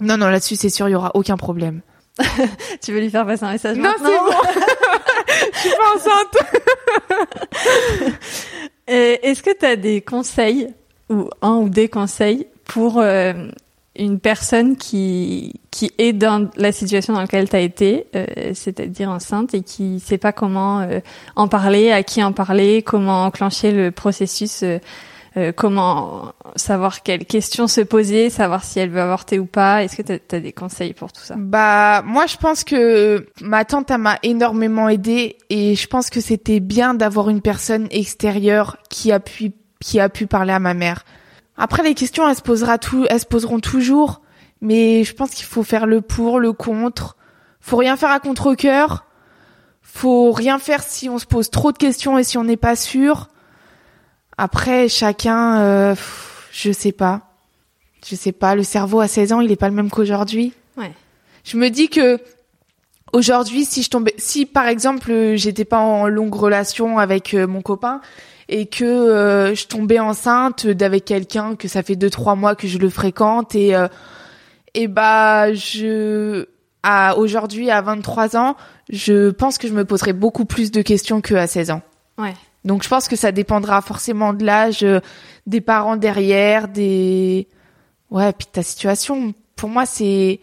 non 0.00 0.18
non 0.18 0.28
là-dessus 0.28 0.56
c'est 0.56 0.68
sûr, 0.68 0.88
il 0.88 0.92
y 0.92 0.96
aura 0.96 1.12
aucun 1.14 1.38
problème. 1.38 1.80
Tu 2.82 2.92
veux 2.92 3.00
lui 3.00 3.10
faire 3.10 3.26
passer 3.26 3.44
un 3.44 3.52
message 3.52 3.76
Non, 3.76 3.92
c'est 3.98 4.04
bon. 4.04 4.10
je 5.52 5.58
suis 5.58 5.70
pas 5.70 5.94
enceinte. 5.94 6.36
Est-ce 8.86 9.42
que 9.42 9.56
tu 9.58 9.66
as 9.66 9.76
des 9.76 10.00
conseils 10.00 10.68
ou 11.10 11.28
un 11.42 11.56
ou 11.56 11.68
des 11.68 11.88
conseils 11.88 12.46
pour 12.64 12.98
euh, 12.98 13.32
une 13.96 14.20
personne 14.20 14.76
qui 14.76 15.60
qui 15.70 15.92
est 15.98 16.12
dans 16.12 16.48
la 16.56 16.72
situation 16.72 17.12
dans 17.12 17.20
laquelle 17.20 17.48
tu 17.50 17.56
as 17.56 17.60
été, 17.60 18.06
euh, 18.14 18.24
c'est-à-dire 18.54 19.10
enceinte 19.10 19.52
et 19.52 19.62
qui 19.62 20.00
sait 20.00 20.16
pas 20.16 20.32
comment 20.32 20.80
euh, 20.80 21.00
en 21.34 21.48
parler, 21.48 21.92
à 21.92 22.02
qui 22.02 22.22
en 22.22 22.32
parler, 22.32 22.82
comment 22.82 23.24
enclencher 23.24 23.72
le 23.72 23.90
processus, 23.90 24.64
euh, 25.36 25.52
comment 25.52 26.32
savoir 26.56 27.02
quelles 27.02 27.26
questions 27.26 27.66
se 27.66 27.82
poser, 27.82 28.30
savoir 28.30 28.64
si 28.64 28.78
elle 28.78 28.88
veut 28.88 29.02
avorter 29.02 29.38
ou 29.38 29.44
pas. 29.44 29.84
Est-ce 29.84 29.96
que 29.96 30.02
tu 30.02 30.34
as, 30.34 30.40
des 30.40 30.52
conseils 30.52 30.94
pour 30.94 31.12
tout 31.12 31.20
ça? 31.20 31.34
Bah 31.36 32.02
moi 32.02 32.26
je 32.26 32.38
pense 32.38 32.64
que 32.64 33.26
ma 33.42 33.66
tante 33.66 33.90
m'a 33.90 34.18
énormément 34.22 34.88
aidée 34.88 35.36
et 35.50 35.74
je 35.74 35.86
pense 35.88 36.08
que 36.08 36.22
c'était 36.22 36.60
bien 36.60 36.94
d'avoir 36.94 37.28
une 37.28 37.42
personne 37.42 37.86
extérieure 37.90 38.78
qui 38.88 39.12
a 39.12 39.20
pu 39.20 39.52
qui 39.80 40.00
a 40.00 40.08
pu 40.08 40.26
parler 40.26 40.52
à 40.52 40.58
ma 40.58 40.72
mère. 40.72 41.04
Après 41.58 41.82
les 41.82 41.94
questions 41.94 42.26
elles 42.26 42.36
se 42.36 42.42
posera 42.42 42.78
tout 42.78 43.04
elles 43.10 43.20
se 43.20 43.26
poseront 43.26 43.60
toujours 43.60 44.22
mais 44.62 45.04
je 45.04 45.14
pense 45.14 45.30
qu'il 45.30 45.44
faut 45.44 45.62
faire 45.62 45.86
le 45.86 46.00
pour, 46.00 46.40
le 46.40 46.52
contre. 46.52 47.16
Faut 47.60 47.76
rien 47.76 47.96
faire 47.96 48.10
à 48.10 48.20
contre-cœur. 48.20 49.04
Faut 49.82 50.32
rien 50.32 50.58
faire 50.58 50.82
si 50.82 51.10
on 51.10 51.18
se 51.18 51.26
pose 51.26 51.50
trop 51.50 51.72
de 51.72 51.78
questions 51.78 52.16
et 52.18 52.24
si 52.24 52.38
on 52.38 52.44
n'est 52.44 52.56
pas 52.56 52.76
sûr. 52.76 53.28
Après 54.38 54.88
chacun 54.88 55.60
euh, 55.60 55.94
pff, 55.94 56.48
je 56.52 56.72
sais 56.72 56.92
pas. 56.92 57.22
Je 58.06 58.14
sais 58.14 58.32
pas, 58.32 58.54
le 58.54 58.62
cerveau 58.62 59.00
à 59.00 59.08
16 59.08 59.32
ans, 59.32 59.40
il 59.40 59.50
est 59.50 59.56
pas 59.56 59.68
le 59.68 59.74
même 59.74 59.90
qu'aujourd'hui. 59.90 60.52
Ouais. 60.76 60.92
Je 61.44 61.56
me 61.56 61.70
dis 61.70 61.88
que 61.88 62.20
aujourd'hui, 63.12 63.64
si 63.64 63.82
je 63.82 63.90
tombais, 63.90 64.14
si 64.16 64.46
par 64.46 64.68
exemple 64.68 65.34
j'étais 65.34 65.64
pas 65.64 65.80
en 65.80 66.06
longue 66.06 66.34
relation 66.34 66.98
avec 66.98 67.34
euh, 67.34 67.46
mon 67.46 67.62
copain 67.62 68.00
et 68.48 68.66
que 68.66 68.84
euh, 68.84 69.54
je 69.54 69.66
tombais 69.66 69.98
enceinte 69.98 70.66
d'avec 70.66 71.04
quelqu'un 71.04 71.56
que 71.56 71.66
ça 71.66 71.82
fait 71.82 71.96
deux 71.96 72.10
trois 72.10 72.36
mois 72.36 72.54
que 72.54 72.68
je 72.68 72.78
le 72.78 72.90
fréquente 72.90 73.54
et 73.54 73.74
et 74.74 74.86
bah 74.88 75.52
je 75.52 76.46
à 76.86 77.16
aujourd'hui 77.16 77.68
à 77.70 77.80
23 77.80 78.36
ans, 78.36 78.56
je 78.88 79.30
pense 79.30 79.58
que 79.58 79.66
je 79.66 79.72
me 79.72 79.84
poserais 79.84 80.12
beaucoup 80.12 80.44
plus 80.44 80.70
de 80.70 80.82
questions 80.82 81.20
qu'à 81.20 81.48
16 81.48 81.72
ans. 81.72 81.82
Ouais. 82.16 82.34
Donc 82.66 82.82
je 82.82 82.88
pense 82.88 83.08
que 83.08 83.16
ça 83.16 83.32
dépendra 83.32 83.80
forcément 83.80 84.34
de 84.34 84.44
l'âge, 84.44 84.84
des 85.46 85.60
parents 85.60 85.96
derrière, 85.96 86.68
des 86.68 87.48
ouais, 88.10 88.32
puis 88.32 88.46
de 88.46 88.52
ta 88.52 88.62
situation. 88.62 89.32
Pour 89.54 89.70
moi, 89.70 89.86
c'est 89.86 90.40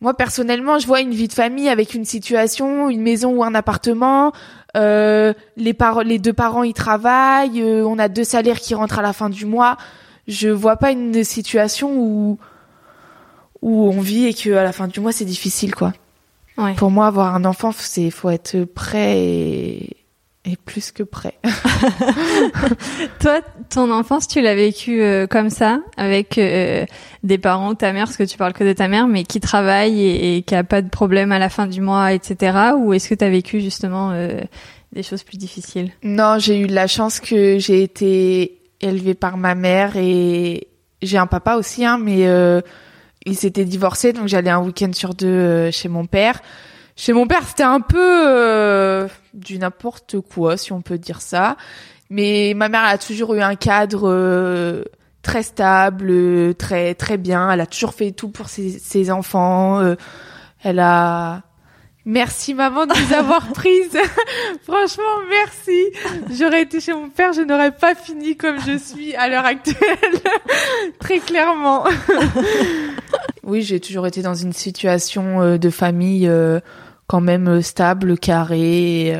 moi 0.00 0.14
personnellement, 0.14 0.78
je 0.78 0.86
vois 0.86 1.00
une 1.00 1.14
vie 1.14 1.28
de 1.28 1.32
famille 1.32 1.68
avec 1.68 1.94
une 1.94 2.04
situation, 2.04 2.90
une 2.90 3.00
maison 3.00 3.38
ou 3.38 3.42
un 3.42 3.54
appartement. 3.54 4.32
Euh, 4.76 5.32
les, 5.56 5.72
par 5.72 6.04
les 6.04 6.18
deux 6.18 6.32
parents 6.32 6.62
ils 6.62 6.74
travaillent, 6.74 7.62
euh, 7.62 7.86
on 7.86 7.98
a 7.98 8.08
deux 8.08 8.24
salaires 8.24 8.60
qui 8.60 8.74
rentrent 8.74 8.98
à 8.98 9.02
la 9.02 9.12
fin 9.12 9.30
du 9.30 9.46
mois. 9.46 9.76
Je 10.28 10.48
vois 10.48 10.76
pas 10.76 10.90
une 10.90 11.24
situation 11.24 11.90
où 11.96 12.38
où 13.62 13.88
on 13.88 14.00
vit 14.00 14.26
et 14.26 14.34
que 14.34 14.50
à 14.50 14.62
la 14.62 14.72
fin 14.72 14.88
du 14.88 15.00
mois 15.00 15.12
c'est 15.12 15.24
difficile 15.24 15.74
quoi. 15.74 15.94
Ouais. 16.58 16.74
Pour 16.74 16.90
moi, 16.90 17.06
avoir 17.06 17.34
un 17.34 17.44
enfant, 17.44 17.72
c'est 17.72 18.10
faut 18.10 18.30
être 18.30 18.64
prêt 18.64 19.18
et 19.18 19.93
et 20.44 20.56
plus 20.56 20.92
que 20.92 21.02
prêt. 21.02 21.38
Toi, 23.20 23.40
ton 23.70 23.90
enfance, 23.90 24.28
tu 24.28 24.40
l'as 24.40 24.54
vécu 24.54 25.02
euh, 25.02 25.26
comme 25.26 25.50
ça, 25.50 25.80
avec 25.96 26.38
euh, 26.38 26.84
des 27.22 27.38
parents, 27.38 27.74
ta 27.74 27.92
mère, 27.92 28.06
parce 28.06 28.16
que 28.16 28.24
tu 28.24 28.36
parles 28.36 28.52
que 28.52 28.64
de 28.64 28.72
ta 28.72 28.88
mère, 28.88 29.06
mais 29.06 29.24
qui 29.24 29.40
travaille 29.40 30.02
et, 30.02 30.36
et 30.36 30.42
qui 30.42 30.54
a 30.54 30.64
pas 30.64 30.82
de 30.82 30.88
problème 30.88 31.32
à 31.32 31.38
la 31.38 31.48
fin 31.48 31.66
du 31.66 31.80
mois, 31.80 32.12
etc. 32.12 32.72
Ou 32.76 32.92
est-ce 32.92 33.08
que 33.08 33.14
tu 33.14 33.24
as 33.24 33.30
vécu 33.30 33.60
justement 33.60 34.10
euh, 34.12 34.40
des 34.92 35.02
choses 35.02 35.22
plus 35.22 35.38
difficiles? 35.38 35.90
Non, 36.02 36.38
j'ai 36.38 36.58
eu 36.60 36.66
de 36.66 36.74
la 36.74 36.86
chance 36.86 37.20
que 37.20 37.58
j'ai 37.58 37.82
été 37.82 38.60
élevée 38.80 39.14
par 39.14 39.36
ma 39.36 39.54
mère 39.54 39.96
et 39.96 40.68
j'ai 41.00 41.18
un 41.18 41.26
papa 41.26 41.56
aussi, 41.56 41.84
hein, 41.84 41.98
mais 41.98 42.28
il 43.26 43.36
s'était 43.36 43.64
divorcé, 43.64 44.12
donc 44.12 44.28
j'allais 44.28 44.50
un 44.50 44.60
week-end 44.60 44.90
sur 44.92 45.14
deux 45.14 45.70
chez 45.70 45.88
mon 45.88 46.04
père. 46.04 46.40
Chez 46.96 47.12
mon 47.12 47.26
père, 47.26 47.42
c'était 47.46 47.64
un 47.64 47.80
peu 47.80 47.98
euh, 47.98 49.08
du 49.34 49.58
n'importe 49.58 50.20
quoi, 50.20 50.56
si 50.56 50.72
on 50.72 50.80
peut 50.80 50.98
dire 50.98 51.20
ça. 51.20 51.56
Mais 52.10 52.52
ma 52.54 52.68
mère 52.68 52.84
elle 52.84 52.94
a 52.94 52.98
toujours 52.98 53.34
eu 53.34 53.40
un 53.40 53.56
cadre 53.56 54.08
euh, 54.08 54.84
très 55.22 55.42
stable, 55.42 56.54
très 56.54 56.94
très 56.94 57.18
bien. 57.18 57.50
Elle 57.50 57.60
a 57.60 57.66
toujours 57.66 57.94
fait 57.94 58.12
tout 58.12 58.28
pour 58.28 58.48
ses, 58.48 58.70
ses 58.78 59.10
enfants. 59.10 59.80
Euh, 59.80 59.96
elle 60.62 60.78
a 60.78 61.42
Merci 62.06 62.52
maman 62.52 62.84
de 62.84 62.92
nous 62.92 63.14
avoir 63.14 63.48
prises. 63.54 63.96
Franchement, 64.62 65.02
merci. 65.30 66.36
J'aurais 66.38 66.62
été 66.62 66.78
chez 66.80 66.92
mon 66.92 67.08
père, 67.08 67.32
je 67.32 67.40
n'aurais 67.40 67.72
pas 67.72 67.94
fini 67.94 68.36
comme 68.36 68.60
je 68.60 68.76
suis 68.76 69.14
à 69.14 69.28
l'heure 69.28 69.46
actuelle. 69.46 69.98
Très 70.98 71.18
clairement. 71.18 71.84
oui, 73.42 73.62
j'ai 73.62 73.80
toujours 73.80 74.06
été 74.06 74.20
dans 74.20 74.34
une 74.34 74.52
situation 74.52 75.56
de 75.56 75.70
famille 75.70 76.30
quand 77.06 77.20
même 77.20 77.60
stable, 77.62 78.18
carré, 78.18 79.16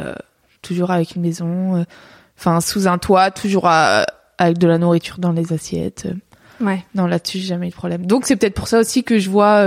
toujours 0.62 0.91
avec 0.91 1.14
une 1.16 1.22
maison, 1.22 1.85
enfin 2.39 2.61
sous 2.61 2.87
un 2.89 2.99
toit, 2.99 3.30
toujours 3.30 3.68
avec 3.68 4.59
de 4.59 4.66
la 4.66 4.78
nourriture 4.78 5.18
dans 5.18 5.32
les 5.32 5.53
assiettes. 5.53 6.09
Ouais. 6.61 6.85
Non, 6.95 7.07
là-dessus, 7.07 7.39
j'ai 7.39 7.47
jamais 7.49 7.66
eu 7.66 7.70
de 7.70 7.74
problème. 7.74 8.07
Donc 8.07 8.24
c'est 8.26 8.37
peut-être 8.37 8.55
pour 8.55 8.68
ça 8.68 8.78
aussi 8.80 9.05
que 9.05 9.18
je 9.18 9.28
vois 9.30 9.64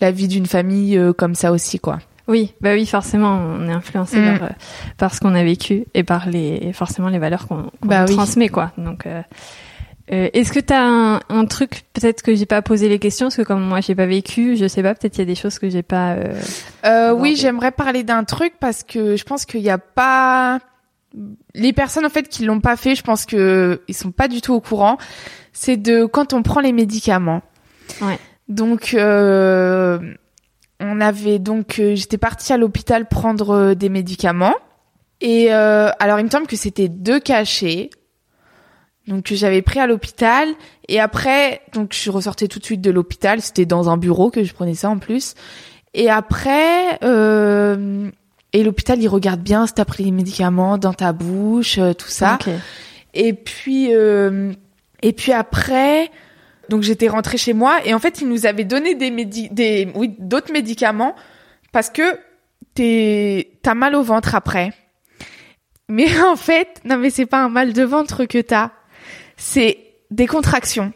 la 0.00 0.10
vie 0.10 0.28
d'une 0.28 0.46
famille 0.46 1.00
comme 1.16 1.34
ça 1.34 1.52
aussi, 1.52 1.78
quoi. 1.78 1.98
Oui, 2.26 2.52
bah 2.60 2.74
oui, 2.74 2.84
forcément, 2.84 3.40
on 3.58 3.66
est 3.68 3.72
influencé 3.72 4.18
Mm. 4.20 4.38
par, 4.38 4.48
euh, 4.48 4.52
par 4.98 5.14
ce 5.14 5.20
qu'on 5.20 5.34
a 5.34 5.42
vécu 5.42 5.86
et 5.94 6.02
par 6.04 6.28
les 6.28 6.74
forcément 6.74 7.08
les 7.08 7.18
valeurs 7.18 7.48
qu'on 7.48 7.62
qu'on 7.80 7.88
Bah 7.88 8.04
oui. 8.06 8.14
transmet, 8.14 8.50
quoi. 8.50 8.70
Donc, 8.76 9.06
euh, 10.10 10.28
est-ce 10.32 10.52
que 10.52 10.60
t'as 10.60 10.80
un, 10.82 11.20
un 11.28 11.44
truc 11.46 11.82
peut-être 11.92 12.22
que 12.22 12.34
j'ai 12.34 12.46
pas 12.46 12.62
posé 12.62 12.88
les 12.88 12.98
questions 12.98 13.26
parce 13.26 13.36
que 13.36 13.42
comme 13.42 13.62
moi 13.62 13.80
j'ai 13.80 13.94
pas 13.94 14.06
vécu, 14.06 14.56
je 14.56 14.66
sais 14.68 14.82
pas, 14.82 14.94
peut-être 14.94 15.16
il 15.16 15.20
y 15.20 15.22
a 15.22 15.26
des 15.26 15.34
choses 15.34 15.58
que 15.58 15.68
j'ai 15.68 15.82
pas. 15.82 16.14
euh, 16.14 16.34
Euh, 16.84 17.12
oui, 17.12 17.36
j'aimerais 17.36 17.72
parler 17.72 18.02
d'un 18.04 18.24
truc 18.24 18.54
parce 18.60 18.82
que 18.82 19.16
je 19.16 19.24
pense 19.24 19.44
qu'il 19.44 19.62
n'y 19.62 19.70
a 19.70 19.78
pas 19.78 20.60
les 21.54 21.72
personnes 21.72 22.06
en 22.06 22.10
fait 22.10 22.28
qui 22.28 22.44
l'ont 22.44 22.60
pas 22.60 22.76
fait, 22.76 22.94
je 22.94 23.02
pense 23.02 23.26
que 23.26 23.82
ils 23.88 23.94
sont 23.94 24.10
pas 24.12 24.28
du 24.28 24.40
tout 24.40 24.54
au 24.54 24.60
courant. 24.60 24.98
C'est 25.52 25.76
de 25.76 26.04
quand 26.04 26.32
on 26.32 26.42
prend 26.42 26.60
les 26.60 26.72
médicaments. 26.72 27.42
Ouais. 28.02 28.18
Donc 28.48 28.94
euh, 28.94 29.98
on 30.80 31.00
avait 31.00 31.38
donc 31.38 31.78
euh, 31.78 31.94
j'étais 31.96 32.18
partie 32.18 32.52
à 32.52 32.56
l'hôpital 32.56 33.06
prendre 33.08 33.50
euh, 33.50 33.74
des 33.74 33.88
médicaments 33.88 34.54
et 35.20 35.52
euh, 35.52 35.90
alors 35.98 36.18
il 36.20 36.24
me 36.26 36.30
semble 36.30 36.46
que 36.46 36.56
c'était 36.56 36.88
deux 36.88 37.18
cachets. 37.20 37.90
Donc 39.08 39.32
j'avais 39.32 39.62
pris 39.62 39.80
à 39.80 39.86
l'hôpital 39.86 40.48
et 40.86 41.00
après 41.00 41.62
donc 41.72 41.94
je 41.94 41.98
suis 41.98 42.10
ressortie 42.10 42.46
tout 42.46 42.58
de 42.58 42.64
suite 42.64 42.82
de 42.82 42.90
l'hôpital, 42.90 43.40
c'était 43.40 43.64
dans 43.64 43.88
un 43.88 43.96
bureau 43.96 44.30
que 44.30 44.44
je 44.44 44.52
prenais 44.52 44.74
ça 44.74 44.90
en 44.90 44.98
plus. 44.98 45.34
Et 45.94 46.10
après, 46.10 46.98
euh, 47.02 48.10
et 48.52 48.62
l'hôpital, 48.62 49.00
il 49.00 49.08
regarde 49.08 49.40
bien 49.40 49.66
si 49.66 49.74
t'as 49.74 49.86
pris 49.86 50.04
les 50.04 50.10
médicaments 50.10 50.78
dans 50.78 50.92
ta 50.92 51.12
bouche, 51.12 51.78
euh, 51.78 51.94
tout 51.94 52.08
ça. 52.08 52.38
ok. 52.40 52.52
Et 53.14 53.32
puis, 53.32 53.94
euh, 53.94 54.52
et 55.02 55.12
puis 55.14 55.32
après, 55.32 56.10
donc 56.68 56.82
j'étais 56.82 57.08
rentrée 57.08 57.38
chez 57.38 57.54
moi 57.54 57.78
et 57.86 57.94
en 57.94 57.98
fait, 57.98 58.20
ils 58.20 58.28
nous 58.28 58.46
avaient 58.46 58.64
donné 58.64 58.94
des 58.94 59.10
médi 59.10 59.48
des, 59.50 59.90
oui, 59.94 60.14
d'autres 60.18 60.52
médicaments 60.52 61.14
parce 61.72 61.88
que 61.88 62.18
t'es, 62.74 63.52
t'as 63.62 63.74
mal 63.74 63.94
au 63.94 64.02
ventre 64.02 64.34
après. 64.34 64.72
Mais 65.88 66.20
en 66.22 66.36
fait, 66.36 66.80
non 66.84 66.98
mais 66.98 67.08
c'est 67.10 67.26
pas 67.26 67.42
un 67.42 67.48
mal 67.48 67.72
de 67.72 67.82
ventre 67.82 68.26
que 68.26 68.38
t'as, 68.38 68.70
c'est 69.38 69.78
des 70.10 70.26
contractions 70.26 70.92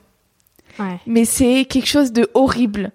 Ouais. 0.78 0.98
mais 1.06 1.24
c'est 1.26 1.66
quelque 1.66 1.86
chose 1.88 2.12
de 2.12 2.30
horrible. 2.34 2.92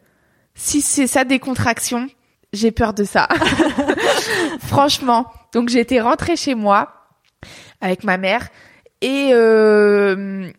Si 0.56 0.82
c'est 0.82 1.06
ça 1.06 1.26
des 1.26 1.38
contractions, 1.38 2.08
j'ai 2.52 2.72
peur 2.72 2.94
de 2.96 3.04
ça. 3.04 3.28
Franchement. 4.62 5.28
Donc 5.54 5.70
j'étais 5.70 6.02
rentrée 6.02 6.36
chez 6.36 6.56
moi 6.56 6.92
avec 7.82 8.04
ma 8.04 8.18
mère 8.18 8.50
et 9.02 9.30
euh, 9.32 10.50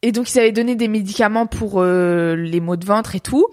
et 0.00 0.12
donc 0.12 0.32
ils 0.32 0.38
avaient 0.38 0.52
donné 0.52 0.74
des 0.74 0.88
médicaments 0.88 1.46
pour 1.46 1.82
euh, 1.82 2.34
les 2.36 2.60
maux 2.60 2.76
de 2.76 2.86
ventre 2.86 3.14
et 3.16 3.20
tout. 3.20 3.46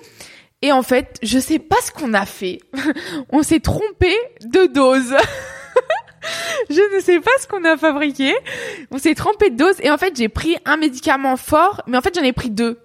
Et 0.61 0.71
en 0.71 0.81
fait, 0.81 1.17
je 1.21 1.39
sais 1.39 1.59
pas 1.59 1.75
ce 1.83 1.91
qu'on 1.91 2.13
a 2.13 2.25
fait. 2.25 2.59
On 3.31 3.43
s'est 3.43 3.59
trompé 3.59 4.13
de 4.45 4.65
dose. 4.65 5.13
je 6.69 6.95
ne 6.95 7.01
sais 7.01 7.19
pas 7.19 7.31
ce 7.39 7.47
qu'on 7.47 7.63
a 7.65 7.77
fabriqué. 7.77 8.33
On 8.91 8.97
s'est 8.97 9.15
trompé 9.15 9.49
de 9.49 9.55
dose 9.57 9.75
et 9.81 9.91
en 9.91 9.97
fait, 9.97 10.15
j'ai 10.15 10.29
pris 10.29 10.57
un 10.65 10.77
médicament 10.77 11.37
fort, 11.37 11.81
mais 11.87 11.97
en 11.97 12.01
fait, 12.01 12.15
j'en 12.15 12.23
ai 12.23 12.33
pris 12.33 12.49
deux. 12.49 12.79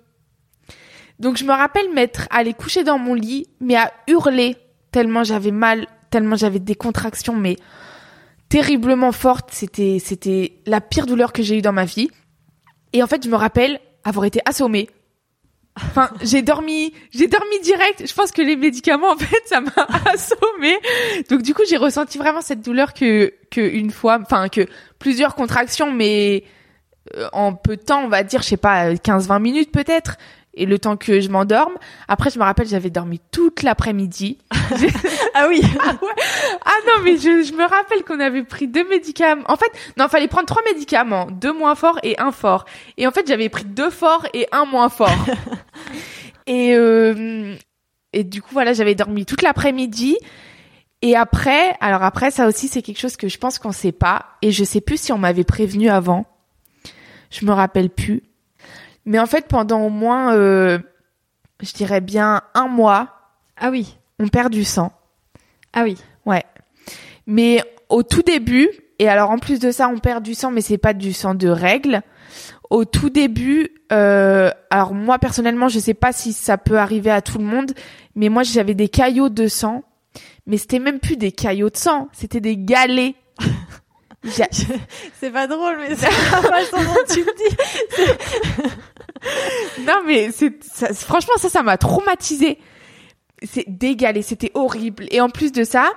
Donc 1.18 1.36
je 1.36 1.44
me 1.44 1.52
rappelle 1.52 1.92
m'être 1.92 2.26
allée 2.30 2.54
coucher 2.54 2.84
dans 2.84 2.98
mon 2.98 3.14
lit, 3.14 3.46
mais 3.60 3.76
à 3.76 3.92
hurler 4.08 4.56
tellement 4.90 5.24
j'avais 5.24 5.50
mal, 5.50 5.86
tellement 6.10 6.36
j'avais 6.36 6.58
des 6.58 6.74
contractions, 6.74 7.34
mais 7.34 7.56
terriblement 8.48 9.12
fortes. 9.12 9.50
C'était, 9.52 9.98
c'était 10.00 10.60
la 10.66 10.80
pire 10.80 11.06
douleur 11.06 11.32
que 11.32 11.42
j'ai 11.42 11.58
eue 11.58 11.62
dans 11.62 11.72
ma 11.72 11.84
vie. 11.84 12.08
Et 12.92 13.02
en 13.02 13.06
fait, 13.06 13.24
je 13.24 13.28
me 13.28 13.36
rappelle 13.36 13.80
avoir 14.04 14.24
été 14.24 14.40
assommée. 14.44 14.88
Enfin, 15.76 16.08
j'ai 16.22 16.42
dormi, 16.42 16.92
j'ai 17.10 17.26
dormi 17.26 17.60
direct. 17.60 18.06
Je 18.06 18.14
pense 18.14 18.30
que 18.30 18.42
les 18.42 18.54
médicaments, 18.54 19.10
en 19.10 19.16
fait, 19.16 19.42
ça 19.46 19.60
m'a 19.60 19.72
assommée. 20.06 20.78
Donc 21.28 21.42
du 21.42 21.52
coup, 21.52 21.62
j'ai 21.68 21.76
ressenti 21.76 22.16
vraiment 22.16 22.42
cette 22.42 22.60
douleur 22.60 22.94
que, 22.94 23.32
que 23.50 23.60
une 23.60 23.90
fois, 23.90 24.20
enfin, 24.22 24.48
que 24.48 24.66
plusieurs 25.00 25.34
contractions, 25.34 25.90
mais 25.90 26.44
euh, 27.16 27.28
en 27.32 27.54
peu 27.54 27.76
de 27.76 27.82
temps, 27.82 28.04
on 28.04 28.08
va 28.08 28.22
dire, 28.22 28.42
je 28.42 28.48
sais 28.48 28.56
pas, 28.56 28.92
15-20 28.94 29.42
minutes 29.42 29.72
peut-être 29.72 30.16
et 30.56 30.66
le 30.66 30.78
temps 30.78 30.96
que 30.96 31.20
je 31.20 31.28
m'endorme. 31.28 31.74
Après, 32.08 32.30
je 32.30 32.38
me 32.38 32.44
rappelle, 32.44 32.66
j'avais 32.66 32.90
dormi 32.90 33.20
toute 33.30 33.62
l'après-midi. 33.62 34.38
Ah 35.36 35.46
oui. 35.48 35.60
ah 35.80 35.90
ouais. 36.00 36.22
Ah 36.64 36.76
non, 36.86 37.02
mais 37.02 37.16
je, 37.16 37.42
je 37.42 37.54
me 37.54 37.68
rappelle 37.68 38.04
qu'on 38.04 38.20
avait 38.20 38.44
pris 38.44 38.68
deux 38.68 38.88
médicaments. 38.88 39.42
En 39.48 39.56
fait, 39.56 39.70
non, 39.96 40.06
fallait 40.06 40.28
prendre 40.28 40.46
trois 40.46 40.62
médicaments, 40.72 41.26
deux 41.28 41.52
moins 41.52 41.74
forts 41.74 41.98
et 42.04 42.16
un 42.20 42.30
fort. 42.30 42.66
Et 42.98 43.06
en 43.08 43.10
fait, 43.10 43.26
j'avais 43.26 43.48
pris 43.48 43.64
deux 43.64 43.90
forts 43.90 44.26
et 44.32 44.46
un 44.52 44.64
moins 44.64 44.88
fort. 44.88 45.10
et 46.46 46.76
euh, 46.76 47.56
et 48.12 48.22
du 48.22 48.40
coup, 48.40 48.50
voilà, 48.52 48.72
j'avais 48.72 48.94
dormi 48.94 49.26
toute 49.26 49.42
l'après-midi. 49.42 50.16
Et 51.02 51.16
après, 51.16 51.76
alors 51.80 52.02
après, 52.02 52.30
ça 52.30 52.46
aussi, 52.46 52.68
c'est 52.68 52.80
quelque 52.80 53.00
chose 53.00 53.16
que 53.16 53.28
je 53.28 53.36
pense 53.36 53.58
qu'on 53.58 53.72
sait 53.72 53.92
pas. 53.92 54.26
Et 54.40 54.52
je 54.52 54.64
sais 54.64 54.80
plus 54.80 54.98
si 54.98 55.12
on 55.12 55.18
m'avait 55.18 55.44
prévenu 55.44 55.90
avant. 55.90 56.24
Je 57.30 57.44
me 57.44 57.52
rappelle 57.52 57.90
plus. 57.90 58.22
Mais 59.06 59.18
en 59.18 59.26
fait, 59.26 59.46
pendant 59.46 59.80
au 59.82 59.90
moins, 59.90 60.34
euh, 60.34 60.78
je 61.62 61.72
dirais 61.72 62.00
bien 62.00 62.42
un 62.54 62.68
mois, 62.68 63.08
Ah 63.56 63.70
oui. 63.70 63.98
on 64.18 64.28
perd 64.28 64.52
du 64.52 64.64
sang. 64.64 64.92
Ah 65.72 65.82
oui. 65.84 65.96
Ouais. 66.26 66.44
Mais 67.26 67.62
au 67.88 68.02
tout 68.02 68.22
début, 68.22 68.68
et 68.98 69.08
alors 69.08 69.30
en 69.30 69.38
plus 69.38 69.58
de 69.58 69.70
ça, 69.70 69.88
on 69.88 69.98
perd 69.98 70.22
du 70.22 70.34
sang, 70.34 70.50
mais 70.50 70.60
c'est 70.60 70.78
pas 70.78 70.92
du 70.94 71.12
sang 71.12 71.34
de 71.34 71.48
règle. 71.48 72.02
Au 72.70 72.84
tout 72.84 73.10
début, 73.10 73.68
euh, 73.92 74.50
alors 74.70 74.94
moi 74.94 75.18
personnellement, 75.18 75.68
je 75.68 75.78
sais 75.78 75.94
pas 75.94 76.12
si 76.12 76.32
ça 76.32 76.56
peut 76.58 76.78
arriver 76.78 77.10
à 77.10 77.20
tout 77.20 77.38
le 77.38 77.44
monde, 77.44 77.72
mais 78.16 78.28
moi 78.30 78.42
j'avais 78.42 78.74
des 78.74 78.88
caillots 78.88 79.28
de 79.28 79.48
sang, 79.48 79.82
mais 80.46 80.56
c'était 80.56 80.78
même 80.78 80.98
plus 80.98 81.16
des 81.16 81.30
caillots 81.32 81.70
de 81.70 81.76
sang, 81.76 82.08
c'était 82.12 82.40
des 82.40 82.56
galets. 82.56 83.14
C'est 85.20 85.30
pas 85.30 85.46
drôle, 85.46 85.76
mais 85.80 85.94
c'est 85.94 86.06
la 86.06 86.40
façon 86.40 86.78
dont 86.78 87.12
tu 87.12 87.20
le 87.22 87.32
dis. 87.36 88.70
non 89.86 90.02
mais 90.06 90.30
c'est 90.32 90.52
franchement 90.94 91.34
ça 91.38 91.48
ça 91.48 91.62
m'a 91.62 91.76
traumatisé. 91.76 92.58
C'est 93.42 93.66
galets, 93.68 94.22
c'était 94.22 94.50
horrible. 94.54 95.06
Et 95.10 95.20
en 95.20 95.28
plus 95.28 95.52
de 95.52 95.64
ça, 95.64 95.90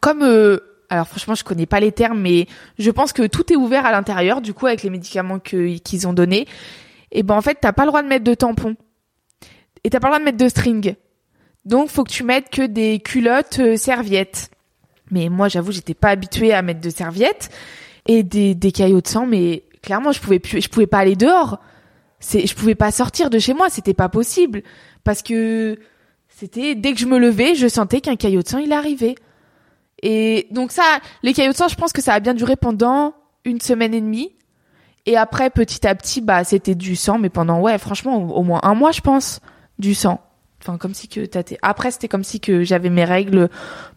comme 0.00 0.22
euh, 0.22 0.58
alors 0.88 1.08
franchement 1.08 1.34
je 1.34 1.44
connais 1.44 1.66
pas 1.66 1.80
les 1.80 1.92
termes, 1.92 2.20
mais 2.20 2.46
je 2.78 2.90
pense 2.90 3.12
que 3.12 3.26
tout 3.26 3.52
est 3.52 3.56
ouvert 3.56 3.86
à 3.86 3.92
l'intérieur 3.92 4.40
du 4.40 4.54
coup 4.54 4.66
avec 4.66 4.82
les 4.82 4.90
médicaments 4.90 5.38
que 5.38 5.78
qu'ils 5.78 6.06
ont 6.06 6.12
donnés. 6.12 6.46
Et 7.12 7.22
ben 7.22 7.34
en 7.34 7.42
fait 7.42 7.58
t'as 7.60 7.72
pas 7.72 7.82
le 7.82 7.88
droit 7.88 8.02
de 8.02 8.08
mettre 8.08 8.24
de 8.24 8.34
tampons 8.34 8.76
et 9.84 9.90
t'as 9.90 10.00
pas 10.00 10.08
le 10.08 10.12
droit 10.12 10.18
de 10.20 10.24
mettre 10.24 10.38
de 10.38 10.48
string. 10.48 10.94
Donc 11.64 11.88
faut 11.88 12.04
que 12.04 12.12
tu 12.12 12.22
mettes 12.22 12.50
que 12.50 12.62
des 12.66 13.00
culottes 13.00 13.58
euh, 13.58 13.76
serviettes. 13.76 14.50
Mais 15.10 15.28
moi 15.28 15.48
j'avoue 15.48 15.72
j'étais 15.72 15.94
pas 15.94 16.10
habituée 16.10 16.52
à 16.52 16.62
mettre 16.62 16.80
de 16.80 16.90
serviettes 16.90 17.50
et 18.06 18.22
des 18.22 18.54
des 18.54 18.72
caillots 18.72 19.00
de 19.00 19.08
sang, 19.08 19.26
mais 19.26 19.64
clairement 19.82 20.12
je 20.12 20.20
pouvais 20.20 20.38
plus 20.38 20.60
je 20.60 20.68
pouvais 20.68 20.86
pas 20.86 20.98
aller 20.98 21.16
dehors. 21.16 21.58
C'est 22.20 22.46
je 22.46 22.54
pouvais 22.54 22.74
pas 22.74 22.90
sortir 22.90 23.30
de 23.30 23.38
chez 23.38 23.54
moi, 23.54 23.68
c'était 23.70 23.94
pas 23.94 24.08
possible 24.08 24.62
parce 25.04 25.22
que 25.22 25.78
c'était 26.28 26.74
dès 26.74 26.92
que 26.92 26.98
je 26.98 27.06
me 27.06 27.18
levais, 27.18 27.54
je 27.54 27.68
sentais 27.68 28.00
qu'un 28.00 28.16
caillot 28.16 28.42
de 28.42 28.48
sang 28.48 28.58
il 28.58 28.72
arrivait. 28.72 29.14
Et 30.02 30.46
donc 30.50 30.72
ça, 30.72 30.82
les 31.22 31.32
caillots 31.32 31.52
de 31.52 31.56
sang, 31.56 31.68
je 31.68 31.74
pense 31.76 31.92
que 31.92 32.02
ça 32.02 32.14
a 32.14 32.20
bien 32.20 32.34
duré 32.34 32.56
pendant 32.56 33.14
une 33.44 33.60
semaine 33.60 33.94
et 33.94 34.00
demie. 34.00 34.32
Et 35.06 35.16
après, 35.16 35.50
petit 35.50 35.86
à 35.86 35.94
petit, 35.94 36.20
bah, 36.20 36.42
c'était 36.42 36.74
du 36.74 36.96
sang, 36.96 37.18
mais 37.18 37.28
pendant, 37.28 37.60
ouais, 37.60 37.78
franchement, 37.78 38.16
au, 38.22 38.34
au 38.38 38.42
moins 38.42 38.58
un 38.64 38.74
mois, 38.74 38.90
je 38.90 39.00
pense, 39.00 39.40
du 39.78 39.94
sang. 39.94 40.20
Enfin, 40.60 40.78
comme 40.78 40.94
si 40.94 41.06
que 41.08 41.24
t'as 41.24 41.42
Après, 41.62 41.92
c'était 41.92 42.08
comme 42.08 42.24
si 42.24 42.40
que 42.40 42.64
j'avais 42.64 42.90
mes 42.90 43.04
règles 43.04 43.48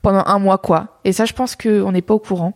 pendant 0.03 0.23
un 0.27 0.37
mois, 0.37 0.59
quoi. 0.59 0.99
Et 1.05 1.11
ça, 1.11 1.25
je 1.25 1.33
pense 1.33 1.55
que 1.55 1.81
on 1.81 1.91
n'est 1.93 2.03
pas 2.03 2.13
au 2.13 2.19
courant. 2.19 2.53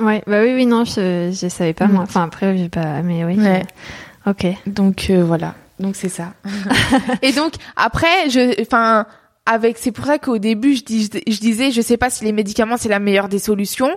Ouais, 0.00 0.22
bah 0.26 0.40
oui, 0.42 0.54
oui, 0.54 0.64
non, 0.64 0.84
je, 0.86 1.30
je 1.30 1.48
savais 1.48 1.74
pas, 1.74 1.86
Mm. 1.88 1.92
moi. 1.92 2.02
Enfin, 2.04 2.22
après, 2.22 2.56
j'ai 2.56 2.70
pas, 2.70 3.02
mais 3.02 3.22
oui. 3.24 3.38
Ouais. 3.38 3.62
je- 3.68 4.09
Ok. 4.30 4.46
Donc 4.66 5.08
euh, 5.10 5.22
voilà. 5.24 5.54
Donc 5.78 5.96
c'est 5.96 6.08
ça. 6.08 6.34
et 7.22 7.32
donc 7.32 7.54
après, 7.76 8.28
je, 8.30 8.60
enfin, 8.62 9.06
avec, 9.46 9.78
c'est 9.78 9.92
pour 9.92 10.04
ça 10.06 10.18
qu'au 10.18 10.38
début 10.38 10.74
je, 10.76 10.84
dis, 10.84 11.10
je 11.26 11.40
disais, 11.40 11.70
je 11.70 11.80
sais 11.80 11.96
pas 11.96 12.10
si 12.10 12.24
les 12.24 12.32
médicaments 12.32 12.76
c'est 12.76 12.88
la 12.88 12.98
meilleure 12.98 13.28
des 13.28 13.38
solutions, 13.38 13.90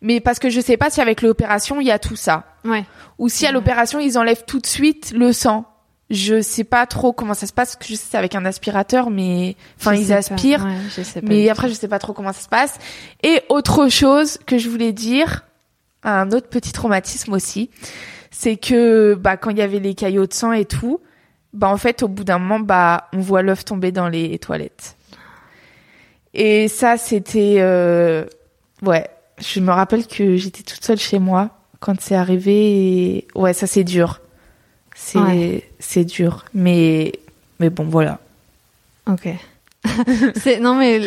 mais 0.00 0.20
parce 0.20 0.38
que 0.38 0.50
je 0.50 0.60
sais 0.60 0.76
pas 0.76 0.90
si 0.90 1.00
avec 1.00 1.22
l'opération 1.22 1.80
il 1.80 1.86
y 1.86 1.90
a 1.90 1.98
tout 1.98 2.16
ça, 2.16 2.44
Ouais. 2.64 2.84
ou 3.18 3.28
si 3.28 3.46
à 3.46 3.52
l'opération 3.52 3.98
ils 3.98 4.18
enlèvent 4.18 4.44
tout 4.46 4.58
de 4.60 4.66
suite 4.66 5.12
le 5.16 5.32
sang. 5.32 5.64
Je 6.10 6.42
sais 6.42 6.64
pas 6.64 6.84
trop 6.84 7.14
comment 7.14 7.32
ça 7.32 7.46
se 7.46 7.54
passe. 7.54 7.74
que 7.74 7.86
Je 7.86 7.94
sais 7.94 8.04
c'est 8.10 8.18
avec 8.18 8.34
un 8.34 8.44
aspirateur, 8.44 9.08
mais 9.08 9.56
enfin 9.80 9.94
ils 9.94 10.08
pas. 10.08 10.16
aspirent. 10.16 10.62
Ouais, 10.66 10.76
je 10.94 11.02
sais 11.02 11.22
pas. 11.22 11.26
Mais 11.26 11.48
après, 11.48 11.70
je 11.70 11.72
sais 11.72 11.88
pas 11.88 11.98
trop 11.98 12.12
comment 12.12 12.34
ça 12.34 12.42
se 12.42 12.50
passe. 12.50 12.74
Et 13.22 13.40
autre 13.48 13.88
chose 13.88 14.36
que 14.46 14.58
je 14.58 14.68
voulais 14.68 14.92
dire, 14.92 15.46
un 16.02 16.30
autre 16.32 16.48
petit 16.50 16.72
traumatisme 16.72 17.32
aussi, 17.32 17.70
c'est 18.32 18.56
que 18.56 19.14
bah 19.14 19.36
quand 19.36 19.50
il 19.50 19.58
y 19.58 19.62
avait 19.62 19.78
les 19.78 19.94
caillots 19.94 20.26
de 20.26 20.32
sang 20.34 20.52
et 20.52 20.64
tout, 20.64 21.00
bah 21.52 21.68
en 21.68 21.76
fait 21.76 22.02
au 22.02 22.08
bout 22.08 22.24
d'un 22.24 22.38
moment 22.38 22.58
bah 22.58 23.08
on 23.12 23.20
voit 23.20 23.42
l'œuf 23.42 23.64
tomber 23.64 23.92
dans 23.92 24.08
les 24.08 24.38
toilettes. 24.40 24.96
Et 26.34 26.66
ça 26.68 26.96
c'était 26.96 27.56
euh, 27.58 28.24
ouais, 28.82 29.06
je 29.38 29.60
me 29.60 29.70
rappelle 29.70 30.06
que 30.06 30.36
j'étais 30.36 30.62
toute 30.62 30.82
seule 30.82 30.98
chez 30.98 31.18
moi 31.18 31.50
quand 31.78 32.00
c'est 32.00 32.14
arrivé 32.16 33.16
et 33.16 33.28
ouais, 33.34 33.52
ça 33.52 33.66
c'est 33.66 33.84
dur. 33.84 34.20
C'est 34.94 35.18
Ouais. 35.18 35.68
c'est 35.78 36.04
dur, 36.04 36.44
mais 36.54 37.12
mais 37.60 37.70
bon 37.70 37.84
voilà. 37.84 38.18
Ok. 39.06 39.28
c'est 40.36 40.60
non 40.60 40.74
mais 40.76 40.98
le- 40.98 41.04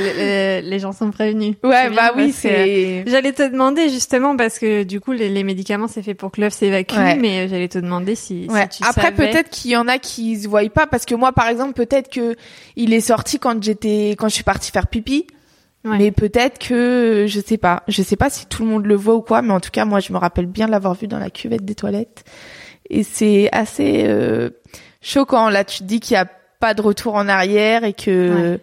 le- 0.61 0.69
les 0.69 0.79
gens 0.79 0.91
sont 0.91 1.09
prévenus. 1.11 1.55
Ouais, 1.63 1.89
bah 1.91 2.11
oui, 2.15 2.31
c'est 2.33 3.03
J'allais 3.07 3.31
te 3.31 3.47
demander 3.49 3.87
justement 3.89 4.35
parce 4.35 4.59
que 4.59 4.83
du 4.83 4.99
coup 4.99 5.13
les, 5.13 5.29
les 5.29 5.43
médicaments 5.43 5.87
c'est 5.87 6.03
fait 6.03 6.13
pour 6.13 6.31
que 6.31 6.41
l'œuf 6.41 6.53
s'évacue, 6.53 6.95
Ouais. 6.97 7.15
mais 7.15 7.47
j'allais 7.47 7.69
te 7.69 7.77
demander 7.79 8.15
si, 8.15 8.47
Ouais. 8.49 8.67
si 8.69 8.81
tu 8.81 8.87
Après, 8.89 9.03
savais. 9.03 9.15
peut-être 9.31 9.49
qu'il 9.49 9.71
y 9.71 9.77
en 9.77 9.87
a 9.87 9.97
qui 9.97 10.37
se 10.39 10.47
voient 10.49 10.67
pas 10.69 10.87
parce 10.87 11.05
que 11.05 11.15
moi, 11.15 11.31
par 11.31 11.47
exemple, 11.47 11.73
peut-être 11.73 12.09
que 12.11 12.35
il 12.75 12.93
est 12.93 12.99
sorti 13.01 13.39
quand 13.39 13.63
j'étais, 13.63 14.11
quand 14.17 14.27
je 14.27 14.33
suis 14.35 14.43
partie 14.43 14.71
faire 14.71 14.87
pipi. 14.87 15.25
Ouais. 15.85 15.97
Mais 15.99 16.11
peut-être 16.11 16.57
que, 16.57 17.25
je 17.29 17.39
sais 17.39 17.57
pas. 17.57 17.83
Je 17.87 18.01
sais 18.01 18.15
pas 18.15 18.31
si 18.31 18.47
tout 18.47 18.63
le 18.63 18.69
monde 18.69 18.87
le 18.87 18.95
voit 18.95 19.13
ou 19.13 19.21
quoi, 19.21 19.43
mais 19.43 19.53
en 19.53 19.59
tout 19.59 19.69
cas, 19.69 19.85
moi, 19.85 19.99
je 19.99 20.11
me 20.13 20.17
rappelle 20.17 20.47
bien 20.47 20.65
l'avoir 20.67 20.95
vu 20.95 21.07
dans 21.07 21.19
la 21.19 21.29
cuvette 21.29 21.63
des 21.63 21.75
toilettes. 21.75 22.23
Et 22.89 23.03
c'est 23.03 23.49
assez 23.51 24.03
euh, 24.07 24.49
choquant. 25.01 25.47
Là, 25.49 25.63
tu 25.63 25.79
te 25.79 25.83
dis 25.83 25.99
qu'il 25.99 26.15
y 26.15 26.17
a 26.17 26.25
pas 26.59 26.73
de 26.73 26.81
retour 26.81 27.15
en 27.15 27.27
arrière 27.27 27.83
et 27.83 27.93
que 27.93 28.59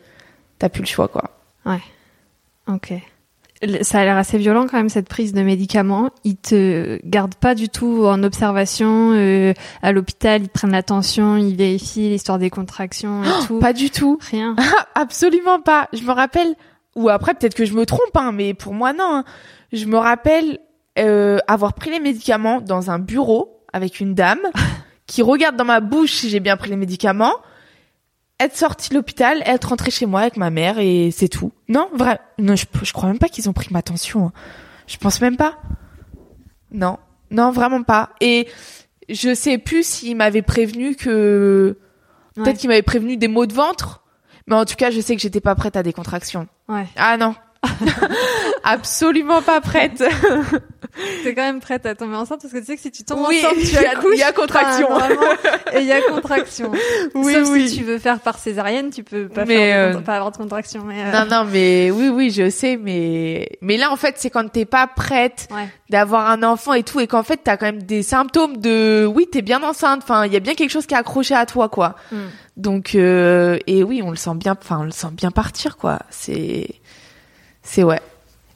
t'as 0.58 0.68
plus 0.68 0.82
le 0.82 0.86
choix, 0.86 1.08
quoi. 1.08 1.30
Ok. 2.68 2.92
Le- 3.62 3.82
Ça 3.84 4.00
a 4.00 4.04
l'air 4.04 4.16
assez 4.16 4.38
violent 4.38 4.66
quand 4.68 4.76
même 4.76 4.88
cette 4.88 5.08
prise 5.08 5.32
de 5.32 5.42
médicaments. 5.42 6.10
Ils 6.24 6.36
te 6.36 6.98
gardent 7.04 7.34
pas 7.34 7.54
du 7.54 7.68
tout 7.68 8.04
en 8.06 8.22
observation 8.22 9.12
euh, 9.14 9.52
à 9.82 9.92
l'hôpital. 9.92 10.42
Ils 10.42 10.48
prennent 10.48 10.72
la 10.72 10.82
tension, 10.82 11.36
ils 11.36 11.56
vérifient 11.56 12.10
l'histoire 12.10 12.38
des 12.38 12.50
contractions 12.50 13.22
et 13.24 13.46
tout. 13.46 13.58
Pas 13.58 13.72
du 13.72 13.90
tout. 13.90 14.18
Rien. 14.30 14.54
Ah, 14.94 15.00
absolument 15.00 15.60
pas. 15.60 15.88
Je 15.92 16.02
me 16.02 16.12
rappelle, 16.12 16.54
ou 16.96 17.08
après 17.08 17.34
peut-être 17.34 17.54
que 17.54 17.64
je 17.64 17.74
me 17.74 17.86
trompe, 17.86 18.16
hein, 18.16 18.32
mais 18.32 18.54
pour 18.54 18.74
moi 18.74 18.92
non. 18.92 19.04
hein. 19.08 19.24
Je 19.72 19.86
me 19.86 19.96
rappelle 19.96 20.58
euh, 20.98 21.38
avoir 21.48 21.72
pris 21.74 21.90
les 21.90 22.00
médicaments 22.00 22.60
dans 22.60 22.90
un 22.90 22.98
bureau 22.98 23.60
avec 23.72 24.00
une 24.00 24.14
dame 24.14 24.40
qui 25.06 25.22
regarde 25.22 25.56
dans 25.56 25.64
ma 25.64 25.80
bouche 25.80 26.12
si 26.12 26.28
j'ai 26.30 26.40
bien 26.40 26.56
pris 26.56 26.68
les 26.70 26.76
médicaments, 26.76 27.34
être 28.44 28.56
sortie 28.56 28.90
de 28.90 28.94
l'hôpital, 28.94 29.42
être 29.46 29.68
rentrée 29.70 29.90
chez 29.90 30.06
moi 30.06 30.20
avec 30.22 30.36
ma 30.36 30.50
mère 30.50 30.78
et 30.78 31.10
c'est 31.10 31.28
tout. 31.28 31.52
Non, 31.68 31.88
vrai. 31.94 32.20
Non, 32.38 32.56
je, 32.56 32.66
je 32.82 32.92
crois 32.92 33.08
même 33.08 33.18
pas 33.18 33.28
qu'ils 33.28 33.48
ont 33.48 33.52
pris 33.52 33.68
ma 33.70 33.82
tension. 33.82 34.26
hein. 34.26 34.32
Je 34.86 34.96
pense 34.96 35.20
même 35.20 35.36
pas. 35.36 35.58
Non, 36.70 36.98
non, 37.30 37.50
vraiment 37.52 37.82
pas. 37.82 38.10
Et 38.20 38.48
je 39.08 39.34
sais 39.34 39.58
plus 39.58 39.86
s'ils 39.86 40.16
m'avaient 40.16 40.42
prévenu 40.42 40.96
que 40.96 41.78
Ouais. 42.36 42.44
peut-être 42.44 42.58
qu'ils 42.58 42.68
m'avaient 42.70 42.80
prévenu 42.82 43.18
des 43.18 43.28
maux 43.28 43.44
de 43.44 43.52
ventre. 43.52 44.02
Mais 44.46 44.54
en 44.56 44.64
tout 44.64 44.74
cas, 44.76 44.90
je 44.90 45.00
sais 45.00 45.14
que 45.14 45.20
j'étais 45.20 45.40
pas 45.42 45.54
prête 45.54 45.76
à 45.76 45.82
des 45.82 45.92
contractions. 45.92 46.48
Ouais. 46.68 46.86
Ah 46.96 47.16
non. 47.18 47.34
Absolument 48.64 49.42
pas 49.42 49.60
prête. 49.60 50.02
T'es 51.24 51.34
quand 51.34 51.42
même 51.42 51.60
prête 51.60 51.86
à 51.86 51.94
tomber 51.94 52.16
enceinte 52.16 52.40
parce 52.42 52.52
que 52.52 52.58
tu 52.58 52.64
sais 52.66 52.76
que 52.76 52.82
si 52.82 52.90
tu 52.92 53.02
tombes 53.02 53.24
Oui, 53.28 53.38
enceinte, 53.44 53.58
tu 53.60 53.66
il 53.66 53.72
y 53.72 53.76
a- 53.86 53.90
accouches. 53.92 54.14
il 54.14 54.18
y 54.18 54.22
a 54.22 54.32
contraction. 54.32 54.88
Enfin, 54.90 55.08
et 55.72 55.80
il 55.80 55.86
y 55.86 55.92
a 55.92 56.02
contraction. 56.02 56.70
Oui, 57.14 57.32
Sauf 57.34 57.48
oui. 57.50 57.68
si 57.68 57.78
tu 57.78 57.84
veux 57.84 57.98
faire 57.98 58.20
par 58.20 58.38
césarienne, 58.38 58.90
tu 58.90 59.02
peux 59.02 59.26
pas, 59.28 59.44
Mais, 59.46 59.56
faire 59.70 59.92
de 59.94 59.96
euh, 59.98 60.00
pas 60.00 60.16
avoir 60.16 60.32
de 60.32 60.36
contraction. 60.36 60.84
Mais, 60.86 61.02
euh, 61.02 61.12
Non, 61.12 61.26
non, 61.30 61.48
mais 61.50 61.90
oui, 61.90 62.08
oui, 62.10 62.30
je 62.30 62.50
sais, 62.50 62.76
mais 62.76 63.48
mais 63.62 63.76
là, 63.78 63.90
en 63.90 63.96
fait, 63.96 64.16
c'est 64.18 64.28
quand 64.30 64.46
t'es 64.50 64.66
pas 64.66 64.86
prête 64.86 65.48
Ouais. 65.50 65.66
d'avoir 65.88 66.28
un 66.30 66.42
enfant 66.42 66.74
et 66.74 66.82
tout, 66.82 67.00
et 67.00 67.06
qu'en 67.06 67.22
fait, 67.22 67.40
t'as 67.42 67.56
quand 67.56 67.66
même 67.66 67.82
des 67.82 68.02
symptômes 68.02 68.58
de, 68.58 69.06
oui, 69.06 69.26
t'es 69.30 69.42
bien 69.42 69.62
enceinte. 69.62 70.00
Enfin, 70.02 70.26
il 70.26 70.32
y 70.32 70.36
a 70.36 70.40
bien 70.40 70.54
quelque 70.54 70.70
chose 70.70 70.86
qui 70.86 70.94
est 70.94 70.98
accroché 70.98 71.34
à 71.34 71.46
toi, 71.46 71.68
quoi. 71.70 71.94
Mm. 72.12 72.16
Donc, 72.58 72.94
euh, 72.94 73.58
et 73.66 73.82
oui, 73.82 74.02
on 74.04 74.10
le 74.10 74.16
sent 74.16 74.34
bien, 74.34 74.54
enfin, 74.60 74.80
on 74.80 74.84
le 74.84 74.90
sent 74.90 75.08
bien 75.12 75.30
partir, 75.30 75.78
quoi. 75.78 76.00
C'est, 76.10 76.68
c'est 77.62 77.82
ouais. 77.82 78.00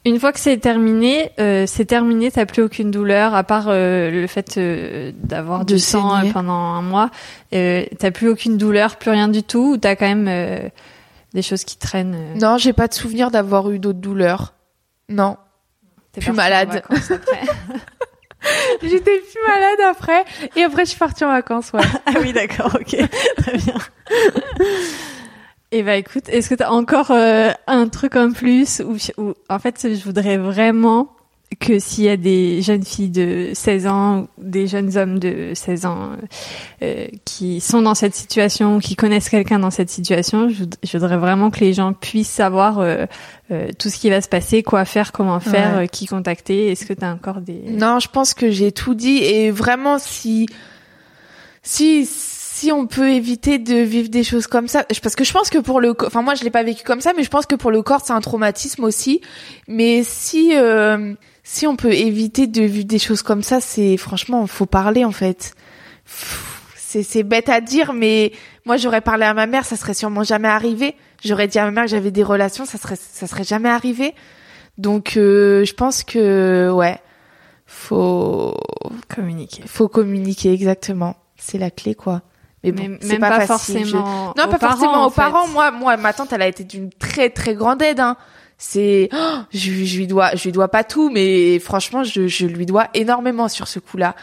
Une 0.05 0.19
fois 0.21 0.31
que 0.31 0.39
c'est 0.39 0.57
terminé, 0.57 1.31
euh, 1.37 1.65
c'est 1.67 1.83
terminé, 1.83 2.31
t'as 2.31 2.45
plus 2.45 2.61
aucune 2.61 2.91
douleur 2.91 3.35
à 3.35 3.43
part 3.43 3.65
euh, 3.67 4.09
le 4.09 4.25
fait 4.27 4.57
euh, 4.57 5.11
d'avoir 5.17 5.65
du 5.65 5.79
sang 5.79 6.15
euh, 6.15 6.31
pendant 6.31 6.53
un 6.53 6.81
mois. 6.81 7.09
Euh, 7.53 7.83
t'as 7.99 8.11
plus 8.11 8.29
aucune 8.29 8.57
douleur, 8.57 8.95
plus 8.95 9.11
rien 9.11 9.27
du 9.27 9.43
tout. 9.43 9.73
Ou 9.73 9.77
t'as 9.77 9.97
quand 9.97 10.07
même 10.07 10.27
euh, 10.29 10.69
des 11.33 11.41
choses 11.41 11.65
qui 11.65 11.77
traînent. 11.77 12.17
Non, 12.39 12.57
j'ai 12.57 12.71
pas 12.71 12.87
de 12.87 12.93
souvenir 12.93 13.31
d'avoir 13.31 13.69
eu 13.69 13.79
d'autres 13.79 13.99
douleurs. 13.99 14.53
Non. 15.09 15.35
t'es 16.13 16.21
plus 16.21 16.31
malade. 16.31 16.83
J'étais 18.81 19.19
plus 19.19 19.41
malade 19.45 19.79
après, 19.89 20.23
et 20.55 20.63
après, 20.63 20.85
je 20.85 20.91
suis 20.91 20.99
partie 20.99 21.25
en 21.25 21.31
vacances, 21.31 21.73
ouais. 21.73 21.81
ah 22.05 22.13
oui, 22.21 22.31
d'accord, 22.31 22.77
ok, 22.79 22.95
très 23.37 23.57
bien. 23.57 23.75
Et 25.71 25.83
bah 25.83 25.95
écoute, 25.97 26.29
est-ce 26.29 26.49
que 26.49 26.55
t'as 26.55 26.69
encore 26.69 27.11
euh, 27.11 27.49
un 27.67 27.87
truc 27.89 28.15
en 28.15 28.31
plus 28.31 28.81
ou, 28.85 28.95
ou 29.21 29.33
en 29.49 29.59
fait 29.59 29.87
je 29.95 30.03
voudrais 30.03 30.37
vraiment 30.37 31.09
que 31.61 31.79
s'il 31.79 32.03
y 32.05 32.09
a 32.09 32.17
des 32.17 32.61
jeunes 32.61 32.83
filles 32.83 33.09
de 33.09 33.51
16 33.53 33.87
ans 33.87 34.19
ou 34.21 34.27
des 34.37 34.67
jeunes 34.67 34.97
hommes 34.97 35.17
de 35.19 35.51
16 35.53 35.85
ans 35.85 36.11
euh, 36.83 37.07
qui 37.25 37.61
sont 37.61 37.81
dans 37.81 37.95
cette 37.95 38.15
situation, 38.15 38.79
qui 38.79 38.95
connaissent 38.97 39.29
quelqu'un 39.29 39.59
dans 39.59 39.71
cette 39.71 39.89
situation, 39.89 40.49
je, 40.49 40.63
je 40.83 40.97
voudrais 40.97 41.15
vraiment 41.17 41.49
que 41.49 41.59
les 41.61 41.71
gens 41.73 41.93
puissent 41.93 42.29
savoir 42.29 42.79
euh, 42.79 43.05
euh, 43.51 43.69
tout 43.79 43.89
ce 43.89 43.97
qui 43.97 44.09
va 44.09 44.19
se 44.21 44.27
passer, 44.29 44.61
quoi 44.63 44.83
faire, 44.85 45.11
comment 45.13 45.39
faire, 45.39 45.77
Ouais. 45.77 45.83
euh, 45.83 45.87
qui 45.87 46.05
contacter. 46.05 46.69
Est-ce 46.71 46.85
que 46.85 46.93
t'as 46.93 47.13
encore 47.13 47.39
des 47.41 47.61
Non, 47.69 47.99
je 47.99 48.09
pense 48.09 48.33
que 48.33 48.51
j'ai 48.51 48.71
tout 48.73 48.93
dit 48.95 49.17
et 49.23 49.49
vraiment 49.51 49.99
si 49.99 50.47
si 51.63 52.05
si 52.57 52.71
on 52.71 52.87
peut 52.87 53.09
éviter 53.09 53.59
de 53.59 53.75
vivre 53.75 54.09
des 54.09 54.23
choses 54.23 54.47
comme 54.47 54.67
ça 54.67 54.83
parce 55.03 55.15
que 55.15 55.23
je 55.23 55.31
pense 55.31 55.49
que 55.49 55.57
pour 55.59 55.79
le 55.79 55.93
enfin 56.05 56.21
moi 56.21 56.35
je 56.35 56.43
l'ai 56.43 56.49
pas 56.49 56.63
vécu 56.63 56.83
comme 56.83 57.01
ça 57.01 57.13
mais 57.15 57.23
je 57.23 57.29
pense 57.29 57.45
que 57.45 57.55
pour 57.55 57.71
le 57.71 57.81
corps 57.81 58.01
c'est 58.03 58.13
un 58.13 58.21
traumatisme 58.21 58.83
aussi 58.83 59.21
mais 59.67 60.03
si 60.03 60.55
euh, 60.55 61.13
si 61.43 61.67
on 61.67 61.75
peut 61.75 61.93
éviter 61.93 62.47
de 62.47 62.63
vivre 62.63 62.87
des 62.87 62.99
choses 62.99 63.21
comme 63.21 63.43
ça 63.43 63.61
c'est 63.61 63.97
franchement 63.97 64.47
faut 64.47 64.65
parler 64.65 65.05
en 65.05 65.11
fait 65.11 65.53
c'est 66.87 67.03
c'est 67.03 67.23
bête 67.23 67.49
à 67.49 67.59
dire, 67.59 67.93
mais 67.93 68.31
moi 68.65 68.77
j'aurais 68.77 69.01
parlé 69.01 69.25
à 69.25 69.33
ma 69.33 69.45
mère, 69.45 69.65
ça 69.65 69.75
serait 69.75 69.93
sûrement 69.93 70.23
jamais 70.23 70.47
arrivé. 70.47 70.95
J'aurais 71.23 71.47
dit 71.47 71.59
à 71.59 71.65
ma 71.65 71.71
mère 71.71 71.83
que 71.83 71.89
j'avais 71.89 72.11
des 72.11 72.23
relations, 72.23 72.65
ça 72.65 72.77
serait 72.77 72.95
ça 72.95 73.27
serait 73.27 73.43
jamais 73.43 73.69
arrivé. 73.69 74.15
Donc 74.77 75.17
euh, 75.17 75.65
je 75.65 75.73
pense 75.73 76.03
que 76.03 76.71
ouais, 76.71 76.97
faut 77.65 78.55
communiquer. 79.13 79.63
Faut 79.67 79.89
communiquer 79.89 80.53
exactement. 80.53 81.17
C'est 81.35 81.57
la 81.57 81.71
clé 81.71 81.93
quoi. 81.93 82.21
Mais, 82.63 82.71
bon, 82.71 82.97
même 83.03 83.19
pas, 83.19 83.45
forcément. 83.45 84.33
Non, 84.37 84.47
pas 84.47 84.57
forcément 84.57 85.05
aux 85.05 85.11
parents. 85.11 85.47
Moi, 85.47 85.71
moi, 85.71 85.95
ma 85.97 86.13
tante, 86.13 86.33
elle 86.33 86.41
a 86.41 86.47
été 86.47 86.63
d'une 86.63 86.89
très 86.89 87.29
très 87.29 87.53
grande 87.53 87.81
aide. 87.81 87.99
Hein. 87.99 88.17
C'est, 88.57 89.09
oh, 89.13 89.37
je, 89.53 89.71
je 89.71 89.97
lui 89.97 90.07
dois, 90.07 90.35
je 90.35 90.43
lui 90.45 90.51
dois 90.51 90.67
pas 90.67 90.83
tout, 90.83 91.11
mais 91.11 91.59
franchement, 91.59 92.03
je, 92.03 92.27
je 92.27 92.47
lui 92.47 92.65
dois 92.65 92.87
énormément 92.95 93.47
sur 93.47 93.67
ce 93.67 93.79
coup-là. 93.79 94.15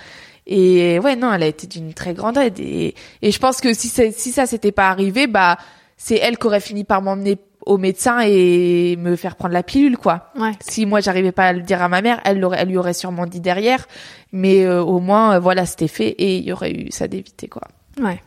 Et 0.47 0.99
ouais, 0.99 1.17
non, 1.17 1.33
elle 1.33 1.45
a 1.45 1.47
été 1.47 1.67
d'une 1.67 1.95
très 1.95 2.13
grande 2.13 2.37
aide. 2.37 2.59
Et, 2.59 2.95
et 3.23 3.31
je 3.31 3.39
pense 3.39 3.61
que 3.61 3.73
si, 3.73 3.89
si 3.89 4.33
ça 4.33 4.47
s'était 4.47 4.73
pas 4.73 4.91
arrivé, 4.91 5.27
bah, 5.27 5.57
c'est 5.97 6.17
elle 6.17 6.37
qui 6.37 6.47
aurait 6.47 6.61
fini 6.61 6.85
par 6.85 7.01
m'emmener 7.01 7.39
au 7.65 7.79
médecin 7.79 8.21
et 8.21 8.97
me 8.99 9.17
faire 9.17 9.37
prendre 9.37 9.55
la 9.55 9.63
pilule, 9.63 9.97
quoi. 9.97 10.31
Ouais. 10.39 10.53
Si 10.61 10.85
moi 10.85 11.01
j'arrivais 11.01 11.33
pas 11.33 11.47
à 11.47 11.53
le 11.55 11.63
dire 11.63 11.81
à 11.81 11.89
ma 11.89 12.03
mère, 12.03 12.21
elle 12.25 12.39
l'aurait, 12.41 12.59
elle 12.61 12.69
lui 12.69 12.77
aurait 12.77 12.93
sûrement 12.93 13.27
dit 13.27 13.41
derrière. 13.41 13.87
Mais 14.33 14.65
euh, 14.65 14.83
au 14.83 14.99
moins, 14.99 15.37
euh, 15.37 15.39
voilà, 15.39 15.65
c'était 15.65 15.89
fait 15.89 16.09
et 16.09 16.37
il 16.37 16.45
y 16.45 16.53
aurait 16.53 16.73
eu 16.73 16.91
ça 16.91 17.09
d'éviter, 17.09 17.49
quoi. 17.49 17.63
Ouais. 18.01 18.23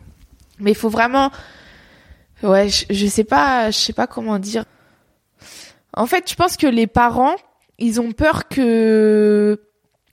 Mais 0.59 0.72
il 0.72 0.78
faut 0.78 0.89
vraiment, 0.89 1.32
ouais, 2.43 2.70
je, 2.70 2.86
je 2.89 3.07
sais 3.07 3.24
pas, 3.24 3.72
je 3.72 3.78
sais 3.78 3.93
pas 3.93 4.07
comment 4.07 4.39
dire. 4.39 4.65
En 5.93 6.05
fait, 6.05 6.30
je 6.30 6.36
pense 6.36 6.57
que 6.57 6.68
les 6.68 6.88
parents, 6.88 7.36
ils 7.78 7.99
ont 8.01 8.11
peur 8.11 8.47
que 8.47 9.61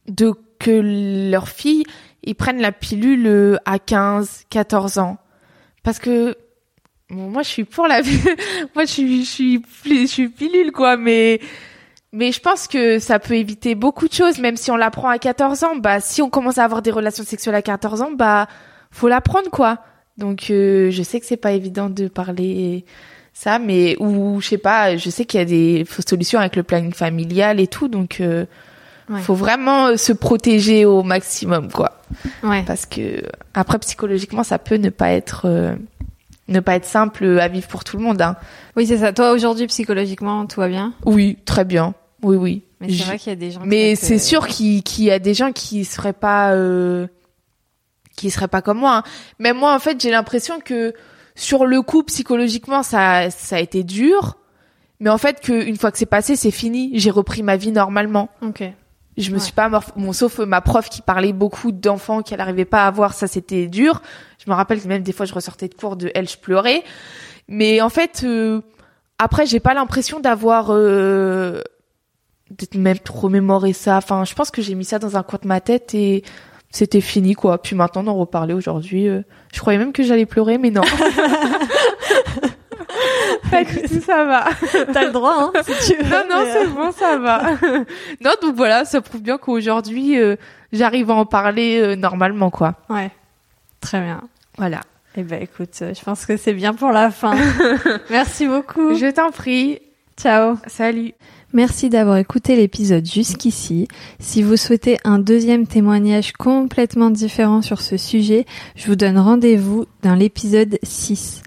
de 0.07 0.33
que 0.59 1.31
leur 1.31 1.49
fille, 1.49 1.85
ils 2.23 2.35
prennent 2.35 2.61
la 2.61 2.73
pilule 2.73 3.27
euh, 3.27 3.57
à 3.65 3.79
15, 3.79 4.45
14 4.51 4.99
ans. 4.99 5.19
Parce 5.83 5.99
que 5.99 6.37
bon, 7.11 7.29
moi 7.29 7.43
je 7.43 7.49
suis 7.49 7.65
pour 7.65 7.87
la 7.87 8.01
moi 8.75 8.85
je 8.85 8.91
suis 8.91 9.25
je 9.25 9.31
suis 9.31 9.63
je 9.85 10.07
suis 10.07 10.29
pilule 10.29 10.73
quoi 10.73 10.97
mais 10.97 11.41
mais 12.13 12.33
je 12.33 12.41
pense 12.41 12.67
que 12.69 12.99
ça 12.99 13.19
peut 13.19 13.35
éviter 13.35 13.75
beaucoup 13.75 14.09
de 14.09 14.15
choses 14.15 14.39
même 14.39 14.57
si 14.57 14.71
on 14.71 14.77
l'apprend 14.77 15.09
à 15.09 15.19
14 15.19 15.65
ans 15.65 15.77
bah 15.77 16.01
si 16.01 16.23
on 16.23 16.31
commence 16.31 16.59
à 16.59 16.65
avoir 16.65 16.81
des 16.81 16.91
relations 16.91 17.25
sexuelles 17.25 17.55
à 17.55 17.63
14 17.63 18.01
ans 18.01 18.13
bah 18.13 18.49
faut 18.95 19.09
l'apprendre 19.09 19.51
quoi. 19.51 19.79
Donc 20.17 20.47
euh, 20.51 20.91
je 20.91 21.03
sais 21.03 21.21
que 21.21 21.27
c'est 21.27 21.37
pas 21.37 21.53
évident 21.53 21.91
de 21.91 22.09
parler 22.09 22.85
ça 23.33 23.59
mais 23.59 23.97
ou 23.99 24.41
je 24.41 24.49
sais 24.49 24.59
pas, 24.59 24.97
je 24.97 25.11
sais 25.11 25.25
qu'il 25.25 25.39
y 25.39 25.43
a 25.43 25.47
des 25.47 25.85
solutions 26.07 26.39
avec 26.39 26.57
le 26.57 26.63
planning 26.63 26.93
familial 26.93 27.61
et 27.61 27.67
tout 27.67 27.89
donc 27.89 28.21
euh, 28.21 28.47
Ouais. 29.11 29.21
Faut 29.21 29.35
vraiment 29.35 29.89
euh, 29.89 29.97
se 29.97 30.13
protéger 30.13 30.85
au 30.85 31.03
maximum, 31.03 31.71
quoi. 31.71 32.01
Ouais. 32.43 32.63
Parce 32.67 32.87
que 32.87 33.23
après 33.53 33.79
psychologiquement, 33.81 34.45
ça 34.45 34.59
peut 34.59 34.77
ne 34.77 34.89
pas 34.89 35.11
être 35.11 35.43
euh, 35.45 35.75
ne 36.49 36.61
pas 36.61 36.77
être 36.77 36.87
simple 36.87 37.39
à 37.39 37.49
vivre 37.49 37.69
pour 37.69 37.85
tout 37.85 37.99
le 37.99 38.03
monde. 38.03 38.23
Hein. 38.23 38.37
Oui, 38.77 38.87
c'est 38.87 38.99
ça. 38.99 39.13
Toi 39.13 39.33
aujourd'hui 39.33 39.67
psychologiquement, 39.67 40.47
tout 40.47 40.61
va 40.61 40.69
bien? 40.69 40.95
Oui, 41.05 41.37
très 41.45 41.65
bien. 41.65 41.95
Oui, 42.23 42.37
oui. 42.37 42.63
Mais 42.81 42.91
c'est 42.91 43.05
vrai 43.05 43.19
qu'il 43.19 43.31
y 43.31 43.33
a 43.33 43.37
des 43.37 43.51
gens. 43.51 43.61
Mais 43.65 43.95
c'est 43.95 44.19
sûr 44.19 44.47
qu'il 44.47 44.83
y 44.99 45.11
a 45.11 45.19
des 45.19 45.35
gens 45.35 45.53
qui 45.53 45.85
seraient 45.85 46.15
pas 46.15 46.53
euh, 46.53 47.07
qui 48.17 48.31
seraient 48.31 48.49
pas 48.49 48.63
comme 48.63 48.79
moi. 48.79 48.99
Hein. 48.99 49.03
Même 49.39 49.59
moi, 49.59 49.75
en 49.75 49.79
fait, 49.79 50.01
j'ai 50.01 50.11
l'impression 50.11 50.61
que 50.61 50.95
sur 51.35 51.67
le 51.67 51.83
coup 51.83 52.03
psychologiquement, 52.05 52.83
ça 52.83 53.31
ça 53.31 53.57
a 53.57 53.61
été 53.61 53.85
dur. 53.85 54.39
Mais 55.01 55.11
en 55.11 55.19
fait, 55.19 55.41
qu'une 55.41 55.77
fois 55.77 55.91
que 55.91 55.99
c'est 55.99 56.07
passé, 56.07 56.37
c'est 56.37 56.51
fini. 56.51 56.93
J'ai 56.95 57.11
repris 57.11 57.43
ma 57.43 57.57
vie 57.57 57.73
normalement. 57.73 58.31
Ok. 58.43 58.63
Je 59.17 59.31
me 59.31 59.39
suis 59.39 59.53
pas 59.53 59.69
morf... 59.69 59.93
bon 59.97 60.13
sauf 60.13 60.41
ma 60.41 60.61
prof 60.61 60.89
qui 60.89 61.01
parlait 61.01 61.33
beaucoup 61.33 61.71
d'enfants 61.71 62.23
qu'elle 62.23 62.39
n'arrivait 62.39 62.65
pas 62.65 62.85
à 62.85 62.89
avoir, 62.89 63.15
ça 63.15 63.29
c'était 63.29 63.69
dur. 63.69 64.03
Je 64.45 64.51
me 64.51 64.57
rappelle 64.57 64.83
que 64.83 64.89
même 64.89 65.03
des 65.03 65.13
fois 65.13 65.25
je 65.25 65.33
ressortais 65.33 65.69
de 65.69 65.75
cours 65.75 65.97
de 65.97 66.11
elle, 66.15 66.29
je 66.29 66.37
pleurais. 66.37 66.83
Mais 67.47 67.81
en 67.81 67.91
fait 67.91 68.23
euh, 68.25 68.61
après 69.19 69.47
j'ai 69.47 69.61
pas 69.61 69.73
l'impression 69.73 70.19
d'avoir 70.19 70.69
euh, 70.71 71.63
d'être 72.51 72.75
même 72.75 72.99
trop 72.99 73.29
mémoré 73.29 73.73
ça. 73.73 73.99
Enfin, 73.99 74.25
je 74.25 74.35
pense 74.35 74.51
que 74.51 74.63
j'ai 74.63 74.75
mis 74.75 74.85
ça 74.85 74.99
dans 74.99 75.17
un 75.17 75.23
coin 75.23 75.39
de 75.41 75.47
ma 75.47 75.61
tête 75.61 75.95
et 75.95 76.25
c'était 76.75 77.01
fini 77.01 77.35
quoi. 77.35 77.63
Puis 77.63 77.77
maintenant 77.77 78.03
d'en 78.03 78.15
reparler 78.15 78.53
aujourd'hui, 78.53 79.09
euh... 79.09 79.23
je 79.53 79.61
croyais 79.61 79.79
même 79.79 79.93
que 79.93 80.03
j'allais 80.03 80.27
pleurer 80.27 80.59
mais 80.59 80.71
non. 80.71 80.83
Pas 83.51 83.63
du 83.63 83.83
tout, 83.83 84.01
ça 84.01 84.25
va. 84.25 84.47
T'as 84.93 85.05
le 85.05 85.13
droit, 85.13 85.37
hein, 85.39 85.53
si 85.63 85.93
tu 85.93 86.03
veux. 86.03 86.11
Non, 86.11 86.25
non, 86.29 86.45
c'est 86.53 86.67
bon, 86.67 86.91
ça 86.91 87.19
va. 87.19 87.53
non, 88.21 88.33
donc 88.43 88.57
voilà, 88.57 88.85
ça 88.85 89.01
prouve 89.01 89.23
bien 89.23 89.39
qu'aujourd'hui, 89.39 90.19
euh, 90.19 90.35
j'arrive 90.73 91.11
à 91.11 91.15
en 91.15 91.27
parler 91.27 91.81
euh, 91.81 91.95
normalement, 91.95 92.51
quoi. 92.51 92.75
Ouais. 92.89 93.11
Très 93.81 94.01
bien. 94.01 94.23
Voilà. 94.59 94.81
Eh 95.17 95.23
ben, 95.23 95.41
écoute, 95.41 95.77
je 95.81 96.03
pense 96.03 96.27
que 96.27 96.37
c'est 96.37 96.55
bien 96.55 96.75
pour 96.75 96.91
la 96.91 97.13
fin. 97.13 97.37
Merci 98.11 98.49
beaucoup. 98.49 98.97
Je 98.97 99.11
t'en 99.13 99.31
prie. 99.31 99.79
Ciao. 100.17 100.57
Salut. 100.67 101.13
Merci 101.55 101.89
d'avoir 101.89 102.17
écouté 102.17 102.57
l'épisode 102.57 103.07
jusqu'ici. 103.07 103.87
Si 104.19 104.43
vous 104.43 104.57
souhaitez 104.57 104.99
un 105.05 105.21
deuxième 105.21 105.69
témoignage 105.69 106.33
complètement 106.33 107.11
différent 107.11 107.63
sur 107.63 107.81
ce 107.81 107.97
sujet, 107.97 108.45
je 108.75 108.89
vous 108.89 108.97
donne 108.97 109.17
rendez-vous 109.17 109.87
dans 110.03 110.17
l'épisode 110.17 110.81
6. 110.83 111.45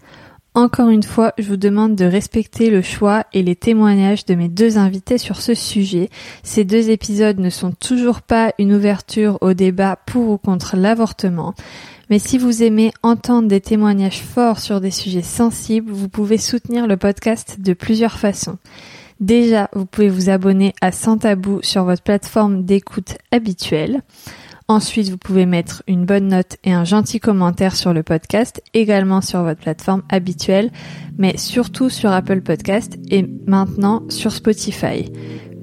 Encore 0.53 0.87
une 0.87 1.03
fois, 1.03 1.33
je 1.37 1.49
vous 1.49 1.57
demande 1.57 1.95
de 1.95 2.05
respecter 2.05 2.69
le 2.69 2.81
choix 2.81 3.25
et 3.33 3.43
les 3.43 3.57
témoignages 3.57 4.25
de 4.25 4.33
mes 4.33 4.47
deux 4.47 4.77
invités 4.77 5.17
sur 5.17 5.41
ce 5.41 5.53
sujet. 5.53 6.09
Ces 6.41 6.63
deux 6.63 6.89
épisodes 6.89 7.39
ne 7.39 7.49
sont 7.49 7.73
toujours 7.73 8.21
pas 8.21 8.53
une 8.59 8.73
ouverture 8.73 9.37
au 9.41 9.53
débat 9.53 9.97
pour 10.05 10.29
ou 10.29 10.37
contre 10.37 10.77
l'avortement. 10.77 11.53
Mais 12.09 12.17
si 12.17 12.37
vous 12.37 12.63
aimez 12.63 12.93
entendre 13.03 13.49
des 13.49 13.59
témoignages 13.59 14.21
forts 14.21 14.59
sur 14.59 14.79
des 14.79 14.89
sujets 14.89 15.21
sensibles, 15.21 15.91
vous 15.91 16.07
pouvez 16.07 16.37
soutenir 16.37 16.87
le 16.87 16.95
podcast 16.95 17.57
de 17.59 17.73
plusieurs 17.73 18.17
façons. 18.17 18.57
Déjà, 19.19 19.69
vous 19.73 19.85
pouvez 19.85 20.09
vous 20.09 20.29
abonner 20.29 20.73
à 20.81 20.91
Sans 20.91 21.17
Tabou 21.17 21.59
sur 21.63 21.85
votre 21.85 22.03
plateforme 22.03 22.65
d'écoute 22.65 23.17
habituelle. 23.31 24.01
Ensuite, 24.69 25.09
vous 25.09 25.17
pouvez 25.17 25.45
mettre 25.45 25.81
une 25.87 26.05
bonne 26.05 26.27
note 26.27 26.57
et 26.65 26.73
un 26.73 26.83
gentil 26.83 27.21
commentaire 27.21 27.73
sur 27.75 27.93
le 27.93 28.03
podcast, 28.03 28.61
également 28.73 29.21
sur 29.21 29.43
votre 29.43 29.61
plateforme 29.61 30.03
habituelle, 30.09 30.71
mais 31.17 31.37
surtout 31.37 31.89
sur 31.89 32.11
Apple 32.11 32.41
Podcast 32.41 32.99
et 33.09 33.25
maintenant 33.47 34.03
sur 34.09 34.33
Spotify. 34.33 35.09